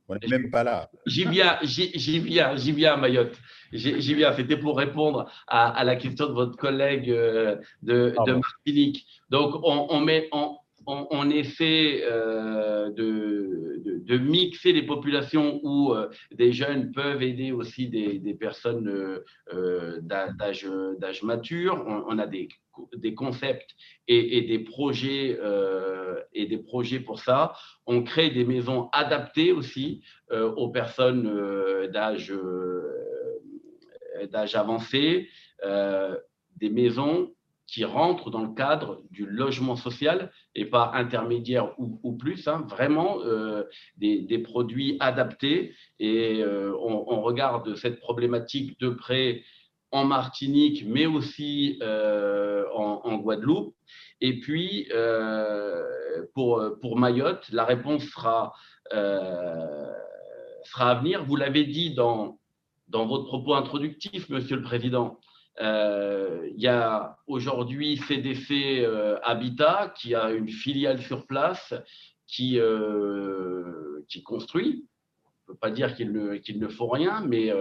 [0.08, 0.90] On n'est même pas là.
[1.06, 3.38] J'y viens, j'y viens, j'y viens à Mayotte.
[3.72, 4.32] J'y viens.
[4.32, 9.06] C'était pour répondre à, la question de votre collègue euh, de, de Martinique.
[9.28, 10.56] Donc, on, on met, on,
[10.88, 17.88] on, essaie euh, de, de, mixer les populations où euh, des jeunes peuvent aider aussi
[17.88, 18.88] des, des personnes
[19.52, 21.84] euh, d'âge mature.
[22.08, 22.48] On, a des,
[22.96, 23.70] des concepts
[24.06, 25.38] et, et, des projets
[26.32, 27.52] et des projets pour ça.
[27.86, 30.02] On crée des maisons adaptées aussi
[30.32, 31.30] aux personnes
[31.92, 32.32] d'âge
[34.30, 35.28] d'âge avancé,
[35.62, 37.30] des maisons
[37.68, 43.18] qui rentrent dans le cadre du logement social et pas intermédiaire ou, plus, hein, vraiment
[43.24, 43.64] euh,
[43.98, 45.74] des, produits adaptés.
[46.00, 49.42] Et euh, on, regarde cette problématique de près
[49.90, 53.74] en Martinique, mais aussi euh, en, Guadeloupe.
[54.22, 54.88] Et puis,
[56.34, 58.54] pour, pour Mayotte, la réponse sera,
[58.90, 61.22] sera à venir.
[61.24, 62.38] Vous l'avez dit dans,
[62.88, 65.20] dans votre propos introductif, Monsieur le Président.
[65.60, 71.74] Euh, il y a aujourd'hui CDC euh, Habitat qui a une filiale sur place
[72.26, 74.84] qui, euh, construit.
[75.24, 77.52] On ne peut pas dire qu'il ne, ne faut rien, mais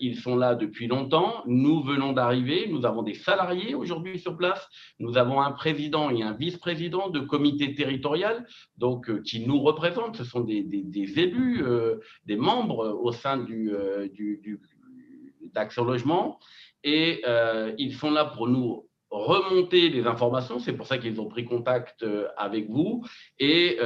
[0.00, 1.42] ils sont là depuis longtemps.
[1.46, 2.68] Nous venons d'arriver.
[2.68, 4.66] Nous avons des salariés aujourd'hui sur place.
[4.98, 8.46] Nous avons un président et un vice-président de comité territorial,
[8.78, 10.16] donc qui nous représentent.
[10.16, 10.66] Ce sont des,
[11.16, 11.62] élus,
[12.24, 13.70] des membres au sein du,
[15.54, 16.38] d'Action Logement.
[16.84, 17.22] Et
[17.78, 20.58] ils sont là pour nous remonter les informations.
[20.58, 22.04] C'est pour ça qu'ils ont pris contact
[22.36, 23.04] avec vous.
[23.40, 23.78] Et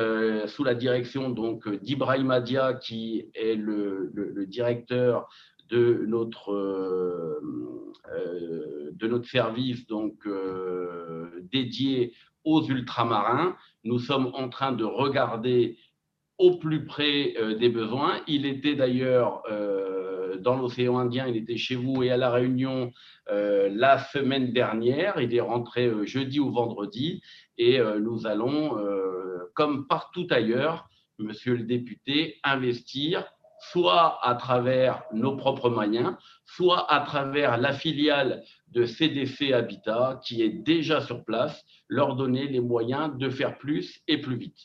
[0.46, 5.28] sous la direction donc d'Ibrahim Adia, qui est le, directeur
[5.70, 7.40] de notre, euh,
[8.12, 12.12] euh, de notre service donc, euh, dédié
[12.44, 13.56] aux ultramarins.
[13.84, 15.78] Nous sommes en train de regarder
[16.40, 18.20] au plus près des besoins.
[18.26, 19.42] Il était d'ailleurs
[20.40, 22.92] dans l'océan Indien, il était chez vous et à la Réunion
[23.28, 25.20] la semaine dernière.
[25.20, 27.22] Il est rentré jeudi ou vendredi
[27.58, 28.76] et nous allons,
[29.54, 30.88] comme partout ailleurs,
[31.18, 33.26] monsieur le député, investir
[33.60, 40.40] soit à travers nos propres moyens, soit à travers la filiale de CDC Habitat qui
[40.40, 44.56] est déjà sur place, leur donner les moyens de faire plus et plus vite.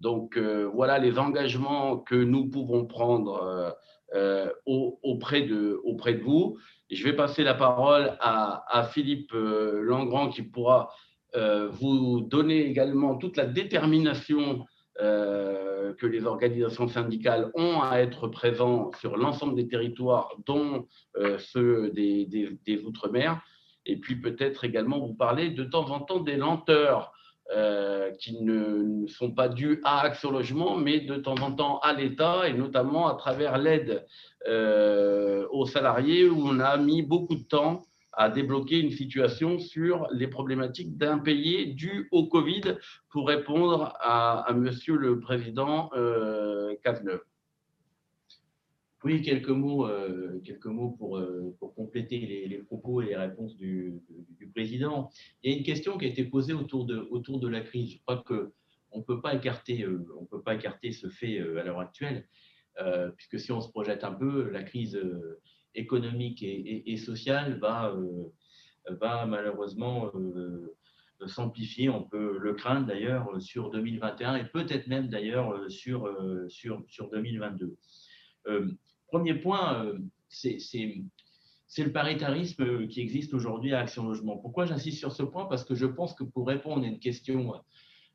[0.00, 3.70] Donc euh, voilà les engagements que nous pouvons prendre euh,
[4.14, 4.50] euh,
[5.02, 6.58] auprès, de, auprès de vous.
[6.90, 10.88] je vais passer la parole à, Philippe Langrand qui pourra
[11.34, 14.64] vous donner également toute la détermination
[14.98, 20.86] que les organisations syndicales ont à être présents sur l'ensemble des territoires, dont
[21.36, 23.42] ceux des, des, Outre-mer.
[23.84, 27.12] Et puis peut-être également vous parler de temps en temps des lenteurs
[27.54, 31.92] euh, qui ne, sont pas dues à Action Logement, mais de temps en temps à
[31.92, 34.04] l'État, et notamment à travers l'aide
[35.50, 37.82] aux salariés, où on a mis beaucoup de temps
[38.18, 42.76] à débloquer une situation sur les problématiques d'impayés dues au Covid
[43.10, 47.22] pour répondre à, Monsieur le Président euh, Cazeneuve.
[49.04, 53.94] Oui, quelques mots, euh, quelques mots pour, euh, compléter les, propos et les réponses du,
[54.54, 55.10] président.
[55.42, 57.92] Il y a une question qui a été posée autour de, la crise.
[57.92, 59.86] Je crois qu'on ne peut pas écarter,
[60.18, 62.26] on peut pas écarter ce fait à l'heure actuelle,
[63.16, 64.98] puisque si on se projette un peu, la crise
[65.78, 68.24] économique et, sociale va, euh,
[68.88, 70.76] va malheureusement euh,
[71.26, 71.88] s'amplifier.
[71.88, 76.12] On peut le craindre d'ailleurs sur 2021 et peut-être même d'ailleurs sur,
[76.48, 77.76] sur, sur 2022.
[78.46, 78.70] Euh,
[79.08, 79.92] premier point,
[80.28, 80.58] c'est
[81.70, 84.38] c'est le paritarisme qui existe aujourd'hui à Action Logement.
[84.38, 85.44] Pourquoi j'insiste sur ce point?
[85.44, 87.52] Parce que je pense que pour répondre à une question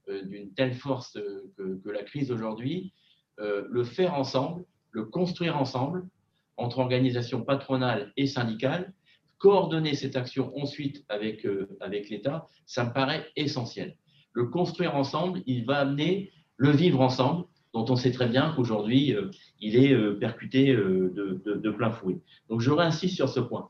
[0.07, 1.19] d'une telle force
[1.55, 2.93] que, la crise aujourd'hui,
[3.37, 6.07] le faire ensemble, le construire ensemble,
[6.57, 8.91] entre organisations patronales et syndicales,
[9.43, 13.97] coordonner cette action ensuite euh, avec l'État, ça me paraît essentiel.
[14.31, 19.13] Le construire ensemble, il va amener le vivre ensemble, dont on sait très bien qu'aujourd'hui,
[19.13, 22.19] euh, il est euh, percuté de, de, plein fouet.
[22.49, 23.67] Donc, je réinsiste sur ce point.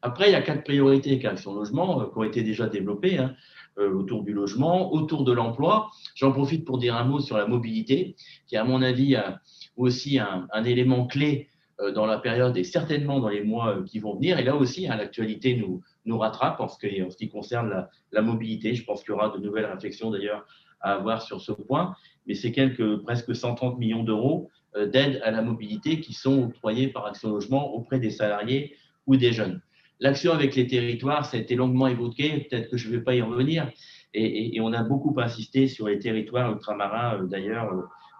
[0.00, 3.36] Après, il y a quatre priorités qu'Action Logement qui ont été déjà développées hein,
[3.76, 5.90] autour du logement, autour de l'emploi.
[6.16, 8.16] J'en profite pour dire un mot sur la mobilité,
[8.48, 9.40] qui, à mon avis, a
[9.76, 11.48] aussi un, élément clé
[11.80, 14.38] euh, dans la période et certainement dans les mois euh, qui vont venir.
[14.38, 18.74] Et là aussi, hein, l'actualité nous, nous rattrape qui, en ce qui concerne la, mobilité.
[18.74, 20.46] Je pense qu'il y aura de nouvelles réflexions d'ailleurs
[20.82, 21.94] à avoir sur ce point.
[22.26, 26.88] Mais c'est quelques presque 130 millions d'euros euh, d'aide à la mobilité qui sont octroyés
[26.88, 28.76] par Action Logement auprès des salariés
[29.06, 29.60] ou des jeunes.
[30.00, 33.14] L'action avec les territoires, ça a été longuement évoqué, peut-être que je ne vais pas
[33.14, 33.70] y revenir,
[34.14, 37.70] et, on a beaucoup insisté sur les territoires ultramarins, d'ailleurs,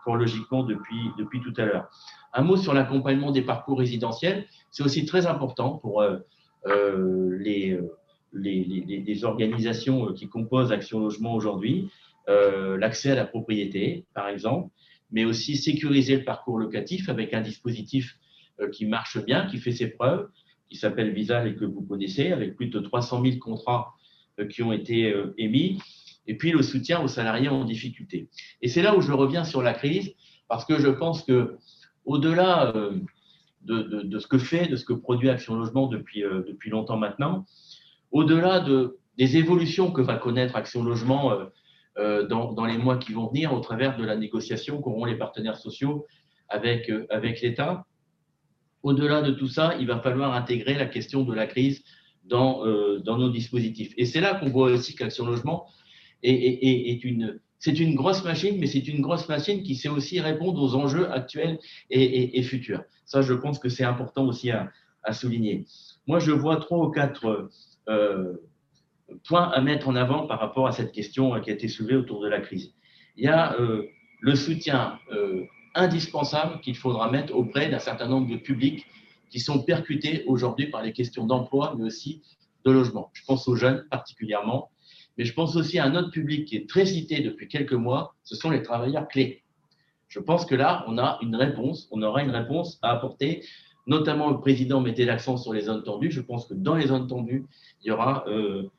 [0.02, 1.88] chronologiquement depuis, depuis tout à l'heure.
[2.32, 4.46] Un mot sur l'accompagnement des parcours résidentiels.
[4.70, 6.18] C'est aussi très important pour euh,
[6.66, 7.78] euh, les,
[8.32, 11.90] les, organisations qui composent Action Logement aujourd'hui.
[12.28, 14.70] Euh, l'accès à la propriété, par exemple,
[15.10, 18.18] mais aussi sécuriser le parcours locatif avec un dispositif
[18.72, 20.28] qui marche bien, qui fait ses preuves,
[20.70, 23.94] qui s'appelle Visal et que vous connaissez, avec plus de 300 000 contrats
[24.48, 25.78] qui ont été émis,
[26.26, 28.28] et puis le soutien aux salariés en difficulté.
[28.60, 30.14] Et c'est là où je reviens sur la crise,
[30.48, 31.56] parce que je pense que
[32.04, 32.98] au-delà euh,
[33.62, 37.46] de, ce que fait, de ce que produit Action Logement depuis, euh, depuis longtemps maintenant,
[38.10, 41.46] au-delà de, des évolutions que va connaître Action Logement euh,
[41.96, 45.58] dans, dans, les mois qui vont venir au travers de la négociation qu'auront les partenaires
[45.58, 46.06] sociaux
[46.48, 47.84] avec, avec l'État,
[48.82, 51.84] au-delà de tout ça, il va falloir intégrer la question de la crise
[52.24, 52.64] dans,
[53.00, 53.92] dans nos dispositifs.
[53.98, 55.66] Et c'est là qu'on voit aussi qu'Action Logement
[56.22, 59.88] est, est, est, une, c'est une grosse machine, mais c'est une grosse machine qui sait
[59.88, 61.60] aussi répondre aux enjeux actuels
[61.90, 62.82] et, futurs.
[63.04, 64.72] Ça, je pense que c'est important aussi à,
[65.12, 65.64] souligner.
[66.08, 67.50] Moi, je vois trois ou quatre
[67.88, 68.34] euh,
[69.26, 72.20] points à mettre en avant par rapport à cette question qui a été soulevée autour
[72.22, 72.72] de la crise.
[73.16, 73.86] Il y a euh,
[74.20, 75.44] le soutien euh,
[75.74, 78.86] indispensable qu'il faudra mettre auprès d'un certain nombre de publics
[79.30, 82.22] qui sont percutés aujourd'hui par les questions d'emploi, mais aussi
[82.64, 83.10] de logement.
[83.12, 84.70] Je pense aux jeunes particulièrement,
[85.18, 88.14] mais je pense aussi à un autre public qui est très cité depuis quelques mois,
[88.24, 89.42] ce sont les travailleurs clés.
[90.08, 93.44] Je pense que là, on a une réponse, on aura une réponse à apporter.
[93.86, 96.10] Notamment, le président mettait l'accent sur les zones tendues.
[96.10, 97.46] Je pense que dans les zones tendues,
[97.82, 98.70] il y aura euh, euh,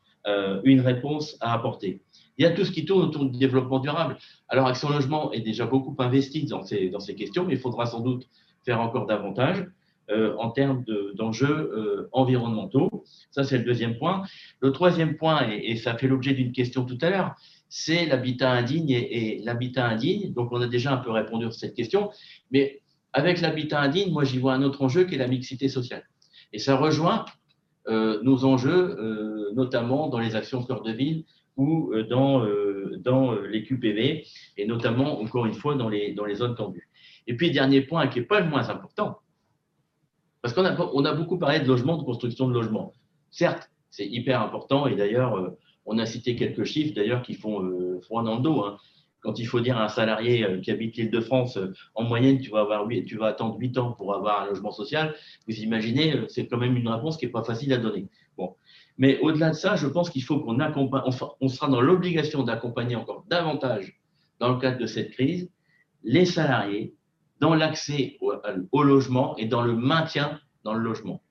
[0.63, 2.01] une réponse à apporter.
[2.37, 4.17] Il y a tout ce qui tourne autour du développement durable.
[4.47, 7.85] Alors, Action Logement est déjà beaucoup investi dans ces, dans ces questions, mais il faudra
[7.85, 8.27] sans doute
[8.65, 9.65] faire encore davantage.
[10.11, 10.83] Euh, en termes
[11.15, 13.05] d'enjeux euh, environnementaux.
[13.31, 14.23] Ça, c'est le deuxième point.
[14.59, 17.35] Le troisième point, et, ça fait l'objet d'une question tout à l'heure,
[17.69, 20.33] c'est l'habitat indigne et, l'habitat indigne.
[20.33, 22.11] Donc, on a déjà un peu répondu à cette question.
[22.51, 22.81] Mais
[23.13, 26.03] avec l'habitat indigne, moi, j'y vois un autre enjeu qui est la mixité sociale.
[26.51, 27.42] Et ça rejoint euh,
[27.87, 31.25] nos enjeux, notamment dans les actions cœur de ville
[31.57, 32.45] ou dans,
[32.99, 34.25] dans les QPV,
[34.57, 36.89] et notamment, encore une fois, dans les, zones tendues.
[37.27, 39.19] Et puis, dernier point, qui n'est pas le moins important,
[40.43, 40.65] parce qu'on
[41.05, 42.93] a, beaucoup parlé de logement, de construction de logement.
[43.31, 47.63] Certes, c'est hyper important et d'ailleurs, euh, on a cité quelques chiffres d'ailleurs qui font
[47.63, 48.61] euh, froid dans le dos.
[48.61, 48.77] Hein.
[49.23, 51.57] Quand il faut dire à un salarié euh, qui habite l'île de France,
[51.95, 55.15] en moyenne, tu vas, avoir, tu vas attendre 8 ans pour avoir un logement social,
[55.47, 58.07] vous imaginez, c'est quand même une réponse qui n'est pas facile à donner.
[58.37, 58.55] Bon.
[58.97, 61.03] Mais au-delà de ça, je pense qu'il faut qu'on accompagne,
[61.41, 63.99] on sera dans l'obligation d'accompagner encore davantage,
[64.39, 65.49] dans le cadre de cette crise,
[66.03, 66.95] les salariés
[67.39, 68.17] dans l'accès
[68.71, 71.21] au, logement et dans le maintien dans le logement.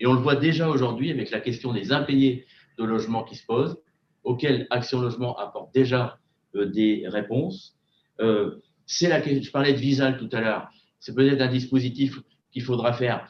[0.00, 2.46] Et on le voit déjà aujourd'hui avec la question des impayés
[2.78, 3.78] de logement qui se pose,
[4.22, 7.76] auxquels Action Logement apporte déjà euh, des réponses.
[8.20, 10.68] Euh, c'est la je parlais de Visal tout à l'heure,
[10.98, 12.18] c'est peut-être un dispositif
[12.50, 13.28] qu'il faudra faire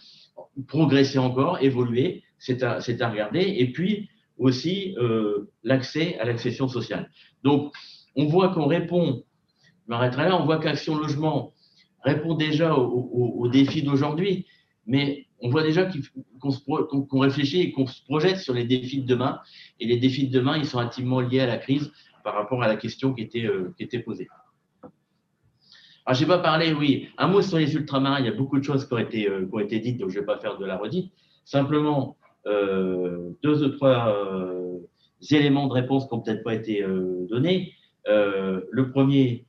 [0.67, 3.41] progresser encore, évoluer, c'est à, à, regarder.
[3.41, 4.09] Et puis
[4.39, 7.11] aussi euh, l'accès à l'accession sociale.
[7.43, 7.73] Donc,
[8.15, 9.25] on voit qu'on répond,
[9.85, 11.53] je m'arrêterai là, on voit qu'Action Logement
[12.05, 14.47] répond déjà aux, défis d'aujourd'hui,
[14.87, 15.89] mais on voit déjà
[16.41, 19.41] qu'on réfléchit et qu'on se projette sur les défis de demain.
[19.81, 21.93] Et les défis de demain, ils sont intimement liés à la crise
[22.29, 24.29] par rapport à la question qui était, euh, qui était posée.
[26.05, 28.19] Alors, je n'ai pas parlé, oui, un mot sur les ultramarins.
[28.19, 30.11] Il y a beaucoup de choses qui ont été, euh, qui ont été dites, donc
[30.11, 31.11] je ne vais pas faire de la redite.
[31.47, 34.15] Simplement, euh, deux ou trois
[35.31, 36.85] éléments de réponse qui n'ont peut-être pas été
[37.31, 37.73] donnés.
[38.07, 39.47] le premier,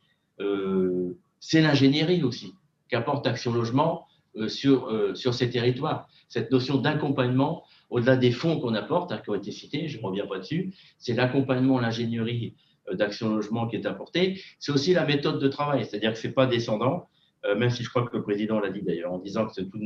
[1.42, 2.54] c'est l'ingénierie aussi
[2.88, 4.08] qu'apporte Action Logement
[4.48, 6.08] sur, sur ces territoires.
[6.30, 10.04] Cette notion d'accompagnement, au-delà des fonds qu'on apporte, hein, qui ont été cités, je ne
[10.04, 12.56] reviens pas dessus, c'est l'accompagnement, l'ingénierie
[12.94, 14.42] d'Action Logement qui est apporté.
[14.60, 17.08] C'est aussi la méthode de travail, c'est-à-dire que ce n'est pas descendant,
[17.58, 19.80] même si je crois que le président l'a dit d'ailleurs, en disant que tout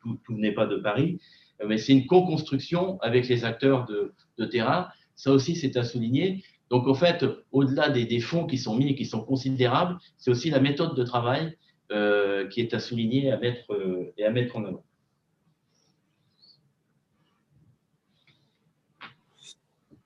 [0.00, 1.18] tout, tout, pas de Paris,
[1.66, 4.88] mais c'est une co-construction avec les acteurs de, terrain.
[5.14, 6.42] Ça aussi, c'est à souligner.
[6.70, 10.50] Donc, en fait, au-delà des, fonds qui sont mis et qui sont considérables, c'est aussi
[10.50, 11.56] la méthode de travail
[11.92, 14.84] euh, qui est à souligner à mettre, euh, et à mettre en avant.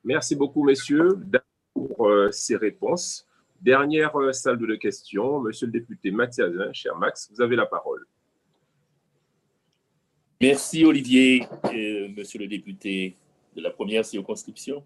[0.05, 1.20] Merci beaucoup, messieurs,
[1.86, 3.26] pour euh, ces réponses.
[3.60, 8.06] Dernière salle de questions, monsieur le député Mathias, cher Max, vous avez la parole.
[10.40, 11.44] Merci, Olivier,
[12.16, 13.16] monsieur le député
[13.56, 14.84] de la première circonscription.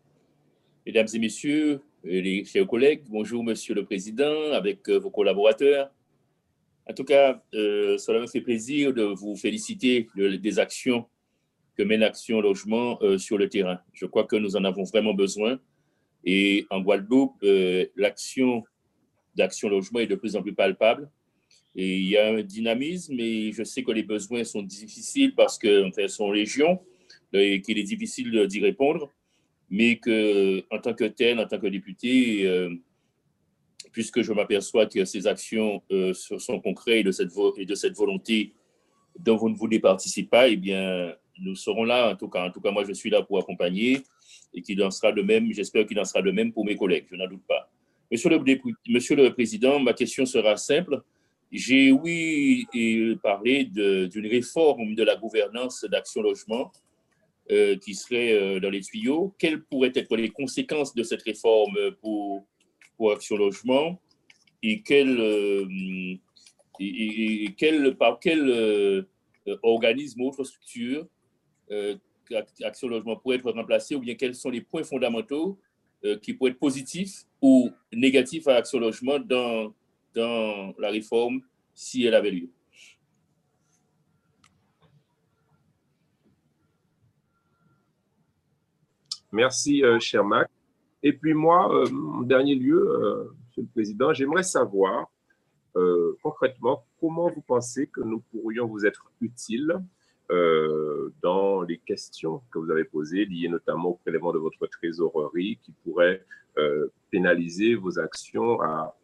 [0.86, 5.92] Mesdames et messieurs, euh, les chers collègues, bonjour Monsieur le Président, avec euh, vos collaborateurs.
[6.90, 11.06] En tout cas, euh, cela me fait plaisir de vous féliciter des actions
[11.76, 13.78] que mène Action Logement sur le terrain.
[13.92, 15.58] Je crois que nous en avons vraiment besoin.
[16.24, 17.44] Et en Guadeloupe,
[17.96, 18.64] l'action
[19.34, 21.10] d'Action Logement est de plus en plus palpable.
[21.74, 25.58] Et il y a un dynamisme et je sais que les besoins sont difficiles parce
[25.58, 26.80] que enfin, sont légion
[27.32, 29.10] et qu'il est difficile d'y répondre
[29.72, 32.68] mais que, en tant que tel, en tant que député, euh,
[33.90, 37.96] puisque je m'aperçois que ces actions euh, sont concrètes et de, cette et de cette
[37.96, 38.52] volonté
[39.18, 42.46] dont vous ne voulez participer, eh bien, nous serons là, en tout cas.
[42.46, 44.02] En tout cas, moi, je suis là pour accompagner
[44.54, 47.06] et qu'il en sera le même, j'espère qu'il en sera le même pour mes collègues,
[47.10, 47.70] je n'en doute pas.
[48.12, 51.02] Monsieur le, Président, ma question sera simple.
[51.50, 52.66] J'ai, oui,
[53.22, 56.70] parlé d'une réforme de la gouvernance d'Action Logement
[57.50, 59.34] euh, qui serait euh, dans les tuyaux.
[59.38, 62.46] Quelles pourraient être les conséquences de cette réforme pour,
[62.96, 64.00] pour Action Logement
[64.62, 66.14] et, euh,
[67.98, 69.06] par quel
[69.62, 71.06] organisme ou autre structure
[72.64, 75.58] Action Logement pourrait être remplacé ou bien quels sont les points fondamentaux
[76.20, 79.72] qui pourraient être positifs ou négatifs à Action Logement dans,
[80.14, 81.42] dans la réforme
[81.74, 82.50] si elle avait lieu?
[89.32, 90.50] Merci, euh, cher Mac.
[91.02, 95.06] Et puis moi, euh, en dernier lieu, euh, Monsieur le Président, j'aimerais savoir
[96.22, 99.74] concrètement comment vous pensez que nous pourrions vous être utiles
[100.32, 105.58] euh, dans les questions que vous avez posées, liées notamment au prélèvement de votre trésorerie
[105.62, 106.24] qui pourrait
[106.58, 108.96] euh, pénaliser vos actions à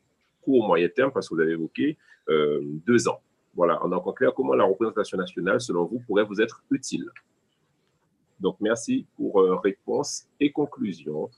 [0.42, 1.96] court moyen terme, parce que vous avez évoqué
[2.28, 3.20] euh, deux ans.
[3.54, 7.10] Voilà, en en clair, comment la représentation nationale, selon vous, pourrait vous être utile?
[8.40, 11.28] Donc, merci pour réponse et conclusion,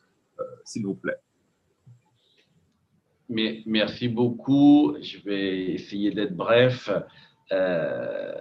[0.65, 1.17] s'il vous plaît.
[3.31, 4.97] Merci beaucoup.
[5.01, 6.91] Je vais essayer d'être bref.
[7.53, 8.33] Euh,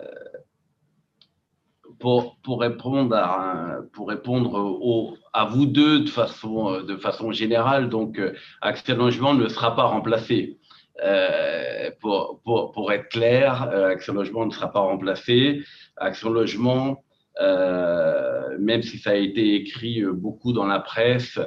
[1.99, 7.89] pour, pour, répondre, à, pour répondre au, à vous deux de façon, de façon générale,
[7.89, 8.19] donc
[8.61, 10.57] Action Logement ne sera pas remplacé.
[11.03, 15.63] Euh, pour, pour, pour, être clair, euh, Action Logement ne sera pas remplacé.
[15.95, 17.03] Action Logement,
[17.39, 21.39] euh, même si ça a été écrit beaucoup dans la presse,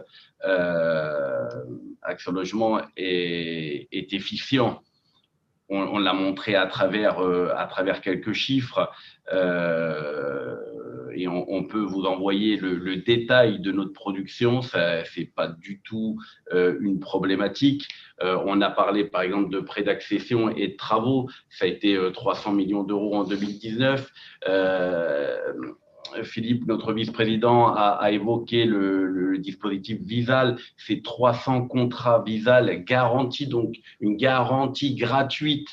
[0.47, 1.49] euh,
[2.03, 4.83] Action Logement est efficient
[5.73, 8.91] on, l'a montré à travers, euh, à travers quelques chiffres.
[9.33, 10.57] Euh,
[11.15, 14.63] et on, peut vous envoyer le, détail de notre production.
[14.63, 16.19] Ça n'est pas du tout
[16.53, 17.89] euh, une problématique.
[18.21, 21.29] on a parlé par exemple de prêts d'accession et de travaux.
[21.51, 24.11] Ça a été 300 millions d'euros en 2019.
[26.25, 30.57] Philippe, notre vice-président, a, évoqué le, dispositif Visal.
[30.77, 35.69] C'est 300 contrats Visal garantis, donc une garantie gratuite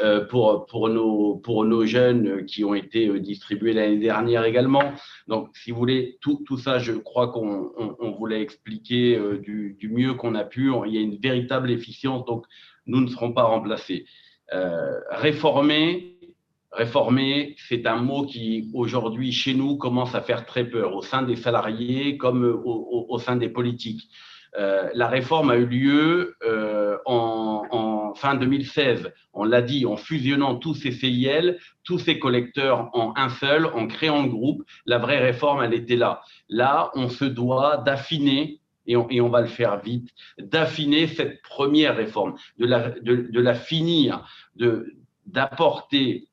[0.00, 4.82] euh, pour, pour, nos, pour nos jeunes qui ont été euh, distribués l'année dernière également.
[5.28, 9.90] Donc, si vous voulez, tout, tout ça, je crois qu'on on, expliqué euh, du, du,
[9.90, 10.72] mieux qu'on a pu.
[10.86, 12.46] Il y a une véritable efficience, donc
[12.86, 14.06] nous ne serons pas remplacés.
[15.10, 16.11] réformer,
[16.72, 21.22] Réformer, c'est un mot qui aujourd'hui chez nous commence à faire très peur au sein
[21.22, 24.08] des salariés comme au, sein des politiques.
[24.58, 29.12] Euh, la réforme a eu lieu euh, en, fin 2016.
[29.32, 33.86] On l'a dit, en fusionnant tous ces CIL, tous ces collecteurs en un seul, en
[33.86, 34.62] créant le groupe.
[34.86, 36.22] La vraie réforme, elle était là.
[36.48, 40.08] Là, on se doit d'affiner et on, et on, va le faire vite,
[40.38, 44.26] d'affiner cette première réforme, de la, de, de la finir,
[45.26, 46.28] d'apporter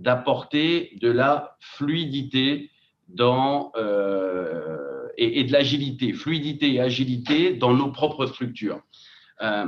[0.00, 2.70] d'apporter de la fluidité
[3.08, 8.80] dans, euh, et, de l'agilité, fluidité et agilité dans nos propres structures.
[9.42, 9.66] Euh,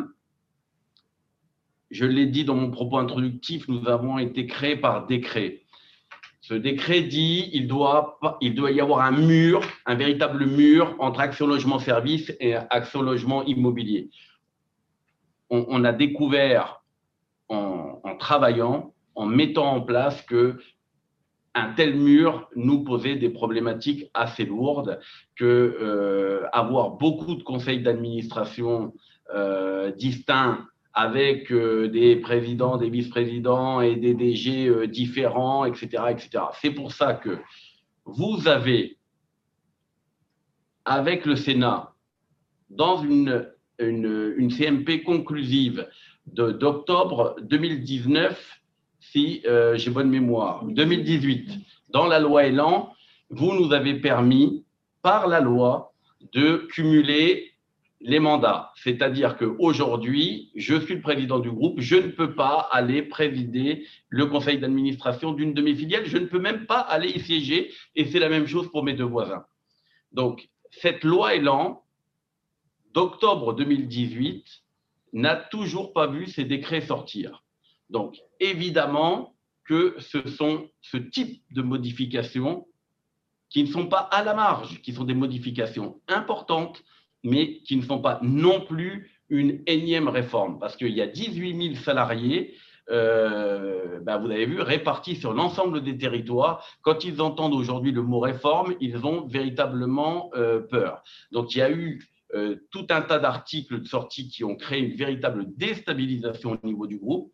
[1.90, 5.64] je l'ai dit dans mon propos introductif, nous avons été créés par décret.
[6.40, 11.46] Ce décret dit il doit, doit y avoir un mur, un véritable mur entre Action
[11.46, 14.08] Logement Service et Action Logement Immobilier.
[15.50, 16.82] On, a découvert
[17.50, 20.58] en travaillant en mettant en place que
[21.54, 24.98] un tel mur nous posait des problématiques assez lourdes,
[25.36, 28.94] que euh, avoir beaucoup de conseils d'administration
[29.34, 36.44] euh, distincts avec euh, des présidents, des vice-présidents et des DG différents, etc., etc.
[36.60, 37.38] C'est pour ça que
[38.04, 38.96] vous avez,
[40.84, 41.94] avec le Sénat,
[42.70, 43.48] dans une,
[43.78, 45.88] CMP conclusive
[46.26, 48.61] d'octobre 2019,
[49.12, 51.50] si euh, j'ai bonne mémoire, 2018,
[51.90, 52.94] dans la loi Elan,
[53.28, 54.64] vous nous avez permis,
[55.02, 55.92] par la loi,
[56.32, 57.52] de cumuler
[58.00, 58.72] les mandats.
[58.76, 64.26] C'est-à-dire qu'aujourd'hui, je suis le président du groupe, je ne peux pas aller présider le
[64.26, 68.06] conseil d'administration d'une de mes filiales, je ne peux même pas aller y siéger, et
[68.06, 69.44] c'est la même chose pour mes deux voisins.
[70.12, 71.84] Donc, cette loi Elan
[72.94, 74.44] d'octobre 2018
[75.12, 77.41] n'a toujours pas vu ses décrets sortir.
[77.92, 82.66] Donc, évidemment que ce sont ce type de modifications
[83.50, 86.82] qui ne sont pas à la marge, qui sont des modifications importantes,
[87.22, 91.74] mais qui ne sont pas non plus une énième réforme, parce qu'il y a 18
[91.74, 92.54] 000 salariés,
[92.90, 96.66] euh, ben, vous avez vu, répartis sur l'ensemble des territoires.
[96.80, 101.02] Quand ils entendent aujourd'hui le mot réforme, ils ont véritablement euh, peur.
[101.30, 102.02] Donc il y a eu
[102.34, 106.86] euh, tout un tas d'articles de sortie qui ont créé une véritable déstabilisation au niveau
[106.86, 107.32] du groupe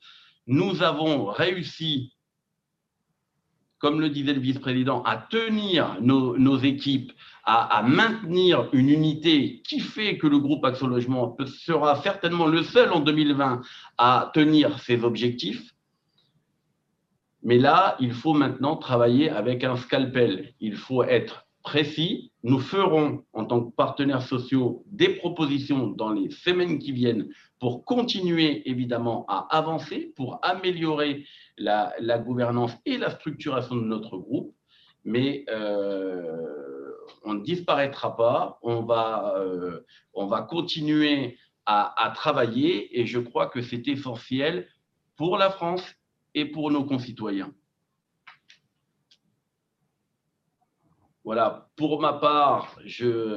[0.48, 2.14] nous avons réussi,
[3.78, 7.12] comme le disait le vice-président, à tenir nos, équipes,
[7.44, 12.92] à, maintenir une unité qui fait que le groupe Action Logement sera certainement le seul
[12.92, 13.60] en 2020
[13.98, 15.74] à tenir ses objectifs.
[17.42, 20.54] Mais là, il faut maintenant travailler avec un scalpel.
[20.60, 22.32] Il faut être précis.
[22.45, 27.28] Nous ferons, en tant que partenaires sociaux, des propositions dans les semaines qui viennent
[27.61, 31.27] pour continuer évidemment à avancer, pour améliorer
[31.59, 34.55] la, gouvernance et la structuration de notre groupe.
[35.05, 36.90] Mais euh,
[37.24, 39.81] on ne disparaîtra pas, on va, euh,
[40.15, 41.36] on va continuer
[41.66, 44.69] à, à travailler et je crois que c'est essentiel
[45.16, 45.85] pour la France
[46.35, 47.53] et pour nos concitoyens.
[51.28, 53.36] Voilà, pour ma part, je,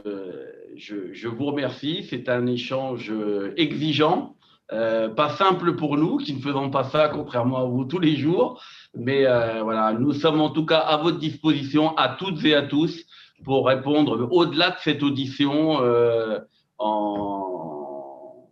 [0.78, 2.08] je, vous remercie.
[2.10, 3.12] C'est un échange
[3.58, 4.38] exigeant,
[4.72, 8.16] euh, pas simple pour nous qui ne faisons pas ça, contrairement à vous tous les
[8.16, 8.64] jours.
[8.96, 12.62] Mais euh, voilà, nous sommes en tout cas à votre disposition, à toutes et à
[12.62, 12.98] tous,
[13.44, 16.40] pour répondre au-delà de cette audition euh,
[16.78, 18.48] en,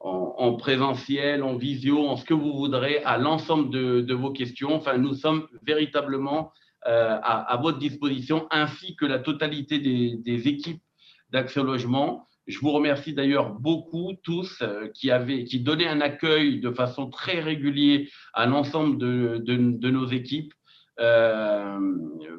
[0.00, 4.74] en, présentiel, en visio, en ce que vous voudrez, à l'ensemble de, vos questions.
[4.74, 6.50] Enfin, nous sommes véritablement
[6.86, 10.82] euh, à, votre disposition, ainsi que la totalité des, équipes
[11.30, 12.28] d'Action Logement.
[12.46, 17.08] Je vous remercie d'ailleurs beaucoup tous euh, qui, avaient, qui donnaient un accueil de façon
[17.08, 20.52] très régulière à l'ensemble de, nos équipes.
[21.00, 21.78] Euh,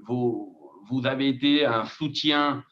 [0.05, 0.55] vous,
[0.91, 2.63] vous, avez été un soutien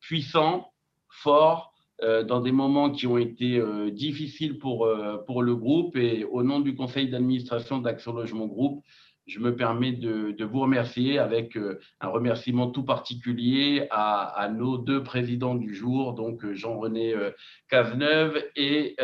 [0.00, 0.72] puissant,
[1.10, 3.62] fort, dans des moments qui ont été
[3.92, 4.88] difficiles pour,
[5.26, 5.96] pour le groupe.
[5.96, 8.82] Et au nom du conseil d'administration d'Action Logement Groupe,
[9.26, 15.02] je me permets de, vous remercier avec euh, un remerciement tout particulier à, nos deux
[15.02, 17.30] présidents du jour, donc euh, Jean-René euh,
[17.68, 18.96] Cazeneuve et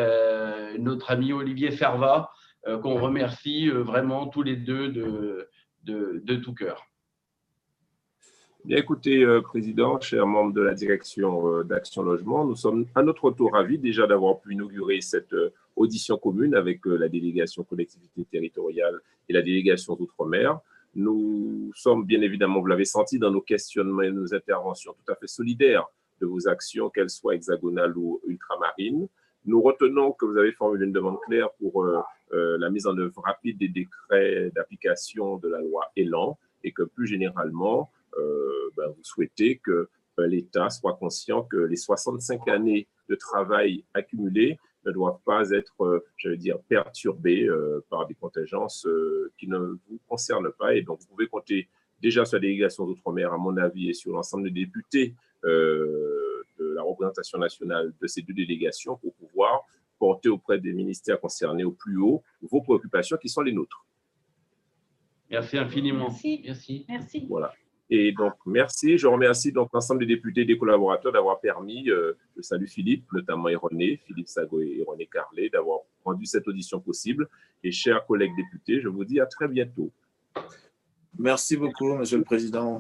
[0.79, 2.31] notre ami Olivier Servat,
[2.83, 4.89] qu'on remercie vraiment tous les deux
[5.85, 6.85] de, tout cœur.
[8.65, 13.53] Bien écoutez, Président, chers membres de la direction d'Action Logement, nous sommes à notre tour
[13.53, 15.35] ravis déjà d'avoir pu inaugurer cette
[15.79, 20.61] audition commune avec la délégation collectivité territoriale et la délégation d'outre-mer.
[20.95, 25.15] Nous sommes bien évidemment, vous l'avez senti dans nos questionnements et nos interventions, tout à
[25.15, 25.87] fait solidaires
[26.21, 29.07] de vos actions, qu'elles soient hexagonales ou ultramarines.
[29.45, 32.01] Nous retenons que vous avez formulé une demande claire pour euh,
[32.33, 36.83] euh, la mise en œuvre rapide des décrets d'application de la loi Elan et que
[36.83, 39.89] plus généralement, euh, ben, vous souhaitez que
[40.19, 44.59] l'État soit conscient que les 65 années de travail accumulées
[44.89, 49.59] ne doivent pas être, euh, veux dire, perturbés euh, par des contingences euh, qui ne
[49.59, 50.75] vous concernent pas.
[50.75, 51.69] Et donc, vous pouvez compter
[52.01, 56.83] déjà sur la délégation d'outre-mer, à mon avis, et sur l'ensemble des députés de la
[56.83, 59.65] représentation nationale de ces deux délégations pour pouvoir
[59.97, 63.87] porter auprès des ministères concernés au plus haut vos préoccupations qui sont les nôtres.
[65.31, 66.09] Merci infiniment.
[66.09, 66.41] Merci.
[66.45, 66.87] Merci.
[66.89, 67.27] Merci.
[67.29, 67.53] Voilà.
[67.91, 68.99] Et donc, merci.
[68.99, 73.11] Je remercie donc l'ensemble des députés et des collaborateurs d'avoir permis, euh, je salue Philippe,
[73.13, 77.29] notamment René, Philippe Sago et René Carlet, d'avoir rendu cette audition possible.
[77.65, 79.91] Et chers collègues députés, je vous dis à très bientôt.
[81.19, 82.77] Merci beaucoup, Monsieur le Président.